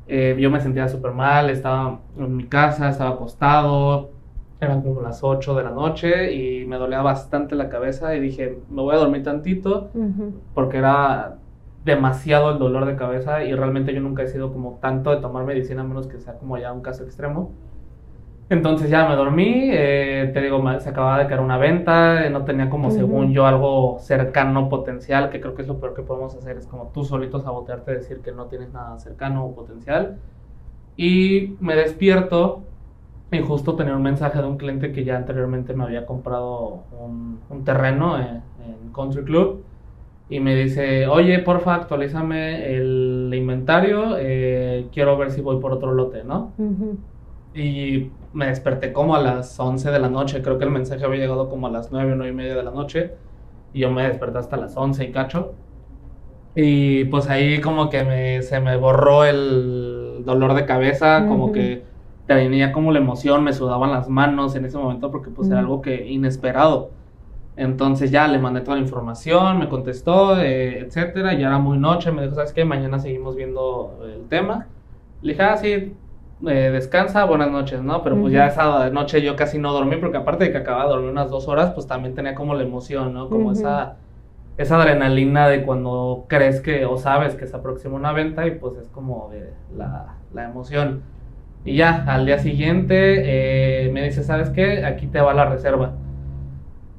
eh, 0.06 0.36
yo 0.38 0.50
me 0.50 0.60
sentía 0.60 0.86
súper 0.88 1.12
mal, 1.12 1.48
estaba 1.48 2.00
en 2.18 2.36
mi 2.36 2.44
casa, 2.44 2.90
estaba 2.90 3.10
acostado, 3.10 4.10
eran 4.60 4.82
como 4.82 5.00
las 5.00 5.24
8 5.24 5.54
de 5.56 5.64
la 5.64 5.70
noche 5.70 6.34
y 6.34 6.66
me 6.66 6.76
dolía 6.76 7.00
bastante 7.00 7.54
la 7.54 7.70
cabeza 7.70 8.14
y 8.14 8.20
dije, 8.20 8.58
me 8.70 8.82
voy 8.82 8.94
a 8.94 8.98
dormir 8.98 9.22
tantito 9.22 9.90
porque 10.54 10.76
era 10.76 11.38
demasiado 11.84 12.52
el 12.52 12.58
dolor 12.58 12.86
de 12.86 12.96
cabeza 12.96 13.44
y 13.44 13.54
realmente 13.54 13.92
yo 13.92 14.00
nunca 14.00 14.22
he 14.22 14.28
sido 14.28 14.52
como 14.52 14.78
tanto 14.80 15.10
de 15.10 15.16
tomar 15.16 15.44
medicina, 15.44 15.82
a 15.82 15.84
menos 15.84 16.06
que 16.06 16.18
sea 16.18 16.34
como 16.34 16.58
ya 16.58 16.72
un 16.72 16.82
caso 16.82 17.02
extremo. 17.02 17.50
Entonces 18.50 18.90
ya 18.90 19.08
me 19.08 19.16
dormí, 19.16 19.70
eh, 19.72 20.30
te 20.34 20.42
digo, 20.42 20.62
se 20.78 20.90
acababa 20.90 21.18
de 21.18 21.26
caer 21.26 21.40
una 21.40 21.56
venta, 21.56 22.26
eh, 22.26 22.30
no 22.30 22.44
tenía 22.44 22.68
como 22.68 22.90
según 22.90 23.32
yo 23.32 23.46
algo 23.46 23.96
cercano 23.98 24.68
potencial, 24.68 25.30
que 25.30 25.40
creo 25.40 25.54
que 25.54 25.62
es 25.62 25.68
lo 25.68 25.78
peor 25.80 25.94
que 25.94 26.02
podemos 26.02 26.34
hacer, 26.34 26.58
es 26.58 26.66
como 26.66 26.90
tú 26.92 27.04
solito 27.04 27.40
sabotearte, 27.40 27.92
decir 27.92 28.18
que 28.18 28.30
no 28.30 28.46
tienes 28.46 28.70
nada 28.72 28.98
cercano 28.98 29.46
o 29.46 29.54
potencial. 29.54 30.18
Y 30.98 31.56
me 31.60 31.74
despierto 31.74 32.62
y 33.30 33.40
justo 33.40 33.74
tenía 33.74 33.96
un 33.96 34.02
mensaje 34.02 34.38
de 34.38 34.44
un 34.46 34.58
cliente 34.58 34.92
que 34.92 35.04
ya 35.04 35.16
anteriormente 35.16 35.72
me 35.72 35.84
había 35.84 36.04
comprado 36.04 36.82
un, 37.00 37.40
terreno 37.64 38.18
en, 38.18 38.42
Country 38.94 39.24
Club 39.24 39.64
y 40.28 40.40
me 40.40 40.54
dice, 40.54 41.06
oye, 41.06 41.38
porfa, 41.40 41.74
actualízame 41.74 42.74
el 42.74 43.30
inventario, 43.35 44.16
eh, 44.18 44.87
quiero 44.92 45.16
ver 45.18 45.30
si 45.30 45.40
voy 45.40 45.61
por 45.61 45.72
otro 45.72 45.92
lote, 45.92 46.24
¿no? 46.24 46.52
Y 47.54 48.11
me 48.32 48.46
desperté 48.46 48.92
como 48.92 49.14
a 49.14 49.20
las 49.20 49.58
11 49.61 49.90
de 49.90 49.98
la 49.98 50.08
noche. 50.08 50.40
Creo 50.42 50.58
que 50.58 50.64
el 50.64 50.70
mensaje 50.70 51.04
había 51.04 51.20
llegado 51.20 51.50
como 51.50 51.66
a 51.66 51.70
las 51.70 51.92
9, 51.92 52.14
9 52.16 52.32
y 52.32 52.35
media 52.35 52.54
de 52.54 52.62
la 52.62 52.70
noche. 52.70 53.12
Y 53.74 53.80
yo 53.80 53.90
me 53.90 54.06
desperté 54.06 54.38
hasta 54.38 54.56
las 54.56 54.76
11 54.76 55.04
y 55.04 55.12
cacho. 55.12 55.52
Y 56.54 57.04
pues 57.06 57.28
ahí 57.28 57.61
como 57.61 57.90
que 57.90 58.04
me, 58.04 58.42
se 58.42 58.61
me 58.61 58.76
borró 58.76 59.24
el 59.24 60.22
dolor 60.24 60.54
de 60.54 60.66
cabeza, 60.66 61.26
como 61.26 61.52
que 61.52 61.82
tenía 62.26 62.72
como 62.72 62.92
la 62.92 62.98
emoción, 62.98 63.42
me 63.44 63.52
sudaban 63.52 63.90
las 63.90 64.08
manos 64.08 64.54
en 64.54 64.64
ese 64.64 64.78
momento 64.78 65.11
porque 65.11 65.30
pues 65.30 65.48
era 65.48 65.61
algo 65.61 65.80
que 65.82 66.06
inesperado. 66.08 66.90
Entonces 67.56 68.10
ya 68.10 68.26
le 68.28 68.38
mandé 68.38 68.62
toda 68.62 68.76
la 68.76 68.82
información, 68.82 69.58
me 69.58 69.68
contestó, 69.68 70.40
eh, 70.40 70.80
etcétera. 70.80 71.34
Ya 71.34 71.48
era 71.48 71.58
muy 71.58 71.78
noche, 71.78 72.10
me 72.10 72.22
dijo, 72.22 72.34
¿sabes 72.34 72.52
qué? 72.52 72.64
Mañana 72.64 72.98
seguimos 72.98 73.36
viendo 73.36 74.00
el 74.04 74.26
tema. 74.28 74.68
Le 75.20 75.32
dije, 75.32 75.42
ah, 75.42 75.56
sí, 75.56 75.94
eh, 76.46 76.70
descansa, 76.72 77.24
buenas 77.24 77.50
noches, 77.50 77.82
¿no? 77.82 78.02
Pero 78.02 78.20
pues 78.20 78.32
ya 78.32 78.46
esa 78.46 78.90
noche 78.90 79.22
yo 79.22 79.36
casi 79.36 79.58
no 79.58 79.72
dormí, 79.72 79.96
porque 79.96 80.16
aparte 80.16 80.44
de 80.44 80.52
que 80.52 80.58
acababa 80.58 80.84
de 80.84 80.90
dormir 80.90 81.10
unas 81.10 81.30
dos 81.30 81.46
horas, 81.46 81.72
pues 81.72 81.86
también 81.86 82.14
tenía 82.14 82.34
como 82.34 82.54
la 82.54 82.62
emoción, 82.62 83.12
¿no? 83.14 83.28
Como 83.28 83.52
esa, 83.52 83.96
esa 84.56 84.80
adrenalina 84.80 85.48
de 85.48 85.62
cuando 85.62 86.24
crees 86.28 86.60
que 86.60 86.84
o 86.86 86.96
sabes 86.96 87.34
que 87.36 87.46
se 87.46 87.56
aproxima 87.56 87.96
una 87.96 88.12
venta 88.12 88.46
y 88.46 88.52
pues 88.52 88.76
es 88.76 88.88
como 88.88 89.28
de 89.30 89.52
la, 89.76 90.14
la 90.32 90.44
emoción. 90.44 91.02
Y 91.64 91.76
ya, 91.76 92.04
al 92.08 92.26
día 92.26 92.38
siguiente 92.38 93.84
eh, 93.86 93.90
me 93.92 94.02
dice, 94.02 94.24
¿sabes 94.24 94.50
qué? 94.50 94.84
Aquí 94.84 95.06
te 95.06 95.20
va 95.20 95.34
la 95.34 95.44
reserva. 95.44 95.92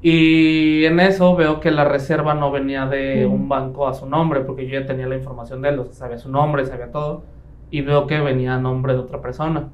Y 0.02 0.84
en 0.84 1.00
eso 1.00 1.34
veo 1.34 1.60
que 1.60 1.70
la 1.70 1.84
reserva 1.84 2.34
no 2.34 2.50
venía 2.50 2.86
de 2.86 3.24
un 3.24 3.48
banco 3.48 3.88
a 3.88 3.94
su 3.94 4.06
nombre, 4.06 4.40
porque 4.40 4.66
yo 4.66 4.78
ya 4.80 4.86
tenía 4.86 5.06
la 5.06 5.16
información 5.16 5.62
de 5.62 5.70
él, 5.70 5.78
o 5.78 5.84
sea, 5.84 5.94
sabía 5.94 6.18
su 6.18 6.30
nombre, 6.30 6.66
sabía 6.66 6.90
todo 6.90 7.22
y 7.70 7.80
veo 7.80 8.06
que 8.06 8.20
venía 8.20 8.54
a 8.54 8.60
nombre 8.60 8.92
de 8.92 9.00
otra 9.00 9.20
persona. 9.20 9.68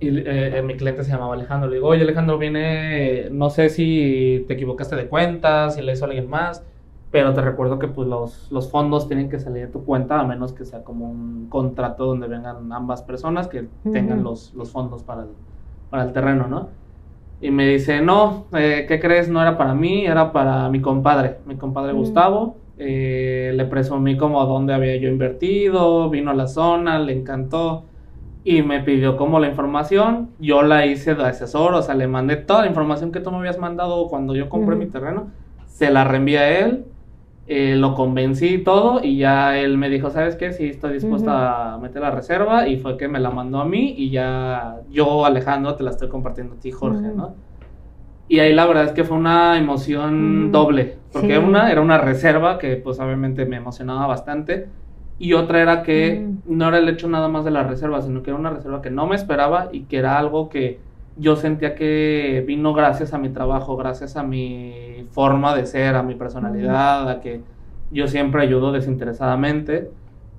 Y 0.00 0.08
eh, 0.18 0.62
mi 0.62 0.76
cliente 0.76 1.02
se 1.02 1.10
llamaba 1.10 1.34
Alejandro. 1.34 1.70
Le 1.70 1.76
digo, 1.76 1.88
oye 1.88 2.02
Alejandro, 2.02 2.36
viene, 2.36 3.30
no 3.30 3.48
sé 3.48 3.70
si 3.70 4.44
te 4.46 4.54
equivocaste 4.54 4.96
de 4.96 5.08
cuenta, 5.08 5.70
si 5.70 5.80
le 5.80 5.92
hizo 5.92 6.04
alguien 6.04 6.28
más, 6.28 6.62
pero 7.10 7.32
te 7.32 7.40
recuerdo 7.40 7.78
que 7.78 7.88
pues 7.88 8.06
los, 8.06 8.52
los 8.52 8.70
fondos 8.70 9.08
tienen 9.08 9.30
que 9.30 9.38
salir 9.38 9.66
de 9.66 9.72
tu 9.72 9.84
cuenta 9.84 10.20
a 10.20 10.24
menos 10.24 10.52
que 10.52 10.66
sea 10.66 10.84
como 10.84 11.10
un 11.10 11.46
contrato 11.48 12.04
donde 12.04 12.28
vengan 12.28 12.70
ambas 12.70 13.00
personas 13.00 13.48
que 13.48 13.66
tengan 13.90 14.22
los, 14.22 14.52
los 14.52 14.70
fondos 14.70 15.02
para 15.02 15.22
el, 15.22 15.28
para 15.88 16.02
el 16.02 16.12
terreno, 16.12 16.48
¿no? 16.48 16.68
Y 17.40 17.50
me 17.50 17.66
dice, 17.66 18.00
no, 18.00 18.46
eh, 18.56 18.86
¿qué 18.88 18.98
crees? 18.98 19.28
No 19.28 19.42
era 19.42 19.58
para 19.58 19.74
mí, 19.74 20.06
era 20.06 20.32
para 20.32 20.68
mi 20.70 20.80
compadre, 20.80 21.36
mi 21.46 21.56
compadre 21.56 21.92
Gustavo. 21.92 22.56
Eh, 22.78 23.52
le 23.54 23.64
presumí 23.66 24.16
como 24.16 24.44
dónde 24.44 24.74
había 24.74 24.96
yo 24.96 25.08
invertido, 25.08 26.10
vino 26.10 26.30
a 26.30 26.34
la 26.34 26.46
zona, 26.46 26.98
le 26.98 27.12
encantó 27.12 27.84
y 28.44 28.62
me 28.62 28.80
pidió 28.80 29.16
como 29.16 29.40
la 29.40 29.48
información. 29.48 30.30
Yo 30.38 30.62
la 30.62 30.86
hice 30.86 31.14
de 31.14 31.24
asesor, 31.24 31.74
o 31.74 31.82
sea, 31.82 31.94
le 31.94 32.06
mandé 32.06 32.36
toda 32.36 32.62
la 32.62 32.68
información 32.68 33.12
que 33.12 33.20
tú 33.20 33.30
me 33.30 33.38
habías 33.38 33.58
mandado 33.58 34.06
cuando 34.08 34.34
yo 34.34 34.48
compré 34.48 34.76
mi 34.76 34.86
terreno, 34.86 35.30
se 35.66 35.90
la 35.90 36.04
reenvié 36.04 36.38
a 36.38 36.60
él, 36.60 36.84
eh, 37.48 37.76
lo 37.76 37.94
convencí 37.94 38.46
y 38.54 38.64
todo 38.64 39.00
y 39.04 39.18
ya 39.18 39.56
él 39.56 39.78
me 39.78 39.88
dijo, 39.88 40.10
¿sabes 40.10 40.34
qué? 40.34 40.52
Sí, 40.52 40.66
estoy 40.66 40.94
dispuesta 40.94 41.74
a 41.74 41.78
meter 41.78 42.02
la 42.02 42.10
reserva 42.10 42.66
y 42.66 42.78
fue 42.78 42.96
que 42.96 43.06
me 43.06 43.20
la 43.20 43.30
mandó 43.30 43.60
a 43.60 43.64
mí 43.64 43.94
y 43.96 44.10
ya 44.10 44.80
yo, 44.90 45.24
Alejandro, 45.24 45.76
te 45.76 45.84
la 45.84 45.90
estoy 45.90 46.08
compartiendo 46.08 46.54
a 46.54 46.58
ti, 46.58 46.72
Jorge, 46.72 47.08
¿no? 47.14 47.34
Y 48.28 48.40
ahí 48.40 48.52
la 48.52 48.66
verdad 48.66 48.86
es 48.86 48.92
que 48.92 49.04
fue 49.04 49.16
una 49.16 49.56
emoción 49.58 50.50
doble, 50.50 50.96
porque 51.12 51.38
una 51.38 51.70
era 51.70 51.80
una 51.80 51.98
reserva 51.98 52.58
que 52.58 52.74
pues 52.76 52.98
obviamente 52.98 53.46
me 53.46 53.56
emocionaba 53.56 54.08
bastante 54.08 54.66
y 55.18 55.32
otra 55.32 55.62
era 55.62 55.82
que 55.84 56.28
no 56.46 56.68
era 56.68 56.78
el 56.78 56.88
hecho 56.88 57.08
nada 57.08 57.28
más 57.28 57.44
de 57.44 57.52
la 57.52 57.62
reserva, 57.62 58.02
sino 58.02 58.24
que 58.24 58.30
era 58.30 58.38
una 58.38 58.50
reserva 58.50 58.82
que 58.82 58.90
no 58.90 59.06
me 59.06 59.14
esperaba 59.14 59.68
y 59.70 59.82
que 59.84 59.98
era 59.98 60.18
algo 60.18 60.48
que 60.48 60.80
yo 61.16 61.36
sentía 61.36 61.74
que 61.74 62.44
vino 62.46 62.72
gracias 62.74 63.14
a 63.14 63.18
mi 63.18 63.30
trabajo, 63.30 63.76
gracias 63.76 64.16
a 64.16 64.22
mi 64.22 65.06
forma 65.10 65.54
de 65.54 65.66
ser, 65.66 65.94
a 65.96 66.02
mi 66.02 66.14
personalidad, 66.14 67.08
a 67.08 67.20
que 67.20 67.40
yo 67.90 68.06
siempre 68.08 68.42
ayudo 68.42 68.72
desinteresadamente. 68.72 69.90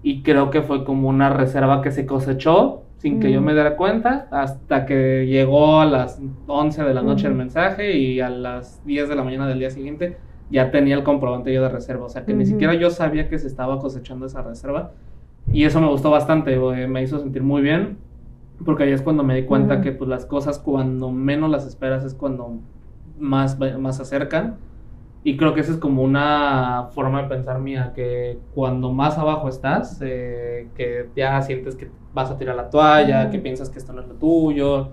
Y 0.03 0.21
creo 0.21 0.51
que 0.51 0.61
fue 0.61 0.85
como 0.85 1.09
una 1.09 1.29
reserva 1.29 1.81
que 1.81 1.91
se 1.91 2.05
cosechó 2.05 2.83
sin 2.97 3.19
que 3.19 3.31
yo 3.31 3.41
me 3.41 3.53
diera 3.53 3.75
cuenta, 3.75 4.27
hasta 4.31 4.85
que 4.85 5.27
llegó 5.27 5.81
a 5.81 5.85
las 5.85 6.19
11 6.47 6.83
de 6.83 6.93
la 6.93 7.03
noche 7.03 7.27
el 7.27 7.35
mensaje 7.35 7.95
y 7.95 8.19
a 8.21 8.29
las 8.29 8.83
10 8.85 9.09
de 9.09 9.15
la 9.15 9.23
mañana 9.23 9.47
del 9.47 9.59
día 9.59 9.69
siguiente 9.69 10.17
ya 10.49 10.71
tenía 10.71 10.95
el 10.95 11.03
comprobante 11.03 11.53
yo 11.53 11.61
de 11.61 11.69
reserva. 11.69 12.05
O 12.05 12.09
sea 12.09 12.25
que 12.25 12.33
ni 12.33 12.45
siquiera 12.45 12.73
yo 12.73 12.89
sabía 12.89 13.29
que 13.29 13.37
se 13.37 13.47
estaba 13.47 13.79
cosechando 13.79 14.25
esa 14.25 14.41
reserva. 14.41 14.91
Y 15.51 15.65
eso 15.65 15.79
me 15.79 15.87
gustó 15.87 16.09
bastante, 16.09 16.57
me 16.87 17.03
hizo 17.03 17.19
sentir 17.19 17.43
muy 17.43 17.61
bien, 17.61 17.97
porque 18.65 18.83
ahí 18.83 18.91
es 18.91 19.01
cuando 19.01 19.23
me 19.23 19.35
di 19.35 19.43
cuenta 19.43 19.81
que 19.81 19.91
pues 19.91 20.09
las 20.09 20.25
cosas 20.25 20.59
cuando 20.59 21.11
menos 21.11 21.49
las 21.49 21.65
esperas 21.65 22.03
es 22.03 22.13
cuando 22.13 22.59
más, 23.19 23.57
más 23.59 23.97
se 23.97 24.01
acercan. 24.01 24.57
Y 25.23 25.35
creo 25.35 25.53
que 25.53 25.61
esa 25.61 25.73
es 25.73 25.77
como 25.77 26.03
una 26.03 26.89
forma 26.93 27.23
de 27.23 27.27
pensar 27.27 27.59
mía, 27.59 27.91
que 27.93 28.39
cuando 28.55 28.93
más 28.93 29.17
abajo 29.17 29.49
estás, 29.49 29.99
eh, 30.01 30.69
que 30.75 31.09
ya 31.15 31.41
sientes 31.41 31.75
que 31.75 31.89
vas 32.13 32.31
a 32.31 32.37
tirar 32.37 32.55
la 32.55 32.69
toalla, 32.69 33.29
que 33.29 33.37
piensas 33.37 33.69
que 33.69 33.77
esto 33.77 33.91
no 33.91 34.01
es 34.01 34.07
lo 34.07 34.13
tuyo, 34.13 34.89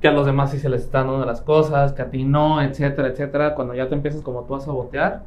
que 0.00 0.08
a 0.08 0.12
los 0.12 0.26
demás 0.26 0.52
sí 0.52 0.58
se 0.58 0.68
les 0.68 0.82
están 0.84 1.08
dando 1.08 1.26
las 1.26 1.42
cosas, 1.42 1.92
que 1.92 2.02
a 2.02 2.10
ti 2.10 2.24
no, 2.24 2.62
etcétera, 2.62 3.08
etcétera. 3.08 3.54
Cuando 3.54 3.74
ya 3.74 3.88
te 3.88 3.94
empiezas 3.94 4.22
como 4.22 4.44
tú 4.44 4.54
a 4.54 4.60
sabotear, 4.60 5.24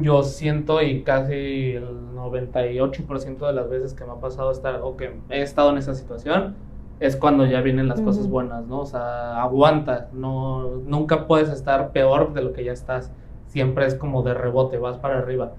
yo 0.00 0.22
siento 0.22 0.82
y 0.82 1.02
casi 1.02 1.72
el 1.72 2.14
98% 2.14 3.46
de 3.46 3.52
las 3.52 3.68
veces 3.68 3.94
que 3.94 4.04
me 4.04 4.12
ha 4.12 4.16
pasado 4.16 4.50
estar 4.50 4.80
o 4.82 4.96
que 4.96 5.16
he 5.30 5.42
estado 5.42 5.70
en 5.70 5.78
esa 5.78 5.94
situación, 5.94 6.56
es 7.00 7.16
cuando 7.16 7.46
ya 7.46 7.60
vienen 7.60 7.88
las 7.88 8.00
cosas 8.00 8.28
buenas, 8.28 8.66
¿no? 8.66 8.80
O 8.80 8.86
sea, 8.86 9.42
aguanta, 9.42 10.08
no, 10.12 10.76
nunca 10.86 11.26
puedes 11.26 11.48
estar 11.48 11.92
peor 11.92 12.32
de 12.32 12.42
lo 12.42 12.52
que 12.52 12.64
ya 12.64 12.72
estás, 12.72 13.12
siempre 13.46 13.86
es 13.86 13.94
como 13.94 14.22
de 14.22 14.34
rebote, 14.34 14.78
vas 14.78 14.96
para 14.98 15.18
arriba. 15.18 15.52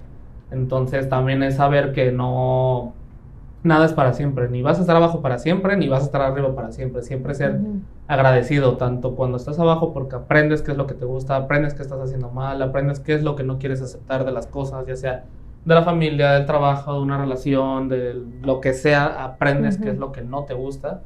Entonces 0.50 1.08
también 1.08 1.42
es 1.42 1.56
saber 1.56 1.92
que 1.92 2.12
no, 2.12 2.94
nada 3.66 3.84
es 3.84 3.92
para 3.92 4.12
siempre, 4.12 4.48
ni 4.48 4.62
vas 4.62 4.78
a 4.78 4.82
estar 4.82 4.96
abajo 4.96 5.20
para 5.20 5.38
siempre, 5.38 5.76
ni 5.76 5.88
vas 5.88 6.02
a 6.02 6.06
estar 6.06 6.22
arriba 6.22 6.54
para 6.54 6.72
siempre, 6.72 7.02
siempre 7.02 7.34
ser 7.34 7.60
agradecido, 8.06 8.76
tanto 8.76 9.14
cuando 9.14 9.36
estás 9.36 9.58
abajo 9.58 9.92
porque 9.92 10.16
aprendes 10.16 10.62
qué 10.62 10.72
es 10.72 10.76
lo 10.76 10.86
que 10.86 10.94
te 10.94 11.04
gusta, 11.04 11.36
aprendes 11.36 11.74
qué 11.74 11.82
estás 11.82 12.00
haciendo 12.00 12.30
mal, 12.30 12.62
aprendes 12.62 13.00
qué 13.00 13.14
es 13.14 13.22
lo 13.22 13.36
que 13.36 13.42
no 13.42 13.58
quieres 13.58 13.82
aceptar 13.82 14.24
de 14.24 14.32
las 14.32 14.46
cosas, 14.46 14.86
ya 14.86 14.96
sea 14.96 15.24
de 15.64 15.74
la 15.74 15.82
familia, 15.82 16.32
del 16.32 16.46
trabajo, 16.46 16.94
de 16.94 17.00
una 17.00 17.18
relación, 17.18 17.88
de 17.88 18.22
lo 18.42 18.60
que 18.60 18.72
sea, 18.72 19.24
aprendes 19.24 19.78
qué 19.78 19.90
es 19.90 19.98
lo 19.98 20.12
que 20.12 20.22
no 20.22 20.44
te 20.44 20.54
gusta. 20.54 21.02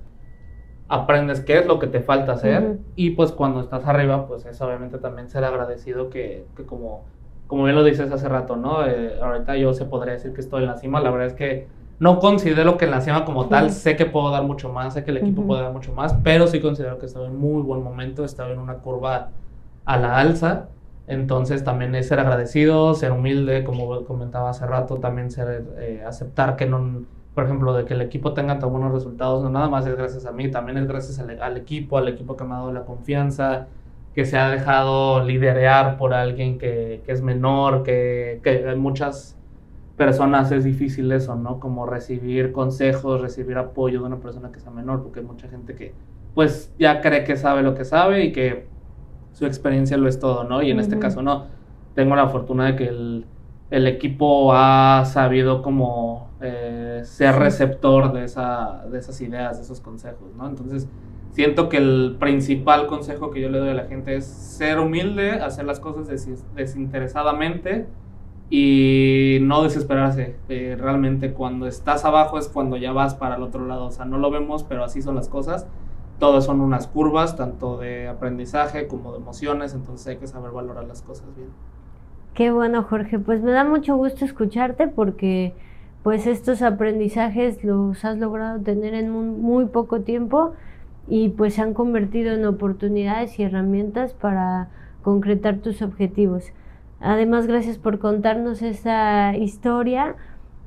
Aprendes 0.87 1.41
qué 1.41 1.59
es 1.59 1.67
lo 1.67 1.79
que 1.79 1.87
te 1.87 2.01
falta 2.01 2.33
hacer. 2.33 2.79
Y 2.95 3.11
pues 3.11 3.33
cuando 3.33 3.61
estás 3.61 3.87
arriba 3.87 4.27
pues 4.27 4.45
es 4.45 4.61
obviamente 4.61 4.99
también 4.99 5.31
ser 5.31 5.45
agradecido 5.45 6.11
que, 6.11 6.45
que, 6.57 6.65
como 6.67 7.05
como 7.51 7.65
bien 7.65 7.75
lo 7.75 7.83
dices 7.83 8.13
hace 8.13 8.29
rato, 8.29 8.55
¿no? 8.55 8.87
Eh, 8.87 9.19
ahorita 9.21 9.57
yo 9.57 9.75
se 9.75 9.85
podría 9.85 10.13
decir 10.13 10.33
que 10.33 10.41
estoy 10.41 10.63
en 10.63 10.69
la 10.69 10.77
cima, 10.77 11.01
la 11.01 11.11
verdad 11.11 11.27
es 11.27 11.35
que 11.35 11.67
no 12.01 12.19
considero 12.19 12.79
que 12.79 12.87
en 12.87 12.93
la 12.93 13.03
cima 13.03 13.27
como 13.27 13.47
tal, 13.47 13.71
sé 13.71 13.95
que 13.95 14.07
puedo 14.07 14.31
dar 14.31 14.43
mucho 14.43 14.73
más, 14.73 14.95
sé 14.95 15.05
que 15.05 15.11
el 15.11 15.19
equipo 15.19 15.43
puede 15.47 15.63
dar 15.63 15.73
mucho 15.73 15.93
más, 15.93 16.15
pero 16.25 16.47
sí 16.47 16.59
considero 16.59 16.99
que 16.99 17.05
estoy 17.05 17.27
en 17.27 17.37
muy 17.37 17.63
buen 17.63 17.83
momento, 17.83 18.25
estoy 18.25 18.53
en 18.53 18.59
una 18.59 18.77
curva 18.77 19.29
a 19.85 19.99
la 19.99 20.17
alza, 20.17 20.69
entonces 21.07 21.63
también 21.63 21.95
es 21.95 22.09
ser 22.09 22.19
agradecido, 22.19 22.95
ser 22.95 23.13
humilde, 23.13 23.65
como 23.65 24.03
comentaba 24.07 24.49
hace 24.49 24.67
rato, 24.67 24.97
también 24.97 25.31
ser, 25.31 25.63
eh, 25.79 26.03
aceptar 26.07 26.57
que 26.57 26.65
no, 26.65 27.03
por 27.35 27.45
ejemplo, 27.45 27.75
de 27.75 27.85
que 27.85 27.93
el 27.93 28.01
equipo 28.01 28.33
tenga 28.33 28.59
tan 28.59 28.71
buenos 28.71 28.93
resultados, 28.93 29.43
no 29.43 29.51
nada 29.51 29.69
más 29.69 29.87
es 29.87 29.95
gracias 29.95 30.25
a 30.25 30.33
mí, 30.33 30.51
también 30.51 30.79
es 30.79 30.89
gracias 30.89 31.19
al, 31.19 31.57
equipo, 31.59 31.99
al 31.99 32.09
equipo 32.09 32.35
que 32.35 32.45
me 32.45 32.55
ha 32.55 32.59
dado 32.59 32.73
la 32.73 32.87
confianza, 32.87 33.67
que 34.15 34.25
se 34.25 34.39
ha 34.39 34.49
dejado 34.49 35.23
liderear 35.23 35.99
por 35.99 36.15
alguien 36.15 36.57
que, 36.57 37.03
que 37.05 37.13
es 37.13 37.21
menor, 37.21 37.83
que, 37.83 38.41
que 38.43 38.67
hay 38.67 38.77
muchas 38.77 39.37
personas 40.01 40.51
es 40.51 40.65
difícil 40.65 41.13
eso, 41.13 41.37
¿no? 41.37 41.61
Como 41.61 41.85
recibir 41.85 42.53
consejos, 42.53 43.21
recibir 43.21 43.59
apoyo 43.59 44.01
de 44.01 44.07
una 44.07 44.17
persona 44.17 44.51
que 44.51 44.59
sea 44.59 44.71
menor, 44.71 45.03
porque 45.03 45.21
hay 45.21 45.27
mucha 45.27 45.47
gente 45.47 45.75
que 45.75 45.93
pues 46.35 46.73
ya 46.79 47.03
cree 47.03 47.23
que 47.23 47.37
sabe 47.37 47.63
lo 47.63 47.75
que 47.75 47.85
sabe 47.85 48.25
y 48.25 48.33
que 48.33 48.67
su 49.35 49.45
experiencia 49.45 49.99
lo 49.99 50.09
es 50.09 50.19
todo, 50.19 50.45
¿no? 50.45 50.63
Y 50.63 50.71
en 50.71 50.81
este 50.81 50.99
caso 50.99 51.21
no. 51.21 51.49
Tengo 51.95 52.17
la 52.17 52.29
fortuna 52.29 52.65
de 52.65 52.77
que 52.77 52.89
el, 52.89 53.87
equipo 53.87 54.55
ha 54.55 55.05
sabido 55.05 55.61
como 55.61 56.31
eh, 56.41 57.03
ser 57.05 57.35
receptor 57.35 58.15
de, 58.15 58.25
esa, 58.25 58.87
de 58.91 58.99
esas 58.99 59.21
ideas, 59.21 59.59
de 59.59 59.65
esos 59.65 59.83
consejos, 59.83 60.35
¿no? 60.35 60.49
Entonces, 60.49 60.89
siento 61.33 61.69
que 61.69 61.77
el 61.77 62.17
principal 62.19 62.87
consejo 62.87 63.31
que 63.31 63.43
yo 63.43 63.51
le 63.51 63.59
doy 63.59 63.69
a 63.69 63.75
la 63.75 63.85
gente 63.85 64.17
es 64.17 64.25
ser 64.25 64.79
humilde, 64.79 65.33
hacer 65.33 65.67
las 65.67 65.79
cosas 65.79 66.09
desinteresadamente 66.57 67.87
y 68.51 69.39
no 69.43 69.63
desesperarse. 69.63 70.37
Eh, 70.49 70.77
realmente 70.79 71.33
cuando 71.33 71.67
estás 71.67 72.05
abajo 72.05 72.39
es 72.39 72.49
cuando 72.49 72.77
ya 72.77 72.93
vas 72.93 73.15
para 73.15 73.37
el 73.37 73.43
otro 73.43 73.67
lado. 73.67 73.87
O 73.87 73.91
sea, 73.91 74.05
no 74.05 74.19
lo 74.19 74.31
vemos, 74.31 74.65
pero 74.65 74.85
así 74.85 75.01
son 75.01 75.15
las 75.15 75.29
cosas 75.29 75.67
todas 76.21 76.45
son 76.45 76.61
unas 76.61 76.87
curvas, 76.87 77.35
tanto 77.35 77.79
de 77.79 78.07
aprendizaje 78.07 78.87
como 78.87 79.11
de 79.11 79.19
emociones, 79.19 79.75
entonces 79.75 80.07
hay 80.07 80.17
que 80.19 80.29
saber 80.29 80.53
valorar 80.53 80.85
las 80.85 81.03
cosas 81.03 81.27
bien. 81.35 81.49
Qué 82.35 82.53
bueno, 82.53 82.85
Jorge. 82.85 83.19
Pues 83.19 83.43
me 83.43 83.51
da 83.51 83.65
mucho 83.65 83.97
gusto 83.97 84.25
escucharte 84.25 84.87
porque 84.87 85.53
pues 86.05 86.29
estos 86.29 86.63
aprendizajes 86.63 87.65
los 87.65 88.05
has 88.05 88.19
logrado 88.19 88.61
tener 88.61 88.95
en 88.95 89.11
muy, 89.11 89.67
poco 89.67 90.03
tiempo 90.03 90.53
y 91.09 91.31
pues 91.31 91.55
se 91.55 91.63
han 91.63 91.75
convertido 91.75 92.33
en 92.33 92.45
oportunidades 92.45 93.39
y 93.39 93.43
herramientas 93.43 94.13
para 94.13 94.69
concretar 95.03 95.57
tus 95.57 95.83
objetivos. 95.83 96.53
Además, 97.01 97.47
gracias 97.47 97.79
por 97.79 97.99
contarnos 97.99 98.63
esa 98.63 99.37
historia 99.37 100.17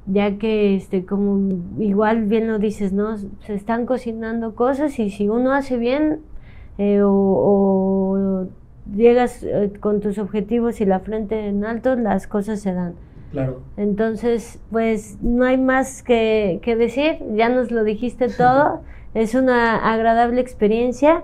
ya 0.06 0.38
que 0.38 0.76
este 0.76 1.06
como 1.06 1.62
igual 1.80 2.26
bien 2.26 2.48
lo 2.48 2.60
dices 2.60 2.92
no 2.92 3.18
se 3.18 3.54
están 3.54 3.86
cocinando 3.86 4.54
cosas 4.56 5.00
y 5.00 5.10
si 5.10 5.30
uno 5.30 5.54
hace 5.54 5.78
bien 5.78 6.20
eh, 6.78 7.02
o, 7.04 8.48
llegas 8.94 9.44
eh, 9.44 9.72
con 9.80 10.02
tus 10.02 10.18
objetivos 10.18 10.82
y 10.82 10.86
la 10.86 11.00
frente 11.00 11.48
en 11.48 11.64
alto 11.64 11.96
las 11.96 12.28
cosas 12.28 12.60
se 12.60 12.74
dan. 12.74 12.96
Claro. 13.32 13.62
Entonces 13.78 14.60
pues 14.72 15.18
no 15.22 15.46
hay 15.46 15.58
más 15.58 16.04
que, 16.04 16.60
que 16.62 16.76
decir. 16.76 17.20
Ya 17.36 17.50
nos 17.50 17.72
lo 17.72 17.84
dijiste 17.84 18.28
todo. 18.30 18.82
Es 19.14 19.36
una 19.36 19.94
agradable 19.94 20.42
experiencia 20.42 21.22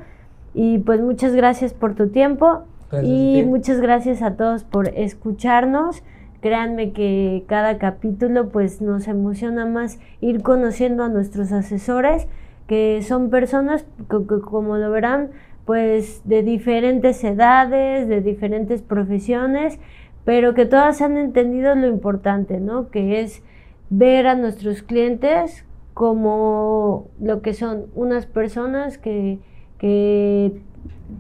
y 0.53 0.77
pues 0.77 1.01
muchas 1.01 1.33
gracias 1.33 1.73
por 1.73 1.95
tu 1.95 2.09
tiempo 2.09 2.61
y 3.03 3.43
muchas 3.45 3.81
gracias 3.81 4.21
a 4.21 4.35
todos 4.35 4.63
por 4.63 4.87
escucharnos 4.89 6.03
Créanme 6.41 6.93
que 6.93 7.43
cada 7.47 7.77
capítulo 7.77 8.47
pues 8.47 8.81
nos 8.81 9.09
emociona 9.09 9.65
más 9.65 9.99
ir 10.21 10.41
conociendo 10.41 11.03
a 11.03 11.09
nuestros 11.09 11.51
asesores, 11.51 12.27
que 12.65 13.01
son 13.01 13.29
personas 13.29 13.85
que, 14.09 14.39
como 14.39 14.77
lo 14.77 14.89
verán, 14.89 15.31
pues 15.65 16.21
de 16.23 16.41
diferentes 16.41 17.23
edades, 17.25 18.07
de 18.07 18.21
diferentes 18.21 18.81
profesiones, 18.81 19.79
pero 20.23 20.53
que 20.53 20.65
todas 20.65 21.01
han 21.01 21.17
entendido 21.17 21.75
lo 21.75 21.87
importante, 21.87 22.61
¿no? 22.61 22.89
Que 22.89 23.19
es 23.19 23.43
ver 23.89 24.25
a 24.25 24.35
nuestros 24.35 24.81
clientes 24.81 25.65
como 25.93 27.09
lo 27.19 27.41
que 27.41 27.53
son 27.53 27.87
unas 27.95 28.27
personas 28.27 28.97
que, 28.97 29.39
que 29.77 30.61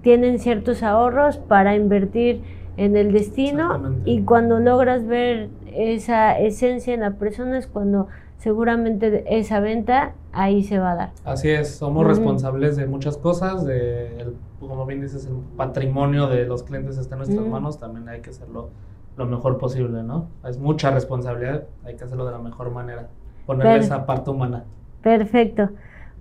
tienen 0.01 0.39
ciertos 0.39 0.83
ahorros 0.83 1.37
para 1.37 1.75
invertir 1.75 2.41
en 2.77 2.95
el 2.95 3.11
destino 3.11 3.97
y 4.05 4.21
cuando 4.21 4.59
logras 4.59 5.05
ver 5.05 5.49
esa 5.73 6.39
esencia 6.39 6.93
en 6.93 7.01
la 7.01 7.11
persona 7.11 7.57
es 7.57 7.67
cuando 7.67 8.07
seguramente 8.37 9.25
esa 9.37 9.59
venta 9.59 10.13
ahí 10.31 10.63
se 10.63 10.79
va 10.79 10.93
a 10.93 10.95
dar. 10.95 11.11
Así 11.25 11.49
es, 11.49 11.75
somos 11.75 12.07
responsables 12.07 12.77
de 12.77 12.87
muchas 12.87 13.17
cosas, 13.17 13.65
de 13.65 14.33
como 14.59 14.85
bien 14.85 15.01
dices, 15.01 15.25
el 15.25 15.35
patrimonio 15.57 16.27
de 16.27 16.45
los 16.45 16.63
clientes 16.63 16.97
está 16.97 17.15
en 17.15 17.19
nuestras 17.19 17.45
manos, 17.45 17.79
también 17.79 18.07
hay 18.09 18.21
que 18.21 18.29
hacerlo 18.29 18.69
lo 19.17 19.25
mejor 19.25 19.57
posible, 19.57 20.03
¿no? 20.03 20.27
Es 20.47 20.57
mucha 20.57 20.91
responsabilidad, 20.91 21.65
hay 21.83 21.95
que 21.95 22.05
hacerlo 22.05 22.25
de 22.25 22.31
la 22.31 22.39
mejor 22.39 22.71
manera, 22.71 23.09
ponerle 23.45 23.79
esa 23.79 24.05
parte 24.05 24.29
humana. 24.29 24.63
Perfecto. 25.01 25.69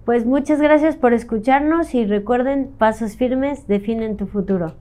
Pues 0.09 0.25
muchas 0.25 0.59
gracias 0.59 0.97
por 0.97 1.13
escucharnos 1.13 1.95
y 1.95 2.07
recuerden, 2.07 2.71
pasos 2.79 3.17
firmes 3.17 3.67
definen 3.67 4.17
tu 4.17 4.27
futuro. 4.27 4.73